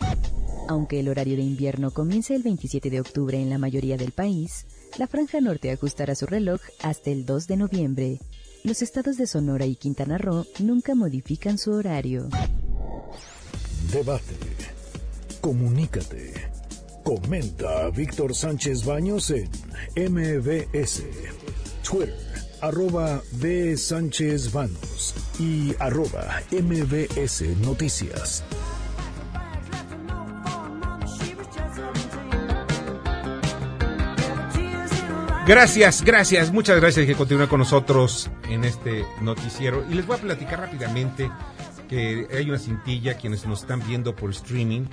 Aunque 0.67 0.99
el 0.99 1.09
horario 1.09 1.35
de 1.35 1.43
invierno 1.43 1.91
comienza 1.91 2.33
el 2.33 2.43
27 2.43 2.89
de 2.89 3.01
octubre 3.01 3.39
en 3.39 3.49
la 3.49 3.57
mayoría 3.57 3.97
del 3.97 4.11
país, 4.11 4.65
la 4.97 5.07
franja 5.07 5.41
norte 5.41 5.71
ajustará 5.71 6.15
su 6.15 6.25
reloj 6.25 6.61
hasta 6.81 7.09
el 7.09 7.25
2 7.25 7.47
de 7.47 7.57
noviembre. 7.57 8.19
Los 8.63 8.81
estados 8.81 9.17
de 9.17 9.27
Sonora 9.27 9.65
y 9.65 9.75
Quintana 9.75 10.17
Roo 10.17 10.45
nunca 10.59 10.95
modifican 10.95 11.57
su 11.57 11.71
horario. 11.71 12.29
Debate. 13.91 14.35
Comunícate. 15.41 16.33
Comenta 17.03 17.85
a 17.85 17.89
Víctor 17.89 18.33
Sánchez 18.33 18.85
Baños 18.85 19.29
en 19.31 19.49
MBS. 19.95 21.03
Twitter, 21.83 22.15
arroba 22.61 23.21
B. 23.33 23.75
Sánchez 23.75 24.53
Baños 24.53 25.13
y 25.37 25.75
arroba 25.79 26.41
MBS 26.51 27.41
Noticias. 27.61 28.43
Gracias, 35.45 36.03
gracias, 36.03 36.53
muchas 36.53 36.79
gracias 36.79 37.05
que 37.05 37.15
continúen 37.15 37.47
con 37.47 37.59
nosotros 37.59 38.31
en 38.49 38.63
este 38.63 39.05
noticiero. 39.19 39.85
Y 39.89 39.93
les 39.93 40.07
voy 40.07 40.17
a 40.17 40.21
platicar 40.21 40.61
rápidamente 40.61 41.29
que 41.89 42.29
hay 42.31 42.49
una 42.49 42.57
cintilla, 42.57 43.17
quienes 43.17 43.45
nos 43.45 43.59
están 43.61 43.85
viendo 43.85 44.15
por 44.15 44.31
streaming 44.31 44.85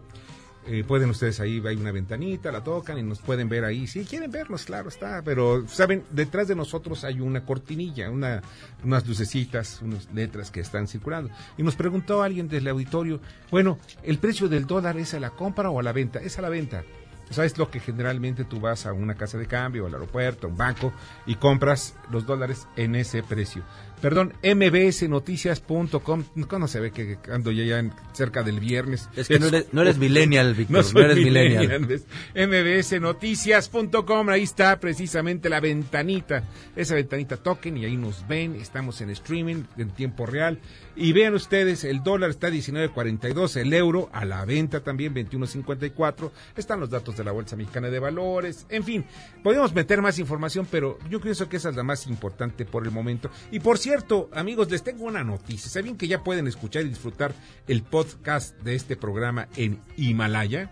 eh, 0.72 0.84
pueden 0.84 1.10
ustedes 1.10 1.40
ahí, 1.40 1.60
hay 1.66 1.78
una 1.78 1.92
ventanita, 1.92 2.52
la 2.52 2.64
tocan 2.64 3.00
y 3.00 3.02
nos 3.02 3.20
pueden 3.22 3.50
ver 3.50 3.66
ahí. 3.66 3.88
Si 3.88 4.06
quieren 4.06 4.30
vernos, 4.30 4.66
claro 4.66 4.90
está, 4.90 5.24
pero 5.24 5.68
saben, 5.68 6.04
detrás 6.12 6.48
de 6.48 6.56
nosotros 6.56 7.04
hay 7.04 7.20
una 7.22 7.44
cortinilla, 7.44 8.12
una, 8.12 8.44
unas 8.84 9.08
lucecitas, 9.08 9.82
unas 9.82 10.08
letras 10.14 10.52
que 10.52 10.60
están 10.60 10.88
circulando. 10.88 11.32
Y 11.58 11.64
nos 11.64 11.76
preguntó 11.76 12.22
alguien 12.22 12.48
del 12.48 12.68
auditorio, 12.68 13.20
bueno, 13.50 13.80
¿el 14.04 14.20
precio 14.20 14.48
del 14.48 14.68
dólar 14.68 14.98
es 14.98 15.16
a 15.16 15.20
la 15.20 15.32
compra 15.32 15.72
o 15.72 15.80
a 15.80 15.84
la 15.84 15.92
venta? 15.92 16.20
Es 16.20 16.38
a 16.38 16.44
la 16.44 16.50
venta. 16.50 16.84
¿Sabes 17.32 17.58
lo 17.58 17.70
que 17.70 17.80
generalmente 17.80 18.44
tú 18.44 18.60
vas 18.60 18.86
a 18.86 18.94
una 18.94 19.16
casa 19.16 19.38
de 19.38 19.48
cambio, 19.48 19.86
al 19.88 19.94
aeropuerto, 19.94 20.48
a 20.48 20.50
un 20.50 20.58
banco 20.58 20.94
y 21.26 21.36
compras 21.36 21.96
los 22.12 22.26
dólares 22.26 22.68
en 22.76 22.96
ese 22.96 23.24
precio? 23.24 23.64
Perdón, 24.02 24.34
mbsnoticias.com. 24.44 26.24
¿Cómo 26.48 26.68
se 26.68 26.80
ve 26.80 26.92
que 26.92 27.18
ando 27.32 27.52
ya, 27.52 27.64
ya 27.64 27.84
cerca 28.14 28.44
del 28.44 28.60
viernes? 28.60 29.10
Es 29.16 29.28
que 29.28 29.40
no 29.40 29.48
eres, 29.48 29.68
no 29.72 29.82
eres 29.82 29.98
millennial, 30.00 30.54
Víctor. 30.54 30.86
No, 30.94 31.02
eres 31.02 31.18
millennial. 31.18 31.88
mbsnoticias.com, 32.36 34.30
ahí 34.30 34.44
está 34.44 34.80
precisamente 34.80 35.50
la 35.50 35.60
ventanita. 35.60 36.44
Esa 36.76 36.96
ventanita 36.96 37.38
toquen 37.38 37.78
y 37.78 37.86
ahí 37.86 37.98
nos 37.98 38.28
ven. 38.28 38.56
Estamos 38.56 39.02
en 39.02 39.10
streaming 39.12 39.64
en 39.78 39.90
tiempo 39.92 40.26
real. 40.26 40.60
Y 40.96 41.14
vean 41.14 41.34
ustedes, 41.34 41.84
el 41.86 42.04
dólar 42.04 42.30
está 42.30 42.50
19.42, 42.50 43.56
el 43.56 43.74
euro 43.74 44.10
a 44.12 44.26
la 44.26 44.44
venta 44.46 44.82
también 44.82 45.14
21.54. 45.16 46.32
Están 46.58 46.80
los 46.82 46.90
datos 46.90 47.16
de 47.16 47.24
la 47.24 47.32
Bolsa 47.32 47.56
Mexicana 47.56 47.90
de 47.90 48.00
Valores. 48.00 48.66
En 48.70 48.84
fin, 48.84 49.06
podemos 49.44 49.74
meter 49.74 50.02
más 50.02 50.20
información, 50.20 50.68
pero 50.70 51.00
yo 51.10 51.22
pienso 51.22 51.48
que 51.48 51.58
esa 51.58 51.70
es 51.70 51.76
la 51.76 51.84
más 51.84 52.06
importante 52.08 52.66
por 52.66 52.84
el 52.84 52.92
momento. 52.92 53.30
Y 53.52 53.60
por 53.60 53.78
cierto, 53.78 53.89
amigos, 54.34 54.70
les 54.70 54.84
tengo 54.84 55.06
una 55.06 55.24
noticia. 55.24 55.70
¿Saben 55.70 55.98
que 55.98 56.08
ya 56.08 56.24
pueden 56.24 56.48
escuchar 56.48 56.84
y 56.84 56.90
disfrutar 56.90 57.34
el 57.68 57.82
podcast 57.84 58.56
de 58.62 58.76
este 58.76 58.96
programa 58.96 59.48
en 59.56 59.82
Himalaya? 59.98 60.70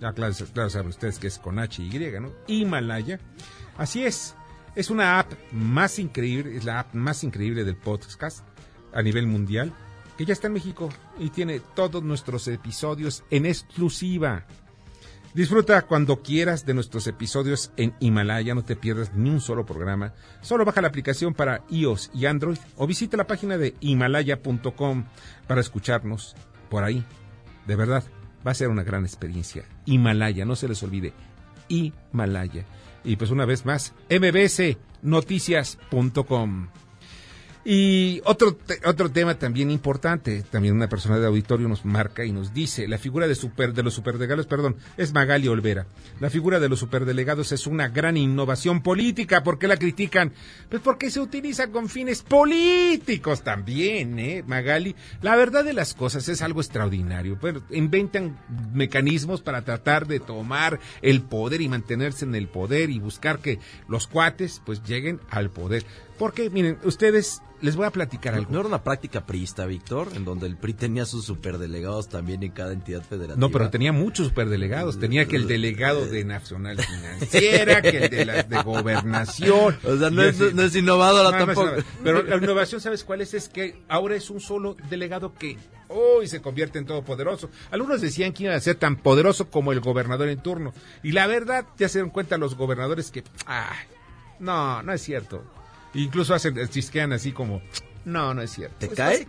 Ya, 0.00 0.12
claro, 0.12 0.34
claro 0.52 0.70
saben 0.70 0.88
ustedes 0.88 1.18
que 1.18 1.26
es 1.26 1.38
con 1.38 1.58
H 1.58 1.82
y 1.82 1.94
Y, 1.94 2.20
¿no? 2.20 2.32
Himalaya. 2.46 3.20
Así 3.76 4.04
es. 4.04 4.34
Es 4.74 4.90
una 4.90 5.18
app 5.18 5.32
más 5.52 5.98
increíble, 5.98 6.56
es 6.56 6.64
la 6.64 6.80
app 6.80 6.94
más 6.94 7.24
increíble 7.24 7.64
del 7.64 7.76
podcast 7.76 8.42
a 8.92 9.02
nivel 9.02 9.26
mundial, 9.26 9.72
que 10.16 10.24
ya 10.24 10.32
está 10.32 10.46
en 10.46 10.54
México 10.54 10.88
y 11.18 11.30
tiene 11.30 11.60
todos 11.60 12.02
nuestros 12.02 12.48
episodios 12.48 13.24
en 13.30 13.46
exclusiva. 13.46 14.46
Disfruta 15.36 15.82
cuando 15.82 16.22
quieras 16.22 16.64
de 16.64 16.72
nuestros 16.72 17.06
episodios 17.06 17.70
en 17.76 17.94
Himalaya, 18.00 18.54
no 18.54 18.64
te 18.64 18.74
pierdas 18.74 19.12
ni 19.12 19.28
un 19.28 19.42
solo 19.42 19.66
programa. 19.66 20.14
Solo 20.40 20.64
baja 20.64 20.80
la 20.80 20.88
aplicación 20.88 21.34
para 21.34 21.62
iOS 21.68 22.10
y 22.14 22.24
Android 22.24 22.56
o 22.74 22.86
visita 22.86 23.18
la 23.18 23.26
página 23.26 23.58
de 23.58 23.74
himalaya.com 23.80 25.04
para 25.46 25.60
escucharnos 25.60 26.34
por 26.70 26.84
ahí. 26.84 27.04
De 27.66 27.76
verdad, 27.76 28.02
va 28.46 28.52
a 28.52 28.54
ser 28.54 28.68
una 28.68 28.82
gran 28.82 29.04
experiencia. 29.04 29.66
Himalaya, 29.84 30.46
no 30.46 30.56
se 30.56 30.68
les 30.68 30.82
olvide. 30.82 31.12
Himalaya. 31.68 32.64
Y 33.04 33.16
pues 33.16 33.30
una 33.30 33.44
vez 33.44 33.66
más, 33.66 33.92
mbsnoticias.com. 34.08 36.68
Y 37.68 38.22
otro, 38.24 38.56
otro 38.84 39.10
tema 39.10 39.40
también 39.40 39.72
importante, 39.72 40.44
también 40.52 40.76
una 40.76 40.88
persona 40.88 41.18
de 41.18 41.26
auditorio 41.26 41.66
nos 41.66 41.84
marca 41.84 42.24
y 42.24 42.30
nos 42.30 42.54
dice, 42.54 42.86
la 42.86 42.96
figura 42.96 43.26
de, 43.26 43.34
super, 43.34 43.72
de 43.72 43.82
los 43.82 43.94
superdelegados, 43.94 44.46
perdón, 44.46 44.76
es 44.96 45.12
Magali 45.12 45.48
Olvera. 45.48 45.88
La 46.20 46.30
figura 46.30 46.60
de 46.60 46.68
los 46.68 46.78
superdelegados 46.78 47.50
es 47.50 47.66
una 47.66 47.88
gran 47.88 48.16
innovación 48.16 48.84
política. 48.84 49.42
¿Por 49.42 49.58
qué 49.58 49.66
la 49.66 49.78
critican? 49.78 50.32
Pues 50.68 50.80
porque 50.80 51.10
se 51.10 51.18
utiliza 51.18 51.66
con 51.72 51.88
fines 51.88 52.22
políticos 52.22 53.42
también, 53.42 54.16
¿eh, 54.20 54.44
Magali? 54.46 54.94
La 55.20 55.34
verdad 55.34 55.64
de 55.64 55.72
las 55.72 55.94
cosas 55.94 56.28
es 56.28 56.42
algo 56.42 56.60
extraordinario. 56.60 57.36
Bueno, 57.40 57.62
inventan 57.70 58.38
mecanismos 58.74 59.42
para 59.42 59.62
tratar 59.62 60.06
de 60.06 60.20
tomar 60.20 60.78
el 61.02 61.22
poder 61.22 61.60
y 61.60 61.68
mantenerse 61.68 62.26
en 62.26 62.36
el 62.36 62.46
poder 62.46 62.90
y 62.90 63.00
buscar 63.00 63.40
que 63.40 63.58
los 63.88 64.06
cuates 64.06 64.62
pues 64.64 64.84
lleguen 64.84 65.18
al 65.30 65.50
poder. 65.50 65.84
Porque, 66.18 66.48
miren, 66.50 66.78
ustedes, 66.84 67.42
les 67.60 67.76
voy 67.76 67.86
a 67.86 67.90
platicar 67.90 68.34
algo. 68.34 68.50
¿No 68.50 68.60
era 68.60 68.68
una 68.68 68.82
práctica 68.82 69.26
priista, 69.26 69.66
Víctor? 69.66 70.08
En 70.14 70.24
donde 70.24 70.46
el 70.46 70.56
PRI 70.56 70.74
tenía 70.74 71.04
sus 71.04 71.24
superdelegados 71.24 72.08
también 72.08 72.42
en 72.42 72.52
cada 72.52 72.72
entidad 72.72 73.02
federativa. 73.02 73.36
No, 73.36 73.50
pero 73.50 73.70
tenía 73.70 73.92
muchos 73.92 74.28
superdelegados. 74.28 74.98
Tenía 74.98 75.26
que 75.26 75.36
el 75.36 75.46
delegado 75.48 76.06
de 76.06 76.24
Nacional 76.24 76.78
Financiera, 76.78 77.82
que 77.82 78.04
el 78.04 78.10
de 78.10 78.24
la 78.24 78.42
de 78.42 78.62
Gobernación. 78.62 79.76
O 79.86 79.96
sea, 79.96 80.10
no, 80.10 80.22
es, 80.22 80.38
no 80.54 80.62
es, 80.62 80.74
innovadora 80.74 81.36
tampoco. 81.36 81.70
pero 82.02 82.22
la 82.22 82.36
innovación, 82.36 82.80
¿sabes 82.80 83.04
cuál 83.04 83.20
es? 83.20 83.34
Es 83.34 83.48
que 83.48 83.82
ahora 83.88 84.16
es 84.16 84.30
un 84.30 84.40
solo 84.40 84.76
delegado 84.90 85.34
que 85.34 85.56
hoy 85.88 86.26
se 86.26 86.40
convierte 86.40 86.78
en 86.78 86.86
todopoderoso. 86.86 87.50
Algunos 87.70 88.00
decían 88.00 88.32
que 88.32 88.44
iba 88.44 88.54
a 88.54 88.60
ser 88.60 88.76
tan 88.76 88.96
poderoso 88.96 89.50
como 89.50 89.72
el 89.72 89.80
gobernador 89.80 90.28
en 90.28 90.42
turno. 90.42 90.72
Y 91.02 91.12
la 91.12 91.26
verdad, 91.26 91.66
ya 91.78 91.88
se 91.88 92.00
dan 92.00 92.10
cuenta 92.10 92.36
los 92.38 92.56
gobernadores 92.56 93.10
que, 93.10 93.24
ay, 93.46 93.86
no, 94.40 94.82
no 94.82 94.92
es 94.92 95.02
cierto. 95.02 95.44
Incluso 95.96 96.34
hacen, 96.34 96.56
chisquean 96.68 97.12
así 97.12 97.32
como, 97.32 97.62
no, 98.06 98.32
no 98.34 98.40
es 98.40 98.52
cierto. 98.52 98.76
¿Te 98.78 98.86
pues 98.86 98.96
cae? 98.96 99.26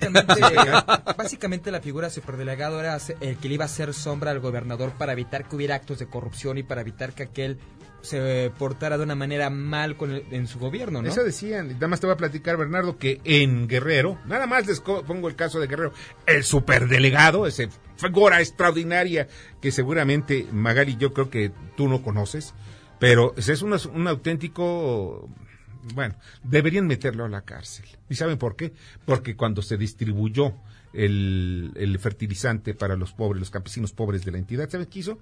Básicamente, 1.18 1.72
la 1.72 1.82
figura 1.82 2.12
superdelegado 2.12 2.80
era 2.80 2.96
el 3.22 3.38
que 3.38 3.48
le 3.48 3.56
iba 3.56 3.64
a 3.64 3.66
hacer 3.66 3.92
sombra 3.92 4.30
al 4.30 4.40
gobernador 4.40 4.92
para 5.00 5.14
evitar 5.14 5.48
que 5.48 5.56
hubiera 5.56 5.74
actos 5.74 5.98
de 5.98 6.06
corrupción 6.06 6.60
y 6.60 6.64
para 6.64 6.82
evitar 6.82 7.14
que 7.14 7.24
aquel 7.24 7.58
se 8.02 8.52
portara 8.56 9.00
de 9.00 9.04
una 9.04 9.16
manera 9.16 9.50
mal 9.50 9.98
con 9.98 10.14
en 10.14 10.46
su 10.46 10.60
gobierno, 10.60 11.02
¿no? 11.02 11.10
Eso 11.10 11.24
decían, 11.24 11.70
nada 11.70 11.88
más 11.88 12.00
te 12.00 12.06
voy 12.06 12.14
a 12.14 12.18
platicar, 12.18 12.56
Bernardo, 12.56 13.00
que 13.00 13.20
en 13.24 13.68
Guerrero, 13.68 14.20
nada 14.28 14.46
más 14.46 14.68
les 14.68 14.80
pongo 14.80 15.28
el 15.28 15.36
caso 15.36 15.60
de 15.60 15.66
Guerrero, 15.66 15.94
el 16.28 16.44
superdelegado, 16.44 17.48
ese 17.48 17.70
figura 17.96 18.40
extraordinaria 18.42 19.28
que 19.60 19.72
seguramente 19.72 20.46
Magali 20.52 20.98
yo 20.98 21.14
creo 21.14 21.32
que 21.32 21.52
tú 21.76 21.88
no 21.88 22.04
conoces, 22.04 22.54
pero 23.00 23.34
es 23.36 23.62
un 23.64 24.08
auténtico 24.08 25.28
bueno, 25.94 26.16
deberían 26.44 26.88
meterlo 26.88 27.26
a 27.26 27.30
la 27.30 27.42
cárcel. 27.42 27.86
¿Y 28.10 28.16
saben 28.16 28.38
por 28.38 28.56
qué? 28.56 28.74
Porque 29.06 29.36
cuando 29.36 29.62
se 29.62 29.78
distribuyó 29.78 30.54
el, 30.94 31.98
fertilizante 32.00 32.74
para 32.74 32.96
los 32.96 33.14
pobres, 33.14 33.40
los 33.40 33.50
campesinos 33.50 33.92
pobres 33.92 34.26
de 34.26 34.32
la 34.32 34.38
entidad, 34.38 34.70
¿saben 34.70 34.88
qué 34.88 35.00
hizo? 35.00 35.20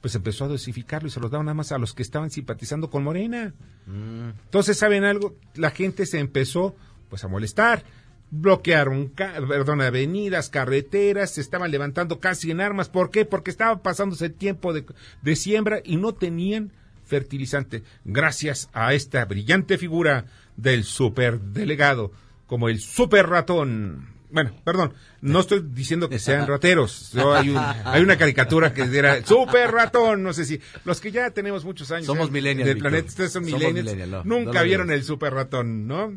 Pues 0.00 0.14
empezó 0.14 0.46
a 0.46 0.48
dosificarlo 0.48 1.08
y 1.08 1.10
se 1.10 1.20
los 1.20 1.30
daba 1.30 1.44
nada 1.44 1.54
más 1.54 1.72
a 1.72 1.78
los 1.78 1.92
que 1.92 2.02
estaban 2.02 2.30
simpatizando 2.30 2.88
con 2.88 3.04
Morena. 3.04 3.52
Mm. 3.86 4.30
Entonces, 4.44 4.78
¿saben 4.78 5.04
algo? 5.04 5.36
La 5.54 5.70
gente 5.70 6.06
se 6.06 6.18
empezó 6.18 6.74
pues 7.08 7.24
a 7.24 7.28
molestar 7.28 7.84
bloquearon 8.30 9.10
perdón, 9.10 9.80
avenidas, 9.80 10.50
carreteras, 10.50 11.32
se 11.32 11.40
estaban 11.40 11.70
levantando 11.70 12.20
casi 12.20 12.50
en 12.50 12.60
armas. 12.60 12.88
¿Por 12.88 13.10
qué? 13.10 13.24
Porque 13.24 13.50
estaba 13.50 13.82
pasándose 13.82 14.26
el 14.26 14.34
tiempo 14.34 14.72
de, 14.72 14.84
de, 15.22 15.36
siembra 15.36 15.80
y 15.84 15.96
no 15.96 16.14
tenían 16.14 16.72
fertilizante, 17.10 17.82
gracias 18.04 18.70
a 18.72 18.94
esta 18.94 19.24
brillante 19.24 19.76
figura 19.76 20.26
del 20.56 20.84
superdelegado, 20.84 22.12
como 22.46 22.68
el 22.68 22.80
super 22.80 23.28
ratón. 23.28 24.08
Bueno, 24.30 24.52
perdón, 24.62 24.94
no 25.20 25.40
estoy 25.40 25.60
diciendo 25.72 26.08
que 26.08 26.20
sean 26.20 26.46
rateros. 26.46 27.12
hay, 27.16 27.52
hay, 27.84 28.02
una 28.02 28.16
caricatura 28.16 28.72
que 28.72 28.82
era 28.82 29.26
super 29.26 29.72
ratón. 29.72 30.22
No 30.22 30.32
sé 30.32 30.44
si 30.44 30.60
los 30.84 31.00
que 31.00 31.10
ya 31.10 31.30
tenemos 31.32 31.64
muchos 31.64 31.90
años 31.90 32.06
somos 32.06 32.30
millennials 32.30 32.68
del 32.68 32.78
planeta, 32.78 33.08
ustedes 33.08 33.32
son 33.32 33.44
millennials, 33.44 34.24
nunca 34.24 34.62
vieron 34.62 34.90
el 34.92 35.02
super 35.02 35.34
ratón, 35.34 35.88
¿no? 35.88 36.12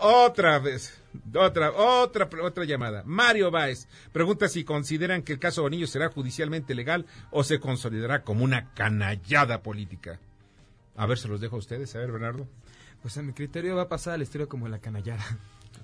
Otra 0.00 0.60
vez, 0.60 0.96
otra, 1.34 1.72
otra, 1.72 2.28
otra 2.42 2.64
llamada. 2.64 3.02
Mario 3.04 3.50
Báez 3.50 3.88
pregunta 4.12 4.48
si 4.48 4.62
consideran 4.62 5.22
que 5.22 5.32
el 5.32 5.40
caso 5.40 5.62
Bonillo 5.62 5.88
será 5.88 6.08
judicialmente 6.08 6.76
legal 6.76 7.06
o 7.32 7.42
se 7.42 7.58
consolidará 7.58 8.22
como 8.22 8.44
una 8.44 8.72
canallada 8.74 9.60
política. 9.62 10.20
A 10.98 11.06
ver, 11.06 11.16
se 11.16 11.28
los 11.28 11.40
dejo 11.40 11.54
a 11.54 11.60
ustedes. 11.60 11.94
A 11.94 12.00
ver, 12.00 12.10
Bernardo. 12.10 12.48
Pues 13.00 13.16
en 13.16 13.26
mi 13.28 13.32
criterio 13.32 13.76
va 13.76 13.82
a 13.82 13.88
pasar 13.88 14.14
al 14.14 14.22
estilo 14.22 14.48
como 14.48 14.68
la 14.68 14.80
canallada. 14.80 15.24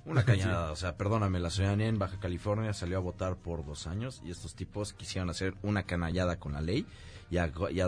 Una 0.05 0.25
cañada, 0.25 0.71
o 0.73 0.77
sea, 0.77 0.97
perdóname, 0.97 1.41
la 1.41 1.51
ciudadanía 1.51 1.89
en 1.89 1.99
Baja 1.99 2.19
California 2.21 2.73
salió 2.75 2.99
a 2.99 3.01
votar 3.01 3.37
por 3.37 3.65
dos 3.65 3.87
años 3.87 4.21
y 4.25 4.31
estos 4.31 4.55
tipos 4.55 4.93
quisieron 4.93 5.31
hacer 5.31 5.55
una 5.63 5.85
canallada 5.85 6.37
con 6.37 6.53
la 6.53 6.61
ley 6.61 6.87
y, 7.31 7.37
y, 7.37 7.81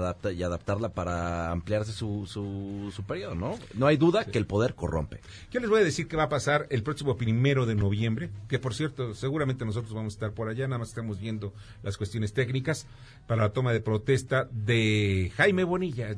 adaptarla 0.43 0.89
para 0.91 1.51
ampliarse 1.51 1.93
su, 1.93 2.27
su, 2.27 3.03
periodo, 3.05 3.35
¿no? 3.35 3.59
No 3.75 3.87
hay 3.87 3.97
duda 3.97 4.25
que 4.25 4.39
el 4.39 4.47
poder 4.47 4.75
corrompe. 4.75 5.21
Yo 5.51 5.61
les 5.61 5.71
voy 5.71 5.81
a 5.81 5.85
decir 5.85 6.09
qué 6.09 6.17
va 6.17 6.25
a 6.25 6.29
pasar 6.29 6.67
el 6.71 6.83
próximo 6.83 7.17
primero 7.17 7.67
de 7.67 7.75
noviembre, 7.75 8.31
que 8.49 8.59
por 8.59 8.75
cierto, 8.75 9.15
seguramente 9.15 9.65
nosotros 9.65 9.93
vamos 9.93 10.15
a 10.15 10.17
estar 10.17 10.33
por 10.33 10.49
allá, 10.49 10.67
nada 10.67 10.79
más 10.79 10.89
estamos 10.89 11.21
viendo 11.21 11.53
las 11.83 11.97
cuestiones 11.97 12.33
técnicas 12.33 12.87
para 13.27 13.43
la 13.43 13.53
toma 13.53 13.73
de 13.73 13.81
protesta 13.81 14.49
de 14.51 15.33
Jaime 15.37 15.65
Bonilla. 15.65 16.13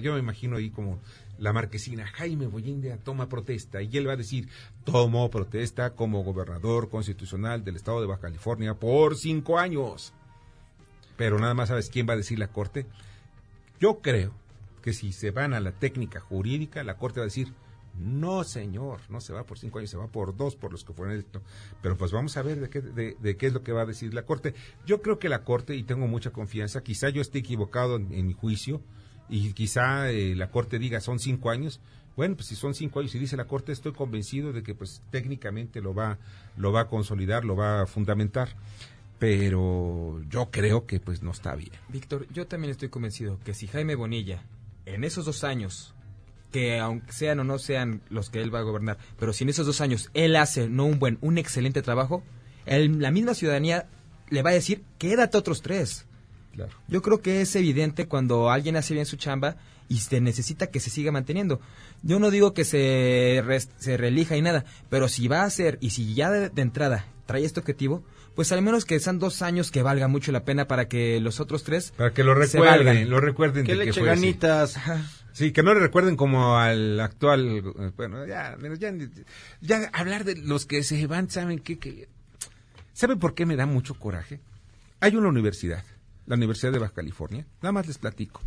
yo 0.00 0.14
me 0.14 0.18
imagino 0.18 0.56
ahí 0.56 0.70
como 0.70 1.00
la 1.38 1.52
marquesina 1.52 2.06
Jaime 2.06 2.46
Bonilla 2.46 2.96
toma 2.98 3.28
protesta 3.28 3.82
y 3.82 3.96
él 3.96 4.08
va 4.08 4.12
a 4.12 4.16
decir 4.16 4.48
tomó 4.84 5.30
protesta 5.30 5.94
como 5.94 6.22
gobernador 6.22 6.88
constitucional 6.88 7.64
del 7.64 7.76
estado 7.76 8.00
de 8.00 8.06
Baja 8.06 8.22
California 8.22 8.74
por 8.74 9.16
cinco 9.16 9.58
años. 9.58 10.12
pero 11.16 11.38
nada 11.38 11.54
más 11.54 11.68
sabes 11.68 11.90
quién 11.90 12.08
va 12.08 12.14
a 12.14 12.18
decir 12.18 12.38
la 12.38 12.48
Corte. 12.48 12.86
Yo 13.80 14.00
creo 14.00 14.32
que 14.82 14.92
si 14.92 15.12
se 15.12 15.30
van 15.30 15.54
a 15.54 15.60
la 15.60 15.72
técnica 15.72 16.20
jurídica, 16.20 16.84
la 16.84 16.96
Corte 16.96 17.20
va 17.20 17.24
a 17.24 17.26
decir, 17.26 17.52
no, 17.98 18.44
señor, 18.44 19.00
no 19.08 19.20
se 19.20 19.32
va 19.32 19.44
por 19.44 19.58
cinco 19.58 19.78
años, 19.78 19.90
se 19.90 19.96
va 19.96 20.08
por 20.08 20.36
dos, 20.36 20.56
por 20.56 20.72
los 20.72 20.84
que 20.84 20.92
fueron 20.92 21.14
electos. 21.14 21.42
Pero 21.80 21.96
pues 21.96 22.12
vamos 22.12 22.36
a 22.36 22.42
ver 22.42 22.60
de 22.60 22.68
qué, 22.68 22.80
de, 22.80 23.36
qué 23.36 23.46
es 23.46 23.52
lo 23.52 23.62
que 23.62 23.72
va 23.72 23.82
a 23.82 23.86
decir 23.86 24.12
la 24.14 24.24
Corte. 24.24 24.54
Yo 24.84 25.00
creo 25.00 25.18
que 25.18 25.28
la 25.28 25.44
Corte, 25.44 25.76
y 25.76 25.84
tengo 25.84 26.06
mucha 26.06 26.30
confianza, 26.30 26.82
quizá 26.82 27.08
yo 27.08 27.22
esté 27.22 27.38
equivocado 27.38 27.96
en, 27.96 28.26
mi 28.26 28.32
juicio, 28.32 28.80
y 29.28 29.52
quizá 29.52 30.10
eh, 30.10 30.34
la 30.34 30.50
Corte 30.50 30.78
diga 30.78 31.00
son 31.00 31.18
cinco 31.18 31.50
años. 31.50 31.80
Bueno, 32.16 32.36
pues 32.36 32.46
si 32.46 32.54
son 32.54 32.74
cinco 32.74 33.00
años 33.00 33.14
y 33.14 33.18
dice 33.18 33.36
la 33.36 33.46
Corte, 33.46 33.72
estoy 33.72 33.92
convencido 33.92 34.52
de 34.52 34.62
que 34.62 34.74
pues 34.74 35.02
técnicamente 35.10 35.80
lo 35.80 35.94
va, 35.94 36.18
lo 36.56 36.70
va 36.70 36.82
a 36.82 36.88
consolidar, 36.88 37.44
lo 37.44 37.56
va 37.56 37.82
a 37.82 37.86
fundamentar 37.86 38.50
pero 39.18 40.20
yo 40.28 40.50
creo 40.50 40.86
que 40.86 41.00
pues 41.00 41.22
no 41.22 41.30
está 41.30 41.54
bien. 41.54 41.70
Víctor, 41.88 42.26
yo 42.32 42.46
también 42.46 42.70
estoy 42.70 42.90
convencido 42.90 43.38
que 43.44 43.54
si 43.54 43.66
Jaime 43.66 43.94
Bonilla 43.94 44.42
en 44.84 45.02
esos 45.02 45.24
dos 45.24 45.44
años 45.44 45.94
que 46.52 46.78
aunque 46.78 47.12
sean 47.12 47.40
o 47.40 47.44
no 47.44 47.58
sean 47.58 48.00
los 48.10 48.30
que 48.30 48.40
él 48.40 48.54
va 48.54 48.60
a 48.60 48.62
gobernar, 48.62 48.98
pero 49.18 49.32
si 49.32 49.42
en 49.42 49.50
esos 49.50 49.66
dos 49.66 49.80
años 49.80 50.10
él 50.14 50.36
hace 50.36 50.68
no 50.68 50.84
un 50.84 50.98
buen, 50.98 51.18
un 51.20 51.38
excelente 51.38 51.82
trabajo, 51.82 52.22
la 52.66 53.10
misma 53.10 53.34
ciudadanía 53.34 53.88
le 54.30 54.42
va 54.42 54.50
a 54.50 54.54
decir, 54.54 54.84
quédate 54.98 55.36
otros 55.36 55.62
tres. 55.62 56.06
Claro. 56.54 56.72
Yo 56.88 57.02
creo 57.02 57.20
que 57.20 57.40
es 57.40 57.54
evidente 57.56 58.06
cuando 58.06 58.50
alguien 58.50 58.76
hace 58.76 58.94
bien 58.94 59.06
su 59.06 59.16
chamba 59.16 59.56
y 59.88 59.98
se 59.98 60.20
necesita 60.20 60.68
que 60.68 60.80
se 60.80 60.90
siga 60.90 61.12
manteniendo. 61.12 61.60
Yo 62.02 62.18
no 62.18 62.30
digo 62.30 62.54
que 62.54 62.64
se, 62.64 63.42
se 63.78 63.96
relija 63.96 64.36
y 64.36 64.42
nada, 64.42 64.64
pero 64.90 65.08
si 65.08 65.28
va 65.28 65.42
a 65.42 65.44
hacer 65.44 65.78
y 65.80 65.90
si 65.90 66.14
ya 66.14 66.30
de, 66.30 66.50
entrada 66.62 67.06
trae 67.26 67.44
este 67.44 67.60
objetivo, 67.60 68.04
pues 68.34 68.52
al 68.52 68.62
menos 68.62 68.84
que 68.84 68.98
sean 69.00 69.18
dos 69.18 69.42
años 69.42 69.70
que 69.70 69.82
valga 69.82 70.08
mucho 70.08 70.32
la 70.32 70.44
pena 70.44 70.66
para 70.66 70.88
que 70.88 71.20
los 71.20 71.40
otros 71.40 71.64
tres 71.64 71.92
para 71.96 72.12
que 72.12 72.24
lo 72.24 72.34
recuerden, 72.34 73.08
lo 73.08 73.20
recuerden 73.20 73.64
que 73.64 73.74
le 73.74 73.88
eche 73.88 74.02
ganitas. 74.02 74.76
Sí, 75.32 75.50
que 75.50 75.64
no 75.64 75.74
le 75.74 75.80
recuerden 75.80 76.14
como 76.14 76.58
al 76.58 77.00
actual, 77.00 77.60
bueno, 77.96 78.24
ya, 78.24 78.56
ya, 78.78 78.92
ya 79.60 79.90
hablar 79.92 80.22
de 80.22 80.36
los 80.36 80.64
que 80.64 80.84
se 80.84 81.08
van, 81.08 81.28
¿saben 81.28 81.58
qué? 81.58 81.76
Que, 81.76 82.08
¿Saben 82.92 83.18
por 83.18 83.34
qué 83.34 83.44
me 83.44 83.56
da 83.56 83.66
mucho 83.66 83.94
coraje? 83.94 84.38
Hay 85.00 85.16
una 85.16 85.28
universidad, 85.28 85.82
la 86.26 86.36
Universidad 86.36 86.72
de 86.72 86.78
Baja 86.78 86.94
California, 86.94 87.46
nada 87.60 87.72
más 87.72 87.86
les 87.86 87.98
platico. 87.98 88.40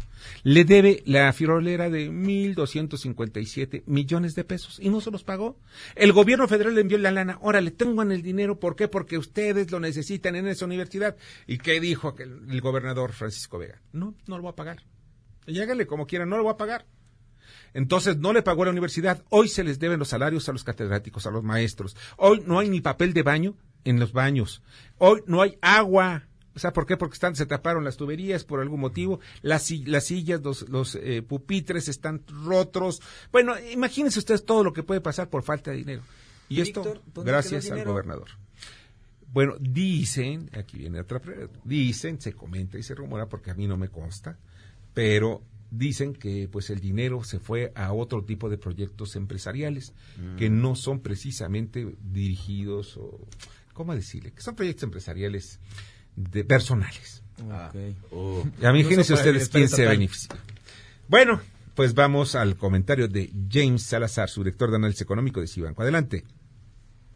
Le 0.44 0.66
debe 0.66 1.04
la 1.06 1.32
firolera 1.34 1.90
de 1.90 2.10
1.257 2.10 3.84
millones 3.86 4.36
de 4.36 4.44
pesos 4.44 4.80
y 4.82 4.90
no 4.90 5.02
se 5.02 5.12
los 5.12 5.24
pagó. 5.24 5.60
El 5.96 6.12
gobierno 6.12 6.48
federal 6.48 6.76
le 6.76 6.82
envió 6.82 6.98
la 6.98 7.12
lana. 7.12 7.40
Ahora 7.42 7.62
le 7.62 7.72
tengan 7.72 8.12
el 8.12 8.22
dinero. 8.22 8.60
¿Por 8.60 8.76
qué? 8.76 8.88
Porque 8.88 9.18
ustedes 9.18 9.72
lo 9.72 9.80
necesitan 9.80 10.36
en 10.36 10.48
esa 10.48 10.66
universidad. 10.66 11.16
¿Y 11.46 11.60
qué 11.60 11.80
dijo 11.80 12.16
el 12.18 12.62
gobernador 12.62 13.14
Francisco 13.14 13.58
Vega? 13.60 13.82
No, 13.94 14.16
no 14.28 14.38
lo 14.38 14.44
va 14.44 14.52
a 14.52 14.56
pagar. 14.56 14.84
Y 15.46 15.86
como 15.86 16.08
quieran, 16.08 16.30
no 16.30 16.38
lo 16.38 16.44
va 16.44 16.52
a 16.52 16.58
pagar. 16.58 16.86
Entonces 17.74 18.18
no 18.18 18.34
le 18.34 18.42
pagó 18.42 18.64
a 18.64 18.66
la 18.66 18.72
universidad. 18.72 19.24
Hoy 19.30 19.48
se 19.48 19.64
les 19.64 19.80
deben 19.80 20.00
los 20.00 20.10
salarios 20.10 20.50
a 20.50 20.52
los 20.52 20.64
catedráticos, 20.64 21.26
a 21.26 21.32
los 21.32 21.44
maestros. 21.44 21.96
Hoy 22.18 22.44
no 22.46 22.60
hay 22.60 22.70
ni 22.70 22.82
papel 22.82 23.14
de 23.14 23.24
baño 23.24 23.56
en 23.84 24.00
los 24.00 24.12
baños. 24.12 24.62
Hoy 24.98 25.22
no 25.28 25.42
hay 25.42 25.58
agua. 25.62 26.28
O 26.58 26.60
sea, 26.60 26.74
¿por 26.74 26.88
qué? 26.88 26.98
Porque 26.98 27.14
están, 27.14 27.36
se 27.36 27.46
taparon 27.46 27.84
las 27.84 27.98
tuberías 27.98 28.44
por 28.44 28.62
algún 28.62 28.80
motivo. 28.80 29.20
Las, 29.44 29.70
las 29.86 30.06
sillas, 30.06 30.42
los, 30.42 30.68
los 30.70 30.96
eh, 30.96 31.22
pupitres 31.22 31.88
están 31.88 32.24
rotos. 32.28 33.00
Bueno, 33.32 33.54
imagínense 33.72 34.18
ustedes 34.18 34.44
todo 34.44 34.64
lo 34.64 34.74
que 34.74 34.82
puede 34.82 35.00
pasar 35.00 35.30
por 35.30 35.44
falta 35.44 35.70
de 35.70 35.78
dinero. 35.78 36.02
Y 36.50 36.62
esto, 36.62 37.00
gracias 37.14 37.70
al 37.70 37.86
gobernador. 37.86 38.30
Bueno, 39.32 39.54
dicen, 39.60 40.50
aquí 40.58 40.80
viene 40.80 41.00
otra 41.00 41.22
dicen, 41.64 42.20
se 42.20 42.34
comenta 42.34 42.80
y 42.80 42.82
se 42.82 42.96
rumora 42.96 43.28
porque 43.28 43.52
a 43.52 43.54
mí 43.54 43.68
no 43.68 43.78
me 43.78 43.90
consta, 43.90 44.40
pero 44.96 45.44
dicen 45.70 46.14
que 46.14 46.50
pues 46.52 46.72
el 46.72 46.80
dinero 46.80 47.24
se 47.24 47.38
fue 47.38 47.72
a 47.76 47.94
otro 47.94 48.24
tipo 48.24 48.50
de 48.50 48.58
proyectos 48.58 49.16
empresariales 49.16 49.94
que 50.40 50.50
mm. 50.50 50.60
no 50.60 50.76
son 50.76 51.02
precisamente 51.02 51.96
dirigidos 52.02 52.98
o 52.98 53.20
cómo 53.74 53.94
decirle 53.94 54.32
que 54.32 54.42
son 54.42 54.56
proyectos 54.56 54.86
empresariales 54.86 55.60
de 56.18 56.44
personales 56.44 57.24
ah. 57.50 57.72
oh. 58.12 58.44
imagínense 58.60 59.14
ustedes 59.14 59.48
quién 59.48 59.70
se 59.70 59.88
beneficia 59.88 60.36
bueno 61.08 61.40
pues 61.76 61.94
vamos 61.94 62.36
al 62.36 62.58
comentario 62.58 63.08
de 63.08 63.30
James 63.50 63.84
Salazar 63.84 64.28
su 64.28 64.44
director 64.44 64.70
de 64.70 64.76
análisis 64.76 65.02
económico 65.02 65.40
de 65.40 65.48
Cibanco 65.48 65.84
adelante 65.84 66.24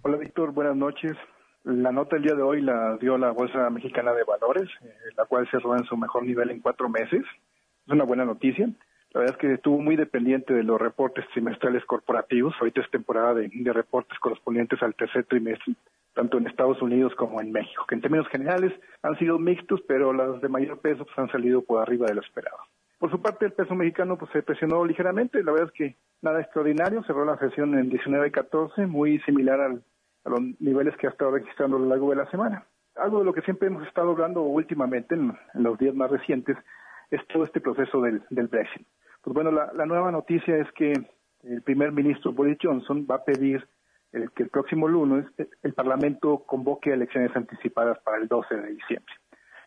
hola 0.04 0.18
Víctor 0.18 0.54
buenas 0.54 0.78
noches 0.78 1.18
la 1.64 1.92
nota 1.92 2.16
del 2.16 2.24
día 2.24 2.36
de 2.36 2.42
hoy 2.42 2.62
la 2.62 2.98
dio 2.98 3.18
la 3.20 3.30
Bolsa 3.30 3.70
Mexicana 3.70 4.14
de 4.14 4.24
Valores, 4.24 4.68
eh, 4.82 4.94
la 5.16 5.26
cual 5.26 5.48
cerró 5.52 5.78
en 5.78 5.84
su 5.86 5.96
mejor 5.96 6.26
nivel 6.26 6.50
en 6.50 6.60
cuatro 6.60 6.90
meses 6.90 7.22
es 7.86 7.94
una 7.94 8.04
buena 8.04 8.26
noticia. 8.26 8.68
La 9.14 9.20
verdad 9.20 9.36
es 9.36 9.42
que 9.42 9.54
estuvo 9.54 9.80
muy 9.80 9.96
dependiente 9.96 10.54
de 10.54 10.64
los 10.64 10.80
reportes 10.80 11.26
trimestrales 11.34 11.84
corporativos. 11.86 12.56
Ahorita 12.60 12.82
es 12.82 12.90
temporada 12.90 13.34
de, 13.34 13.50
reportes 13.74 14.18
correspondientes 14.20 14.82
al 14.82 14.96
tercer 14.96 15.26
trimestre, 15.26 15.74
tanto 16.14 16.38
en 16.38 16.48
Estados 16.48 16.82
Unidos 16.82 17.14
como 17.16 17.42
en 17.42 17.52
México, 17.52 17.86
que 17.88 17.96
en 17.96 18.02
términos 18.02 18.28
generales 18.28 18.74
han 19.02 19.18
sido 19.18 19.40
mixtos, 19.40 19.82
pero 19.88 20.14
las 20.14 20.42
de 20.42 20.50
mayor 20.50 20.80
peso 20.80 21.06
pues, 21.06 21.18
han 21.18 21.32
salido 21.32 21.62
por 21.62 21.82
arriba 21.82 22.08
de 22.08 22.16
lo 22.16 22.22
esperado. 22.22 22.58
Por 23.00 23.10
su 23.10 23.22
parte, 23.22 23.46
el 23.46 23.54
peso 23.54 23.74
mexicano 23.74 24.18
pues, 24.18 24.32
se 24.32 24.44
presionó 24.44 24.86
ligeramente. 24.86 25.44
La 25.44 25.52
verdad 25.52 25.70
es 25.70 25.74
que 25.74 25.98
nada 26.22 26.42
extraordinario. 26.42 27.04
Cerró 27.04 27.26
la 27.26 27.38
sesión 27.38 27.78
en 27.78 27.90
19.14, 27.90 28.88
muy 28.88 29.20
similar 29.22 29.60
a 29.60 29.70
los 30.30 30.42
niveles 30.60 30.96
que 30.98 31.08
ha 31.08 31.10
estado 31.10 31.32
registrando 31.32 31.78
a 31.78 31.80
lo 31.80 31.88
largo 31.88 32.12
de 32.12 32.18
la 32.18 32.30
semana. 32.30 32.68
Algo 32.96 33.20
de 33.20 33.26
lo 33.26 33.34
que 33.34 33.42
siempre 33.42 33.70
hemos 33.70 33.88
estado 33.88 34.12
hablando 34.12 34.42
últimamente, 34.42 35.16
en 35.16 35.34
los 35.56 35.80
días 35.80 35.96
más 35.96 36.12
recientes, 36.12 36.58
es 37.10 37.26
todo 37.28 37.44
este 37.44 37.60
proceso 37.60 38.02
del, 38.02 38.22
del 38.30 38.48
Brexit. 38.48 38.86
Pues 39.24 39.34
bueno, 39.36 39.52
la, 39.52 39.86
nueva 39.86 40.12
noticia 40.12 40.58
es 40.58 40.72
que 40.72 40.94
el 41.44 41.62
primer 41.62 41.92
ministro 41.92 42.32
Boris 42.32 42.58
Johnson 42.62 43.06
va 43.10 43.16
a 43.16 43.24
pedir 43.24 43.68
que 44.12 44.44
el 44.44 44.50
próximo 44.50 44.88
lunes 44.88 45.26
el 45.64 45.74
Parlamento 45.74 46.44
convoque 46.46 46.92
elecciones 46.92 47.36
anticipadas 47.36 48.00
para 48.00 48.18
el 48.18 48.28
12 48.28 48.56
de 48.56 48.68
diciembre. 48.72 49.14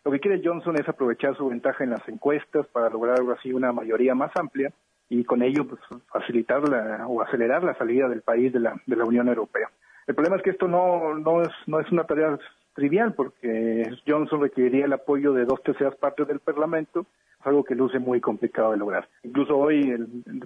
Lo 0.03 0.11
que 0.11 0.19
quiere 0.19 0.41
Johnson 0.43 0.75
es 0.79 0.87
aprovechar 0.87 1.35
su 1.35 1.47
ventaja 1.49 1.83
en 1.83 1.89
las 1.89 2.07
encuestas 2.07 2.67
para 2.67 2.89
lograr 2.89 3.19
así 3.35 3.51
una 3.51 3.71
mayoría 3.71 4.13
más 4.13 4.31
amplia 4.35 4.71
y 5.09 5.23
con 5.23 5.41
ello 5.41 5.67
pues, 5.67 5.81
facilitar 6.11 6.61
o 7.07 7.21
acelerar 7.21 7.63
la 7.63 7.75
salida 7.75 8.07
del 8.07 8.21
país 8.21 8.53
de 8.53 8.59
la, 8.59 8.79
de 8.85 8.95
la 8.95 9.05
Unión 9.05 9.27
Europea. 9.27 9.69
El 10.05 10.13
problema 10.13 10.37
es 10.37 10.43
que 10.43 10.51
esto 10.51 10.67
no, 10.67 11.15
no, 11.15 11.41
es, 11.41 11.49
no 11.65 11.79
es 11.79 11.91
una 11.91 12.03
tarea 12.03 12.37
trivial 12.75 13.13
porque 13.13 13.89
Johnson 14.05 14.41
requeriría 14.41 14.85
el 14.85 14.93
apoyo 14.93 15.33
de 15.33 15.45
dos 15.45 15.63
terceras 15.63 15.95
partes 15.95 16.27
del 16.27 16.39
Parlamento 16.39 17.07
algo 17.45 17.63
que 17.63 17.75
luce 17.75 17.99
muy 17.99 18.21
complicado 18.21 18.71
de 18.71 18.77
lograr. 18.77 19.07
Incluso 19.23 19.57
hoy, 19.57 19.95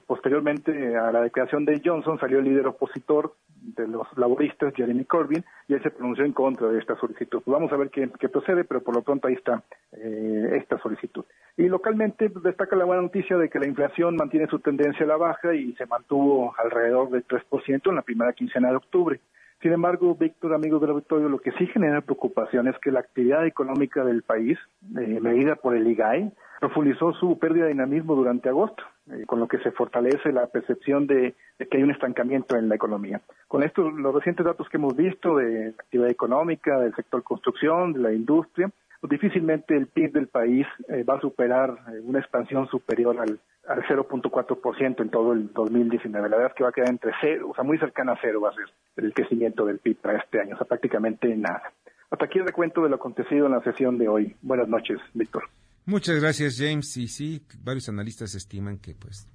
posteriormente 0.06 0.98
a 0.98 1.12
la 1.12 1.22
declaración 1.22 1.66
de 1.66 1.82
Johnson, 1.84 2.20
salió 2.20 2.40
el 2.40 2.46
líder 2.46 2.68
opositor 2.68 3.36
de 3.62 3.88
los 3.88 4.08
laboristas, 4.18 4.74
Jeremy 4.74 5.06
Corbyn, 5.06 5.44
y 5.68 5.74
él 5.74 5.84
se 5.84 5.92
pronunció 5.92 6.26
en 6.26 6.34
contra 6.34 6.68
de 6.68 6.80
esta 6.80 6.96
solicitud. 6.98 7.42
Vamos 7.46 7.72
a 7.72 7.78
ver 7.78 7.90
qué, 7.90 8.08
procede, 8.30 8.64
pero 8.64 8.82
por 8.82 8.96
lo 8.96 9.02
pronto 9.02 9.28
ahí 9.28 9.34
está 9.34 9.64
eh, 9.92 10.58
esta 10.58 10.78
solicitud. 10.80 11.26
Y 11.58 11.68
localmente 11.68 12.30
pues, 12.30 12.44
destaca 12.44 12.76
la 12.76 12.86
buena 12.86 13.02
noticia 13.02 13.38
de 13.38 13.50
que 13.50 13.60
la 13.60 13.68
inflación 13.68 14.16
mantiene 14.16 14.48
su 14.48 14.60
tendencia 14.60 15.06
a 15.06 15.10
la 15.10 15.18
baja 15.18 15.54
y 15.54 15.74
se 15.74 15.86
mantuvo 15.86 16.54
alrededor 16.58 17.10
del 17.10 17.26
3% 17.28 17.90
en 17.90 17.96
la 17.96 18.02
primera 18.02 18.34
quincena 18.34 18.70
de 18.70 18.78
octubre. 18.78 19.20
Sin 19.62 19.74
embargo, 19.74 20.16
Víctor, 20.16 20.54
amigo 20.54 20.80
del 20.80 20.92
auditorio, 20.92 21.28
lo 21.28 21.40
que 21.40 21.52
sí 21.54 21.68
genera 21.68 22.00
preocupación 22.00 22.70
es 22.70 22.78
que 22.80 22.92
la 22.92 23.02
actividad 23.02 23.46
económica 23.46 24.06
del 24.06 24.24
país, 24.24 24.58
eh, 24.98 25.20
medida 25.20 25.56
por 25.56 25.76
el 25.76 25.86
IGAE, 25.86 26.32
profundizó 26.60 27.14
su 27.14 27.40
pérdida 27.40 27.66
de 27.66 27.72
dinamismo 27.72 28.16
durante 28.16 28.50
agosto, 28.50 28.84
eh, 29.12 29.24
con 29.26 29.40
lo 29.40 29.48
que 29.48 29.60
se 29.60 29.72
fortalece 29.72 30.32
la 30.32 30.48
percepción 30.48 31.08
de, 31.08 31.36
que 31.58 31.78
hay 31.78 31.84
un 31.84 31.92
estancamiento 31.92 32.58
en 32.58 32.68
la 32.70 32.76
economía. 32.76 33.22
Con 33.48 33.64
estos, 33.64 33.94
los 33.94 34.14
recientes 34.14 34.46
datos 34.46 34.68
que 34.70 34.78
hemos 34.78 34.96
visto 34.96 35.38
de 35.38 35.70
actividad 35.70 36.10
económica, 36.10 36.80
del 36.80 36.94
sector 36.96 37.24
construcción, 37.24 37.94
de 37.94 38.00
la 38.00 38.14
industria, 38.14 38.70
pues 39.00 39.10
difícilmente 39.10 39.78
el 39.78 39.88
PIB 39.88 40.12
del 40.12 40.28
país 40.28 40.68
eh, 40.90 41.04
va 41.04 41.16
a 41.16 41.22
superar 41.22 41.78
una 42.04 42.20
expansión 42.20 42.68
superior 42.68 43.18
al, 43.18 43.40
al 43.68 43.84
0.4% 43.84 45.02
en 45.02 45.10
todo 45.10 45.32
el 45.32 45.54
2019. 45.54 46.28
La 46.28 46.36
verdad 46.36 46.52
es 46.52 46.58
que 46.58 46.64
va 46.64 46.70
a 46.70 46.74
quedar 46.74 46.90
entre 46.90 47.14
cero, 47.22 47.48
o 47.52 47.56
sea, 47.56 47.64
muy 47.64 47.78
cercana 47.78 48.14
a 48.14 48.20
cero 48.22 48.42
va 48.42 48.50
a 48.50 48.54
ser 48.54 48.66
el 48.98 49.14
crecimiento 49.14 49.66
del 49.66 49.80
PIB 49.80 49.98
para 50.02 50.18
este 50.20 50.42
año, 50.42 50.56
o 50.56 50.58
sea, 50.58 50.68
prácticamente 50.68 51.34
nada. 51.38 51.72
Hasta 52.12 52.26
aquí 52.26 52.40
el 52.40 52.46
recuento 52.46 52.82
de 52.82 52.90
lo 52.90 52.96
acontecido 52.96 53.46
en 53.46 53.54
la 53.54 53.62
sesión 53.62 53.98
de 53.98 54.10
hoy. 54.10 54.36
Buenas 54.42 54.68
noches, 54.68 55.00
Víctor. 55.14 55.44
Muchas 55.86 56.20
gracias, 56.20 56.58
James. 56.58 56.96
Y 56.98 57.08
sí, 57.08 57.42
varios 57.60 57.90
analistas 57.90 58.36
estiman 58.36 58.78
que, 58.78 58.96
pues, 58.96 59.28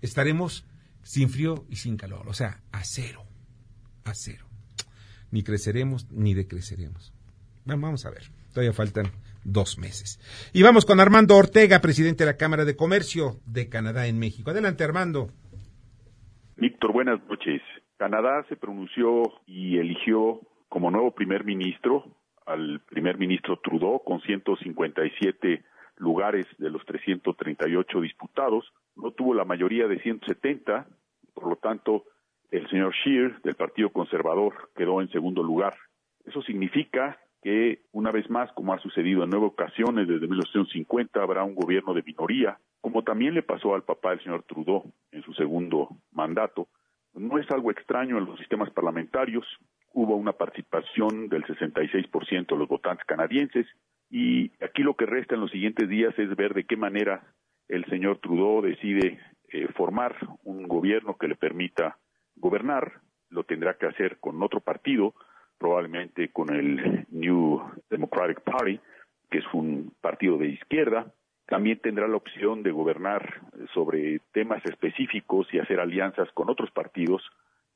estaremos 0.00 0.66
sin 1.02 1.28
frío 1.28 1.64
y 1.68 1.76
sin 1.76 1.96
calor, 1.96 2.28
o 2.28 2.34
sea, 2.34 2.60
a 2.72 2.84
cero, 2.84 3.24
a 4.04 4.14
cero. 4.14 4.46
Ni 5.30 5.42
creceremos 5.42 6.10
ni 6.10 6.34
decreceremos. 6.34 7.12
Vamos 7.64 8.04
a 8.04 8.10
ver, 8.10 8.24
todavía 8.52 8.72
faltan 8.72 9.06
dos 9.44 9.78
meses. 9.78 10.18
Y 10.52 10.62
vamos 10.62 10.84
con 10.84 11.00
Armando 11.00 11.36
Ortega, 11.36 11.80
presidente 11.80 12.24
de 12.24 12.32
la 12.32 12.36
Cámara 12.36 12.64
de 12.64 12.76
Comercio 12.76 13.40
de 13.46 13.68
Canadá 13.68 14.06
en 14.06 14.18
México. 14.18 14.50
Adelante, 14.50 14.84
Armando. 14.84 15.30
Víctor, 16.56 16.92
buenas 16.92 17.20
noches. 17.28 17.62
Canadá 17.96 18.44
se 18.48 18.56
pronunció 18.56 19.22
y 19.46 19.78
eligió 19.78 20.40
como 20.68 20.90
nuevo 20.90 21.12
primer 21.14 21.44
ministro 21.44 22.04
al 22.50 22.80
primer 22.80 23.16
ministro 23.18 23.58
Trudeau 23.58 24.02
con 24.02 24.20
157 24.20 25.62
lugares 25.96 26.46
de 26.58 26.70
los 26.70 26.84
338 26.84 28.00
disputados, 28.00 28.72
no 28.96 29.12
tuvo 29.12 29.34
la 29.34 29.44
mayoría 29.44 29.86
de 29.86 30.00
170, 30.00 30.86
por 31.34 31.48
lo 31.48 31.56
tanto, 31.56 32.04
el 32.50 32.68
señor 32.68 32.92
Scheer 32.94 33.40
del 33.42 33.54
Partido 33.54 33.90
Conservador 33.90 34.70
quedó 34.74 35.00
en 35.00 35.10
segundo 35.10 35.42
lugar. 35.42 35.76
Eso 36.24 36.42
significa 36.42 37.18
que, 37.42 37.82
una 37.92 38.10
vez 38.10 38.28
más, 38.28 38.52
como 38.52 38.74
ha 38.74 38.78
sucedido 38.80 39.22
en 39.22 39.30
nueve 39.30 39.46
ocasiones 39.46 40.08
desde 40.08 40.26
1950, 40.26 41.22
habrá 41.22 41.44
un 41.44 41.54
gobierno 41.54 41.94
de 41.94 42.02
minoría, 42.02 42.58
como 42.80 43.04
también 43.04 43.34
le 43.34 43.42
pasó 43.42 43.74
al 43.74 43.84
papá 43.84 44.10
del 44.10 44.22
señor 44.22 44.42
Trudeau 44.42 44.92
en 45.12 45.22
su 45.22 45.32
segundo 45.34 45.88
mandato. 46.12 46.68
No 47.14 47.38
es 47.38 47.50
algo 47.50 47.70
extraño 47.70 48.18
en 48.18 48.24
los 48.24 48.38
sistemas 48.38 48.70
parlamentarios. 48.70 49.46
Hubo 49.92 50.16
una 50.16 50.32
participación 50.32 51.28
del 51.28 51.44
66% 51.44 52.46
de 52.46 52.56
los 52.56 52.68
votantes 52.68 53.04
canadienses 53.06 53.66
y 54.10 54.50
aquí 54.62 54.82
lo 54.82 54.94
que 54.94 55.06
resta 55.06 55.34
en 55.34 55.40
los 55.40 55.50
siguientes 55.50 55.88
días 55.88 56.16
es 56.18 56.34
ver 56.36 56.54
de 56.54 56.64
qué 56.64 56.76
manera 56.76 57.22
el 57.68 57.84
señor 57.86 58.18
Trudeau 58.18 58.60
decide 58.60 59.20
eh, 59.48 59.68
formar 59.76 60.16
un 60.44 60.66
gobierno 60.66 61.16
que 61.16 61.28
le 61.28 61.36
permita 61.36 61.98
gobernar. 62.36 63.00
Lo 63.28 63.44
tendrá 63.44 63.74
que 63.74 63.86
hacer 63.86 64.18
con 64.18 64.42
otro 64.42 64.60
partido, 64.60 65.14
probablemente 65.58 66.30
con 66.30 66.52
el 66.52 67.06
New 67.10 67.60
Democratic 67.88 68.40
Party, 68.42 68.80
que 69.30 69.38
es 69.38 69.44
un 69.52 69.92
partido 70.00 70.36
de 70.38 70.48
izquierda. 70.48 71.12
También 71.46 71.78
tendrá 71.80 72.08
la 72.08 72.16
opción 72.16 72.62
de 72.62 72.72
gobernar 72.72 73.40
sobre 73.74 74.20
temas 74.32 74.64
específicos 74.64 75.46
y 75.52 75.58
hacer 75.58 75.80
alianzas 75.80 76.30
con 76.32 76.50
otros 76.50 76.70
partidos, 76.70 77.22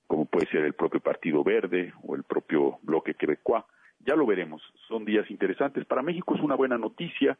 como 0.06 0.26
puede 0.26 0.46
ser 0.46 0.64
el 0.64 0.74
propio 0.74 1.00
Partido 1.00 1.42
Verde 1.42 1.92
o 2.02 2.14
el 2.14 2.24
propio 2.24 2.78
Bloque 2.82 3.14
Quebecois. 3.14 3.64
Ya 4.00 4.16
lo 4.16 4.26
veremos. 4.26 4.62
Son 4.88 5.04
días 5.04 5.30
interesantes. 5.30 5.84
Para 5.86 6.02
México 6.02 6.34
es 6.34 6.42
una 6.42 6.54
buena 6.54 6.78
noticia 6.78 7.38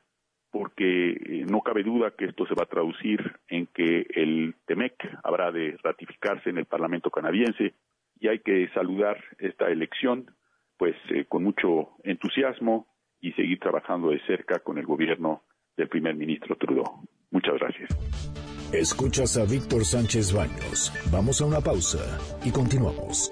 porque 0.51 1.11
eh, 1.11 1.47
no 1.51 1.63
cabe 1.63 1.83
duda 1.83 2.13
que 2.17 2.27
esto 2.27 2.47
se 2.47 2.55
va 2.55 2.63
a 2.63 2.69
traducir 2.69 3.21
en 3.49 3.67
que 3.67 4.07
el 4.15 4.55
TEMEC 4.67 4.95
habrá 5.25 5.51
de 5.51 5.77
ratificarse 5.83 6.49
en 6.49 6.59
el 6.59 6.65
Parlamento 6.65 7.11
canadiense 7.11 7.75
y 8.21 8.29
hay 8.29 8.39
que 8.39 8.69
saludar 8.69 9.23
esta 9.39 9.69
elección 9.69 10.31
pues 10.77 10.95
eh, 11.11 11.25
con 11.27 11.43
mucho 11.43 11.91
entusiasmo 12.05 12.87
y 13.21 13.33
seguir 13.33 13.59
trabajando 13.59 14.11
de 14.11 14.21
cerca 14.27 14.61
con 14.61 14.79
el 14.79 14.87
gobierno 14.87 15.43
del 15.77 15.89
primer 15.89 16.15
ministro 16.15 16.57
Trudeau. 16.57 17.03
Muchas 17.31 17.55
gracias. 17.59 18.54
Escuchas 18.79 19.37
a 19.37 19.45
Víctor 19.45 19.85
Sánchez 19.85 20.33
Baños. 20.33 20.93
Vamos 21.13 21.41
a 21.41 21.45
una 21.45 21.61
pausa 21.61 22.19
y 22.45 22.51
continuamos. 22.51 23.31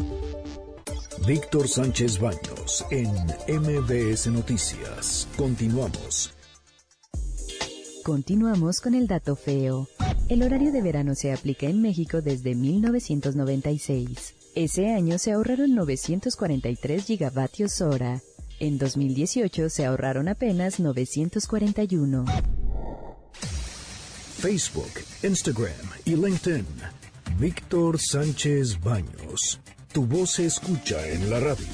Víctor 1.27 1.67
Sánchez 1.67 2.21
Baños 2.21 2.87
en 2.93 3.11
MBS 3.49 4.29
Noticias. 4.29 5.27
Continuamos. 5.37 6.33
Continuamos 8.05 8.81
con 8.81 8.95
el 8.95 9.09
dato 9.09 9.35
feo. 9.35 9.89
El 10.29 10.45
horario 10.45 10.71
de 10.71 10.81
verano 10.81 11.17
se 11.17 11.33
aplica 11.33 11.67
en 11.67 11.83
México 11.83 12.23
desde 12.23 12.55
1996. 12.55 14.35
Ese 14.55 14.95
año 14.95 15.19
se 15.19 15.33
ahorraron 15.33 15.75
943 15.75 17.05
gigavatios 17.05 17.81
hora. 17.81 18.21
En 18.61 18.79
2018 18.79 19.71
se 19.71 19.87
ahorraron 19.87 20.29
apenas 20.29 20.79
941. 20.79 22.62
Facebook, 24.43 24.91
Instagram 25.23 25.71
y 26.05 26.17
LinkedIn. 26.17 26.67
Víctor 27.39 28.01
Sánchez 28.01 28.81
Baños. 28.81 29.61
Tu 29.93 30.05
voz 30.05 30.33
se 30.33 30.47
escucha 30.47 31.07
en 31.07 31.31
la 31.31 31.39
radio. 31.39 31.69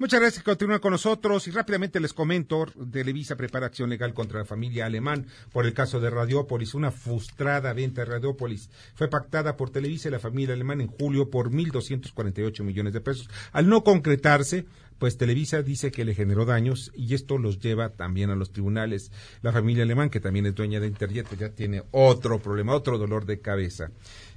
Muchas 0.00 0.20
gracias 0.20 0.44
que 0.44 0.50
continúan 0.50 0.80
con 0.80 0.92
nosotros 0.92 1.48
y 1.48 1.50
rápidamente 1.50 1.98
les 1.98 2.12
comento, 2.12 2.66
Televisa 2.92 3.36
prepara 3.36 3.66
acción 3.66 3.88
legal 3.88 4.12
contra 4.12 4.40
la 4.40 4.44
familia 4.44 4.84
alemán 4.84 5.26
por 5.50 5.64
el 5.64 5.72
caso 5.72 5.98
de 5.98 6.10
Radiopolis. 6.10 6.74
Una 6.74 6.92
frustrada 6.92 7.72
venta 7.72 8.02
de 8.02 8.10
Radiopolis 8.12 8.70
fue 8.94 9.08
pactada 9.08 9.56
por 9.56 9.70
Televisa 9.70 10.08
y 10.08 10.12
la 10.12 10.20
familia 10.20 10.54
alemán 10.54 10.82
en 10.82 10.88
julio 10.88 11.30
por 11.30 11.50
1.248 11.50 12.62
millones 12.62 12.92
de 12.92 13.00
pesos. 13.00 13.30
Al 13.50 13.66
no 13.68 13.82
concretarse, 13.82 14.66
pues 14.98 15.16
Televisa 15.16 15.62
dice 15.62 15.90
que 15.90 16.04
le 16.04 16.14
generó 16.14 16.44
daños 16.44 16.90
y 16.94 17.14
esto 17.14 17.38
los 17.38 17.60
lleva 17.60 17.90
también 17.90 18.30
a 18.30 18.36
los 18.36 18.50
tribunales. 18.52 19.12
La 19.42 19.52
familia 19.52 19.84
alemán, 19.84 20.10
que 20.10 20.20
también 20.20 20.46
es 20.46 20.54
dueña 20.54 20.80
de 20.80 20.88
Interjet, 20.88 21.26
ya 21.38 21.50
tiene 21.50 21.84
otro 21.90 22.40
problema, 22.40 22.74
otro 22.74 22.98
dolor 22.98 23.24
de 23.26 23.40
cabeza. 23.40 23.90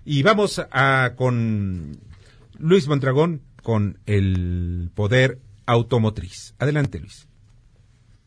Y 0.05 0.23
vamos 0.23 0.61
a 0.71 1.13
con 1.15 1.99
Luis 2.59 2.87
Mondragón 2.87 3.41
con 3.63 3.99
el 4.05 4.91
poder 4.93 5.39
automotriz. 5.65 6.53
Adelante, 6.59 6.99
Luis. 6.99 7.27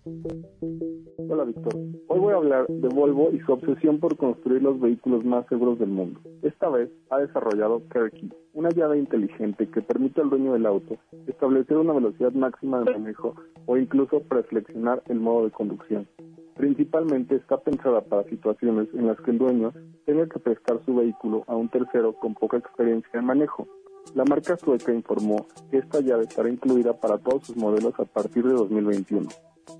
Hola, 0.06 1.44
Víctor. 1.44 1.74
Hoy 2.08 2.20
voy 2.20 2.34
a 2.34 2.36
hablar 2.36 2.66
de 2.68 2.88
Volvo 2.88 3.30
y 3.32 3.40
su 3.40 3.52
obsesión 3.54 4.00
por 4.00 4.18
construir 4.18 4.62
los 4.62 4.78
vehículos 4.78 5.24
más 5.24 5.46
seguros 5.46 5.78
del 5.78 5.88
mundo. 5.88 6.20
Esta 6.42 6.68
vez 6.68 6.90
ha 7.08 7.18
desarrollado 7.18 7.82
CareKey, 7.88 8.30
una 8.52 8.68
llave 8.68 8.98
inteligente 8.98 9.66
que 9.70 9.80
permite 9.80 10.20
al 10.20 10.28
dueño 10.28 10.52
del 10.52 10.66
auto 10.66 10.98
establecer 11.26 11.78
una 11.78 11.94
velocidad 11.94 12.32
máxima 12.32 12.80
de 12.80 12.92
manejo 12.92 13.34
o 13.64 13.78
incluso 13.78 14.20
preflexionar 14.20 15.02
el 15.08 15.20
modo 15.20 15.46
de 15.46 15.52
conducción. 15.52 16.06
Principalmente 16.54 17.36
está 17.36 17.56
pensada 17.56 18.02
para 18.02 18.24
situaciones 18.24 18.88
en 18.92 19.06
las 19.06 19.18
que 19.22 19.30
el 19.30 19.38
dueño 19.38 19.72
tenga 20.04 20.28
que 20.28 20.38
prestar 20.38 20.84
su 20.84 20.96
vehículo 20.96 21.44
a 21.46 21.56
un 21.56 21.70
tercero 21.70 22.12
con 22.12 22.34
poca 22.34 22.58
experiencia 22.58 23.18
en 23.18 23.24
manejo, 23.24 23.66
la 24.14 24.24
marca 24.24 24.56
sueca 24.56 24.92
informó 24.92 25.46
que 25.70 25.78
esta 25.78 26.00
llave 26.00 26.24
estará 26.24 26.48
incluida 26.50 26.92
para 26.92 27.18
todos 27.18 27.46
sus 27.46 27.56
modelos 27.56 27.98
a 27.98 28.04
partir 28.04 28.44
de 28.44 28.52
2021. 28.52 29.28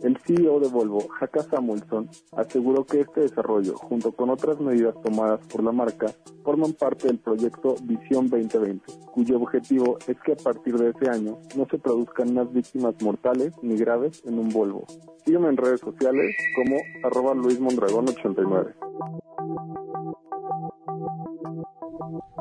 El 0.03 0.19
CEO 0.19 0.61
de 0.61 0.69
Volvo, 0.69 1.07
Haka 1.21 1.43
Samuelson, 1.43 2.09
aseguró 2.33 2.85
que 2.85 3.01
este 3.01 3.23
desarrollo, 3.23 3.77
junto 3.77 4.13
con 4.13 4.31
otras 4.31 4.61
medidas 4.61 4.95
tomadas 5.03 5.41
por 5.47 5.63
la 5.63 5.73
marca, 5.73 6.07
forman 6.43 6.73
parte 6.73 7.09
del 7.09 7.19
proyecto 7.19 7.77
Visión 7.83 8.29
2020, 8.29 8.93
cuyo 9.13 9.37
objetivo 9.37 9.99
es 10.07 10.17
que 10.21 10.33
a 10.33 10.37
partir 10.37 10.77
de 10.77 10.91
ese 10.91 11.11
año 11.11 11.39
no 11.57 11.67
se 11.71 11.79
produzcan 11.79 12.35
más 12.35 12.53
víctimas 12.53 12.95
mortales 13.03 13.53
ni 13.63 13.77
graves 13.77 14.23
en 14.27 14.39
un 14.39 14.49
Volvo. 14.51 14.85
Sígueme 15.25 15.49
en 15.49 15.57
redes 15.57 15.81
sociales 15.81 16.37
como 16.55 16.77
arroba 17.03 17.35
Luis 17.35 17.59
89. 17.61 18.75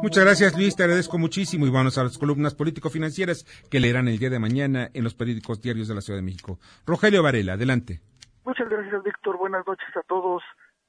Muchas 0.01 0.23
gracias 0.23 0.57
Luis, 0.57 0.75
te 0.75 0.83
agradezco 0.83 1.17
muchísimo 1.17 1.65
y 1.65 1.69
vamos 1.69 1.97
a 1.97 2.03
las 2.03 2.17
columnas 2.17 2.55
político-financieras 2.55 3.45
que 3.69 3.79
leerán 3.79 4.07
el 4.07 4.19
día 4.19 4.29
de 4.29 4.39
mañana 4.39 4.89
en 4.93 5.03
los 5.03 5.13
periódicos 5.13 5.61
diarios 5.61 5.87
de 5.87 5.95
la 5.95 6.01
Ciudad 6.01 6.19
de 6.19 6.23
México. 6.23 6.59
Rogelio 6.85 7.23
Varela, 7.23 7.53
adelante. 7.53 8.01
Muchas 8.45 8.67
gracias 8.69 9.03
Víctor, 9.03 9.37
buenas 9.37 9.65
noches 9.65 9.87
a 9.95 10.01
todos. 10.01 10.43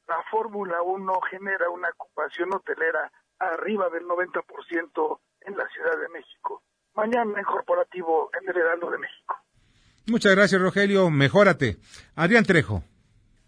La 0.09 0.17
Fórmula 0.31 0.83
1 0.83 1.13
genera 1.31 1.71
una 1.71 1.89
ocupación 1.91 2.53
hotelera 2.53 3.11
arriba 3.39 3.89
del 3.91 4.05
90% 4.05 5.19
en 5.43 5.57
la 5.57 5.67
Ciudad 5.69 5.99
de 6.01 6.09
México. 6.09 6.63
Mañana 6.95 7.39
en 7.39 7.45
corporativo 7.45 8.31
en 8.41 8.49
el 8.49 8.57
Heraldo 8.57 8.91
de 8.91 8.99
México. 8.99 9.37
Muchas 10.07 10.35
gracias 10.35 10.61
Rogelio, 10.61 11.11
mejórate. 11.11 11.77
Adrián 12.15 12.45
Trejo. 12.45 12.83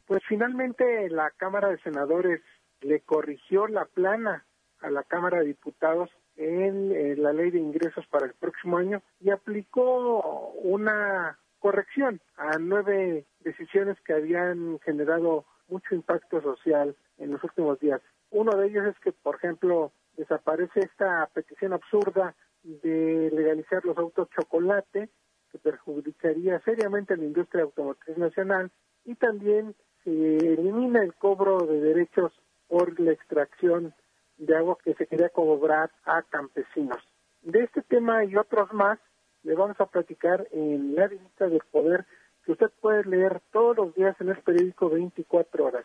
Pues 0.06 0.22
finalmente 0.28 1.10
la 1.10 1.30
Cámara 1.36 1.68
de 1.68 1.78
Senadores 1.78 2.40
le 2.80 3.00
corrigió 3.00 3.66
la 3.66 3.84
plana 3.84 4.45
a 4.80 4.90
la 4.90 5.02
Cámara 5.02 5.38
de 5.38 5.46
Diputados 5.46 6.10
en, 6.36 7.22
la 7.22 7.32
ley 7.32 7.50
de 7.50 7.58
ingresos 7.58 8.06
para 8.08 8.26
el 8.26 8.34
próximo 8.34 8.76
año 8.78 9.02
y 9.20 9.30
aplicó 9.30 10.52
una 10.62 11.38
corrección 11.58 12.20
a 12.36 12.58
nueve 12.58 13.24
decisiones 13.40 13.96
que 14.02 14.12
habían 14.12 14.78
generado 14.80 15.44
mucho 15.68 15.94
impacto 15.94 16.40
social 16.42 16.94
en 17.18 17.32
los 17.32 17.42
últimos 17.42 17.80
días. 17.80 18.00
Uno 18.30 18.56
de 18.56 18.66
ellos 18.66 18.86
es 18.86 18.98
que, 19.00 19.12
por 19.12 19.36
ejemplo, 19.36 19.92
desaparece 20.16 20.80
esta 20.80 21.28
petición 21.32 21.72
absurda 21.72 22.34
de 22.62 23.30
legalizar 23.32 23.84
los 23.84 23.96
autos 23.96 24.28
chocolate, 24.30 25.08
que 25.50 25.58
perjudicaría 25.58 26.60
seriamente 26.60 27.14
a 27.14 27.16
la 27.16 27.24
industria 27.24 27.64
automotriz 27.64 28.18
nacional, 28.18 28.70
y 29.04 29.14
también 29.14 29.74
se 30.04 30.10
elimina 30.10 31.02
el 31.02 31.14
cobro 31.14 31.58
de 31.66 31.80
derechos 31.80 32.32
por 32.68 32.98
la 33.00 33.12
extracción 33.12 33.94
de 34.38 34.56
agua 34.56 34.76
que 34.82 34.94
se 34.94 35.06
quería 35.06 35.28
cobrar 35.28 35.90
a 36.04 36.22
campesinos. 36.22 36.98
De 37.42 37.64
este 37.64 37.82
tema 37.82 38.24
y 38.24 38.36
otros 38.36 38.72
más 38.72 38.98
le 39.42 39.54
vamos 39.54 39.80
a 39.80 39.86
platicar 39.86 40.46
en 40.52 40.94
la 40.94 41.06
visita 41.06 41.46
del 41.48 41.62
poder 41.70 42.04
que 42.44 42.52
usted 42.52 42.70
puede 42.80 43.04
leer 43.04 43.40
todos 43.52 43.76
los 43.76 43.94
días 43.94 44.16
en 44.20 44.28
el 44.28 44.38
periódico 44.38 44.90
24 44.90 45.64
horas. 45.64 45.84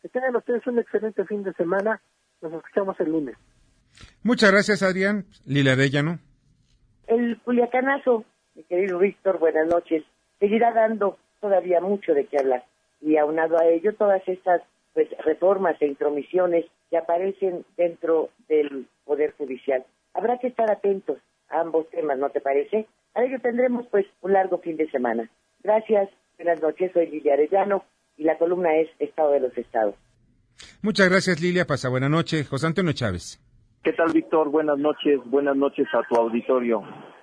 Que 0.00 0.08
tengan 0.08 0.36
ustedes 0.36 0.66
un 0.66 0.78
excelente 0.78 1.24
fin 1.24 1.42
de 1.42 1.52
semana. 1.54 2.00
Nos 2.40 2.52
escuchamos 2.52 2.98
el 3.00 3.10
lunes. 3.10 3.36
Muchas 4.22 4.52
gracias, 4.52 4.82
Adrián. 4.82 5.26
Lila 5.44 5.72
Arellano. 5.72 6.18
El 7.06 7.40
Culiacanazo, 7.40 8.24
mi 8.54 8.64
querido 8.64 8.98
Víctor, 8.98 9.38
buenas 9.38 9.66
noches, 9.66 10.04
seguirá 10.38 10.72
dando 10.72 11.18
todavía 11.40 11.80
mucho 11.80 12.12
de 12.12 12.26
qué 12.26 12.38
hablar. 12.38 12.64
Y 13.00 13.16
aunado 13.16 13.58
a 13.58 13.66
ello, 13.66 13.94
todas 13.94 14.22
estas 14.26 14.62
pues, 14.94 15.08
reformas 15.24 15.80
e 15.80 15.86
intromisiones 15.86 16.64
que 16.90 16.96
aparecen 16.96 17.64
dentro 17.76 18.30
del 18.48 18.86
Poder 19.04 19.32
Judicial. 19.36 19.84
Habrá 20.14 20.38
que 20.38 20.48
estar 20.48 20.70
atentos 20.70 21.18
a 21.48 21.60
ambos 21.60 21.88
temas, 21.90 22.18
¿no 22.18 22.30
te 22.30 22.40
parece? 22.40 22.86
a 23.18 23.24
ello 23.24 23.38
tendremos 23.40 23.86
pues 23.90 24.06
un 24.20 24.32
largo 24.32 24.58
fin 24.58 24.76
de 24.76 24.88
semana. 24.90 25.28
Gracias, 25.62 26.08
buenas 26.36 26.62
noches, 26.62 26.92
soy 26.92 27.08
Lilia 27.08 27.34
Arellano 27.34 27.84
y 28.16 28.24
la 28.24 28.38
columna 28.38 28.76
es 28.76 28.88
Estado 28.98 29.32
de 29.32 29.40
los 29.40 29.58
Estados. 29.58 29.94
Muchas 30.82 31.08
gracias 31.08 31.40
Lilia, 31.40 31.66
pasa 31.66 31.88
buena 31.88 32.08
noche. 32.08 32.44
José 32.44 32.66
Antonio 32.66 32.92
Chávez. 32.92 33.40
¿Qué 33.82 33.92
tal 33.92 34.12
Víctor? 34.12 34.50
Buenas 34.50 34.78
noches, 34.78 35.20
buenas 35.24 35.56
noches 35.56 35.86
a 35.92 36.02
tu 36.08 36.14
auditorio. 36.16 36.82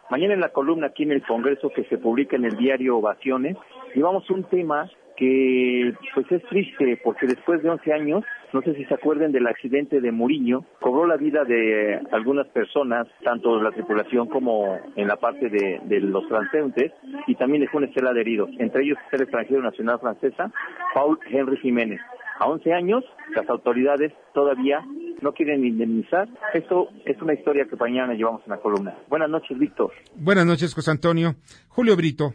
Mañana 0.10 0.34
en 0.34 0.42
la 0.42 0.50
columna 0.50 0.88
aquí 0.88 1.04
en 1.04 1.12
el 1.12 1.26
Congreso 1.26 1.70
que 1.70 1.86
se 1.86 1.98
publica 1.98 2.36
en 2.36 2.46
el 2.46 2.58
diario 2.58 2.98
Ovaciones, 2.98 3.58
llevamos 3.94 4.30
un 4.30 4.44
tema 4.44 4.90
que 5.18 5.94
pues 6.14 6.32
es 6.32 6.44
triste 6.44 7.00
porque 7.04 7.28
después 7.28 7.62
de 7.64 7.70
11 7.70 7.94
años, 7.94 8.24
no 8.54 8.62
sé 8.62 8.74
si 8.76 8.86
se 8.86 8.94
acuerden 8.94 9.32
del 9.32 9.48
accidente 9.48 10.02
de 10.02 10.12
Muriño, 10.12 10.66
cobró 10.80 11.06
la 11.06 11.18
vida 11.18 11.44
de 11.44 12.00
algunas 12.12 12.48
personas, 12.48 13.08
tanto 13.24 13.62
la 13.62 13.72
tripulación 13.72 14.28
como 14.28 14.78
en 14.96 15.08
la 15.08 15.18
parte 15.18 15.50
de, 15.50 15.82
de 15.84 16.00
los 16.00 16.28
transeúntes, 16.28 16.92
y 17.28 17.36
también 17.36 17.62
dejó 17.62 17.78
una 17.78 17.88
estela 17.88 18.14
de 18.14 18.22
heridos, 18.22 18.50
entre 18.60 18.84
ellos 18.84 18.98
el 19.12 19.22
extranjero 19.22 19.62
nacional 19.62 20.00
francesa, 20.00 20.52
Paul 20.94 21.20
Henry 21.30 21.58
Jiménez. 21.58 22.02
A 22.38 22.48
11 22.48 22.74
años, 22.74 23.06
las 23.34 23.50
autoridades 23.50 24.12
todavía 24.34 24.82
no 25.22 25.34
quieren 25.34 25.66
indemnizar. 25.66 26.28
Esto 26.54 26.90
es 27.06 27.22
una 27.22 27.34
historia 27.34 27.66
que 27.66 27.78
mañana 27.78 28.14
llevamos 28.14 28.42
en 28.46 28.52
la 28.52 28.58
columna. 28.58 28.94
Buenas 29.08 29.30
noches, 29.30 29.58
Víctor. 29.58 29.92
Buenas 30.16 30.46
noches, 30.46 30.74
José 30.74 30.92
Antonio. 30.92 31.36
Julio 31.70 31.96
Brito. 31.96 32.34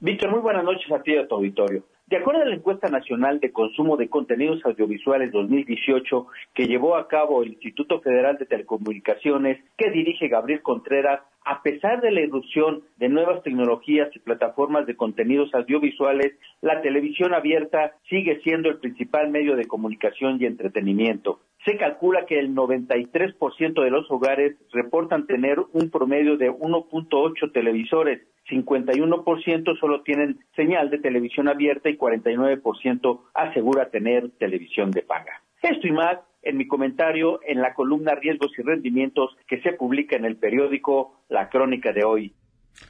Víctor, 0.00 0.30
muy 0.30 0.40
buenas 0.40 0.64
noches 0.64 0.90
a 0.90 1.00
ti 1.00 1.12
y 1.12 1.18
a 1.18 1.28
tu 1.28 1.36
auditorio. 1.36 1.84
De 2.08 2.18
acuerdo 2.18 2.42
a 2.42 2.44
la 2.44 2.54
encuesta 2.54 2.88
nacional 2.88 3.40
de 3.40 3.50
consumo 3.50 3.96
de 3.96 4.08
contenidos 4.08 4.64
audiovisuales 4.64 5.32
2018 5.32 6.28
que 6.54 6.68
llevó 6.68 6.94
a 6.94 7.08
cabo 7.08 7.42
el 7.42 7.54
Instituto 7.54 8.00
Federal 8.00 8.38
de 8.38 8.46
Telecomunicaciones 8.46 9.58
que 9.76 9.90
dirige 9.90 10.28
Gabriel 10.28 10.62
Contreras, 10.62 11.22
a 11.44 11.62
pesar 11.62 12.00
de 12.02 12.12
la 12.12 12.20
irrupción 12.20 12.84
de 12.96 13.08
nuevas 13.08 13.42
tecnologías 13.42 14.14
y 14.14 14.20
plataformas 14.20 14.86
de 14.86 14.94
contenidos 14.94 15.52
audiovisuales, 15.52 16.38
la 16.60 16.80
televisión 16.80 17.34
abierta 17.34 17.96
sigue 18.08 18.40
siendo 18.44 18.68
el 18.68 18.78
principal 18.78 19.28
medio 19.28 19.56
de 19.56 19.66
comunicación 19.66 20.40
y 20.40 20.46
entretenimiento. 20.46 21.40
Se 21.66 21.76
calcula 21.76 22.26
que 22.26 22.38
el 22.38 22.54
93% 22.54 23.82
de 23.82 23.90
los 23.90 24.08
hogares 24.08 24.56
reportan 24.72 25.26
tener 25.26 25.58
un 25.72 25.90
promedio 25.90 26.36
de 26.36 26.48
1.8 26.48 27.52
televisores, 27.52 28.22
51% 28.48 29.80
solo 29.80 30.02
tienen 30.02 30.38
señal 30.54 30.90
de 30.90 30.98
televisión 30.98 31.48
abierta 31.48 31.90
y 31.90 31.98
49% 31.98 33.20
asegura 33.34 33.90
tener 33.90 34.30
televisión 34.38 34.92
de 34.92 35.02
paga. 35.02 35.42
Esto 35.60 35.88
y 35.88 35.90
más 35.90 36.18
en 36.42 36.56
mi 36.56 36.68
comentario 36.68 37.40
en 37.44 37.60
la 37.60 37.74
columna 37.74 38.14
Riesgos 38.14 38.52
y 38.56 38.62
Rendimientos 38.62 39.36
que 39.48 39.60
se 39.62 39.72
publica 39.72 40.14
en 40.14 40.24
el 40.24 40.36
periódico 40.36 41.18
La 41.28 41.48
Crónica 41.48 41.92
de 41.92 42.04
hoy. 42.04 42.32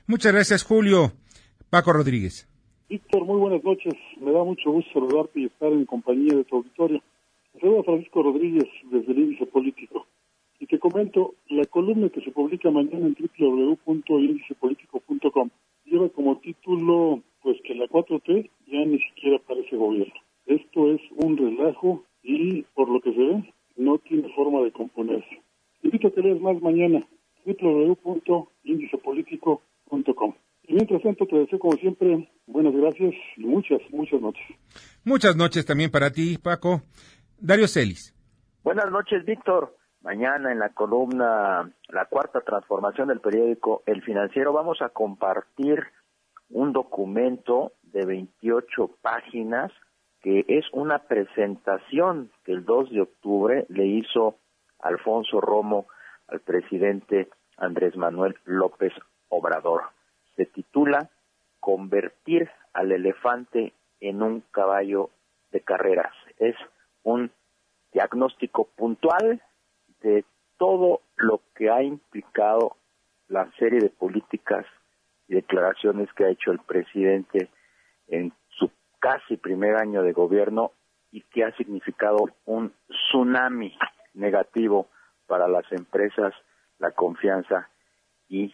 Muchas 0.07 0.35
gracias, 0.35 0.63
Julio. 0.63 1.13
Paco 1.71 1.95
Rodríguez. 1.95 2.47
Víctor, 2.91 3.25
muy 3.25 3.39
buenas 3.39 3.65
noches. 3.65 3.95
Me 4.21 4.33
da 4.33 4.45
mucho 4.45 4.71
gusto 4.71 4.93
saludarte 4.93 5.41
y 5.41 5.47
estar 5.47 5.73
en 5.73 5.87
compañía 5.87 6.35
de 6.37 6.45
tu 6.45 6.57
auditorio. 6.57 7.03
Soy 7.61 7.83
Francisco 7.85 8.23
Rodríguez 8.23 8.65
desde 8.91 9.13
el 9.13 9.19
Índice 9.19 9.45
Político. 9.47 10.07
Y 10.59 10.67
te 10.67 10.79
comento, 10.79 11.35
la 11.49 11.67
columna 11.67 12.09
que 12.09 12.23
se 12.23 12.31
publica 12.31 12.71
mañana 12.71 13.07
en 13.07 13.15
www.indicepolitico.com 13.39 15.51
lleva 15.85 16.09
como 16.11 16.39
título, 16.39 17.23
pues 17.43 17.59
que 17.63 17.75
la 17.75 17.87
4T 17.87 18.51
ya 18.67 18.85
ni 18.85 18.99
siquiera 18.99 19.39
parece 19.47 19.77
gobierno. 19.77 20.15
Esto 20.47 20.91
es 20.93 21.01
un 21.17 21.37
relajo 21.37 22.05
y, 22.23 22.63
por 22.75 22.89
lo 22.89 23.01
que 23.01 23.13
se 23.13 23.21
ve, 23.21 23.53
no 23.77 23.99
tiene 23.99 24.33
forma 24.35 24.63
de 24.63 24.73
componerse. 24.73 25.43
Te 25.81 25.89
invito 25.89 26.09
a 26.09 26.13
que 26.13 26.23
leas 26.23 26.41
más 26.41 26.61
mañana, 26.63 27.07
www.indicepolitico.com. 27.45 30.35
Y 30.69 30.75
mientras 30.75 31.01
tanto, 31.03 31.27
te 31.27 31.37
deseo, 31.37 31.61
como 31.61 31.77
siempre, 31.77 32.29
buenas 32.47 32.75
gracias 32.75 33.15
y 33.37 33.45
muchas, 33.45 33.81
muchas 33.91 34.21
noches. 34.21 34.43
Muchas 35.05 35.37
noches 35.37 35.65
también 35.65 35.93
para 35.93 36.11
ti, 36.11 36.39
Paco. 36.43 36.83
Dario 37.39 37.69
Celis. 37.69 38.15
Buenas 38.63 38.91
noches, 38.91 39.25
Víctor. 39.25 39.77
Mañana 40.01 40.53
en 40.53 40.59
la 40.59 40.71
columna 40.71 41.71
La 41.89 42.05
Cuarta 42.07 42.41
Transformación 42.41 43.09
del 43.09 43.21
periódico 43.21 43.83
El 43.87 44.03
Financiero 44.03 44.53
vamos 44.53 44.81
a 44.81 44.89
compartir 44.89 45.85
un 46.51 46.73
documento 46.73 47.73
de 47.83 48.07
28 48.07 48.91
páginas 49.03 49.73
que 50.23 50.45
es 50.49 50.65
una 50.73 51.01
presentación 51.01 52.31
que 52.45 52.53
el 52.53 52.65
2 52.65 52.91
de 52.91 53.01
octubre 53.03 53.67
le 53.69 53.87
hizo 53.87 54.37
Alfonso 54.81 55.41
Romo 55.41 55.87
al 56.29 56.41
presidente 56.41 57.29
Andrés 57.57 57.97
Manuel 57.97 58.37
López 58.45 58.93
Obrador. 59.29 59.83
Se 60.37 60.47
titula 60.47 61.11
Convertir 61.61 62.49
al 62.73 62.93
elefante 62.93 63.73
en 64.01 64.23
un 64.23 64.43
caballo 64.53 65.11
de 65.51 65.61
carreras. 65.61 66.13
Es 66.39 66.55
un 67.07 67.31
diagnóstico 67.93 68.65
puntual 68.77 69.41
de 70.01 70.25
todo 70.59 71.03
lo 71.17 71.41
que 71.55 71.71
ha 71.71 71.83
implicado 71.83 72.77
la 73.29 73.49
serie 73.59 73.79
de 73.79 73.91
políticas 73.91 74.67
y 75.29 75.35
declaraciones 75.37 76.13
que 76.15 76.25
ha 76.25 76.31
hecho 76.31 76.51
el 76.51 76.59
presidente 76.59 77.49
en 78.09 78.33
su 78.49 78.71
casi 78.99 79.37
primer 79.37 79.77
año 79.77 80.03
de 80.03 80.13
gobierno 80.13 80.73
y 81.13 81.23
que 81.23 81.45
ha 81.45 81.57
significado 81.57 82.19
un 82.45 82.73
tsunami 82.89 83.79
negativo 84.15 84.89
para 85.29 85.47
las 85.47 85.71
empresas, 85.71 86.35
la 86.79 86.91
confianza 86.91 87.69
y 88.29 88.53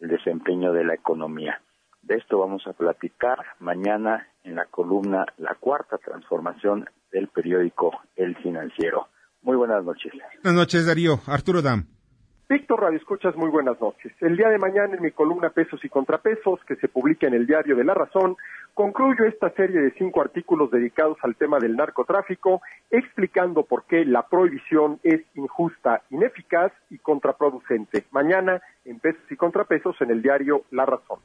el 0.00 0.08
desempeño 0.08 0.74
de 0.74 0.84
la 0.84 0.94
economía. 0.94 1.62
De 2.02 2.16
esto 2.16 2.38
vamos 2.38 2.66
a 2.66 2.74
platicar 2.74 3.38
mañana 3.60 4.28
en 4.44 4.54
la 4.54 4.66
columna 4.66 5.26
La 5.38 5.54
Cuarta 5.54 5.98
Transformación 5.98 6.88
del 7.10 7.28
periódico 7.28 7.92
El 8.14 8.36
Financiero. 8.36 9.08
Muy 9.42 9.56
buenas 9.56 9.84
noches. 9.84 10.12
Buenas 10.42 10.60
noches, 10.60 10.86
Darío. 10.86 11.20
Arturo 11.26 11.60
Dam. 11.60 11.86
Víctor 12.48 12.82
Radio 12.82 12.98
Escuchas, 12.98 13.34
muy 13.36 13.48
buenas 13.48 13.80
noches. 13.80 14.12
El 14.20 14.36
día 14.36 14.48
de 14.50 14.58
mañana 14.58 14.94
en 14.94 15.02
mi 15.02 15.10
columna 15.10 15.48
Pesos 15.48 15.82
y 15.82 15.88
Contrapesos, 15.88 16.60
que 16.68 16.76
se 16.76 16.88
publica 16.88 17.26
en 17.26 17.32
el 17.32 17.46
diario 17.46 17.74
de 17.74 17.84
La 17.84 17.94
Razón, 17.94 18.36
concluyo 18.74 19.24
esta 19.24 19.50
serie 19.54 19.80
de 19.80 19.92
cinco 19.92 20.20
artículos 20.20 20.70
dedicados 20.70 21.16
al 21.22 21.36
tema 21.36 21.58
del 21.58 21.74
narcotráfico, 21.74 22.60
explicando 22.90 23.62
por 23.62 23.84
qué 23.84 24.04
la 24.04 24.28
prohibición 24.28 25.00
es 25.02 25.22
injusta, 25.34 26.02
ineficaz 26.10 26.70
y 26.90 26.98
contraproducente. 26.98 28.04
Mañana 28.10 28.60
en 28.84 29.00
Pesos 29.00 29.24
y 29.30 29.36
Contrapesos 29.36 29.96
en 30.02 30.10
el 30.10 30.20
diario 30.20 30.64
La 30.70 30.84
Razón. 30.84 31.20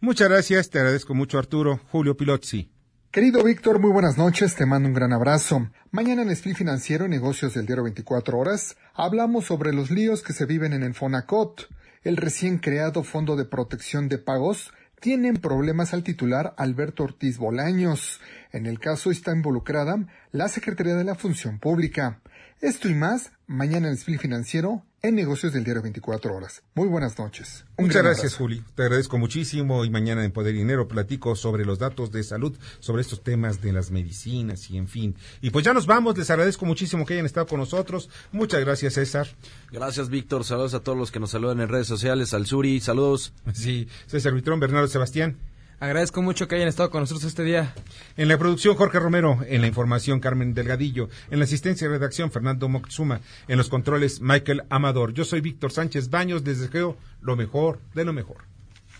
Muchas 0.00 0.28
gracias, 0.28 0.70
te 0.70 0.78
agradezco 0.78 1.12
mucho, 1.12 1.40
Arturo. 1.40 1.80
Julio 1.90 2.16
Pilotzi. 2.16 2.70
Querido 3.10 3.42
Víctor, 3.42 3.80
muy 3.80 3.90
buenas 3.90 4.16
noches, 4.16 4.54
te 4.54 4.64
mando 4.64 4.88
un 4.88 4.94
gran 4.94 5.12
abrazo. 5.12 5.70
Mañana 5.90 6.22
en 6.22 6.30
Split 6.30 6.56
Financiero, 6.56 7.08
negocios 7.08 7.54
del 7.54 7.66
diario 7.66 7.82
24 7.82 8.38
horas, 8.38 8.76
hablamos 8.94 9.46
sobre 9.46 9.72
los 9.72 9.90
líos 9.90 10.22
que 10.22 10.32
se 10.32 10.46
viven 10.46 10.72
en 10.72 10.84
el 10.84 10.94
Fonacot, 10.94 11.68
el 12.04 12.16
recién 12.16 12.58
creado 12.58 13.02
Fondo 13.02 13.34
de 13.34 13.44
Protección 13.44 14.08
de 14.08 14.18
Pagos. 14.18 14.72
Tienen 15.00 15.38
problemas 15.38 15.92
al 15.92 16.04
titular 16.04 16.54
Alberto 16.58 17.02
Ortiz 17.02 17.36
Bolaños. 17.36 18.20
En 18.52 18.66
el 18.66 18.78
caso 18.78 19.10
está 19.10 19.32
involucrada 19.32 20.06
la 20.30 20.48
Secretaría 20.48 20.94
de 20.94 21.04
la 21.04 21.16
Función 21.16 21.58
Pública. 21.58 22.20
Esto 22.60 22.88
y 22.88 22.94
más, 22.94 23.30
mañana 23.46 23.86
en 23.86 23.94
Split 23.94 24.20
Financiero, 24.20 24.82
en 25.00 25.14
negocios 25.14 25.52
del 25.52 25.62
diario 25.62 25.80
24 25.80 26.34
horas. 26.34 26.64
Muy 26.74 26.88
buenas 26.88 27.16
noches. 27.16 27.64
Muchas 27.78 28.02
gracias, 28.02 28.34
Juli. 28.34 28.64
Te 28.74 28.82
agradezco 28.82 29.16
muchísimo 29.16 29.84
y 29.84 29.90
mañana 29.90 30.24
en 30.24 30.32
Poder 30.32 30.56
y 30.56 30.58
Dinero 30.58 30.88
platico 30.88 31.36
sobre 31.36 31.64
los 31.64 31.78
datos 31.78 32.10
de 32.10 32.24
salud, 32.24 32.58
sobre 32.80 33.02
estos 33.02 33.22
temas 33.22 33.62
de 33.62 33.72
las 33.72 33.92
medicinas 33.92 34.70
y 34.70 34.76
en 34.76 34.88
fin. 34.88 35.14
Y 35.40 35.50
pues 35.50 35.64
ya 35.64 35.72
nos 35.72 35.86
vamos, 35.86 36.18
les 36.18 36.30
agradezco 36.30 36.66
muchísimo 36.66 37.06
que 37.06 37.14
hayan 37.14 37.26
estado 37.26 37.46
con 37.46 37.60
nosotros. 37.60 38.10
Muchas 38.32 38.60
gracias, 38.60 38.94
César. 38.94 39.28
Gracias, 39.70 40.08
Víctor. 40.08 40.42
Saludos 40.42 40.74
a 40.74 40.80
todos 40.80 40.98
los 40.98 41.12
que 41.12 41.20
nos 41.20 41.30
saludan 41.30 41.60
en 41.60 41.68
redes 41.68 41.86
sociales. 41.86 42.34
Al 42.34 42.46
Suri, 42.46 42.80
saludos. 42.80 43.32
Sí, 43.52 43.86
César 44.08 44.34
Vitrón, 44.34 44.58
Bernardo 44.58 44.88
Sebastián. 44.88 45.36
Agradezco 45.80 46.22
mucho 46.22 46.48
que 46.48 46.56
hayan 46.56 46.66
estado 46.66 46.90
con 46.90 47.02
nosotros 47.02 47.24
este 47.24 47.44
día. 47.44 47.72
En 48.16 48.26
la 48.26 48.36
producción, 48.36 48.74
Jorge 48.74 48.98
Romero. 48.98 49.38
En 49.46 49.60
la 49.60 49.68
información, 49.68 50.18
Carmen 50.18 50.52
Delgadillo. 50.52 51.08
En 51.30 51.38
la 51.38 51.44
asistencia 51.44 51.84
y 51.84 51.88
redacción, 51.88 52.32
Fernando 52.32 52.68
Moxuma. 52.68 53.20
En 53.46 53.58
los 53.58 53.68
controles, 53.68 54.20
Michael 54.20 54.64
Amador. 54.70 55.12
Yo 55.12 55.24
soy 55.24 55.40
Víctor 55.40 55.70
Sánchez 55.70 56.10
Baños. 56.10 56.44
Les 56.44 56.58
deseo 56.58 56.96
lo 57.20 57.36
mejor 57.36 57.78
de 57.94 58.04
lo 58.04 58.12
mejor. 58.12 58.38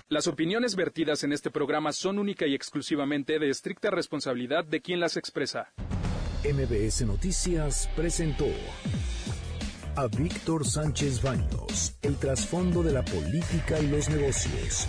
Las 0.08 0.28
opiniones 0.28 0.76
vertidas 0.76 1.24
en 1.24 1.32
este 1.32 1.50
programa 1.50 1.92
son 1.92 2.18
única 2.18 2.46
y 2.46 2.54
exclusivamente 2.54 3.40
de 3.40 3.50
estricta 3.50 3.90
responsabilidad 3.90 4.64
de 4.64 4.80
quien 4.80 5.00
las 5.00 5.16
expresa. 5.16 5.72
MBS 6.44 7.02
Noticias 7.04 7.90
presentó 7.96 8.46
a 9.96 10.06
Víctor 10.06 10.64
Sánchez 10.64 11.20
Baños, 11.22 11.96
el 12.02 12.16
trasfondo 12.16 12.84
de 12.84 12.92
la 12.92 13.04
política 13.04 13.80
y 13.80 13.88
los 13.88 14.08
negocios 14.08 14.88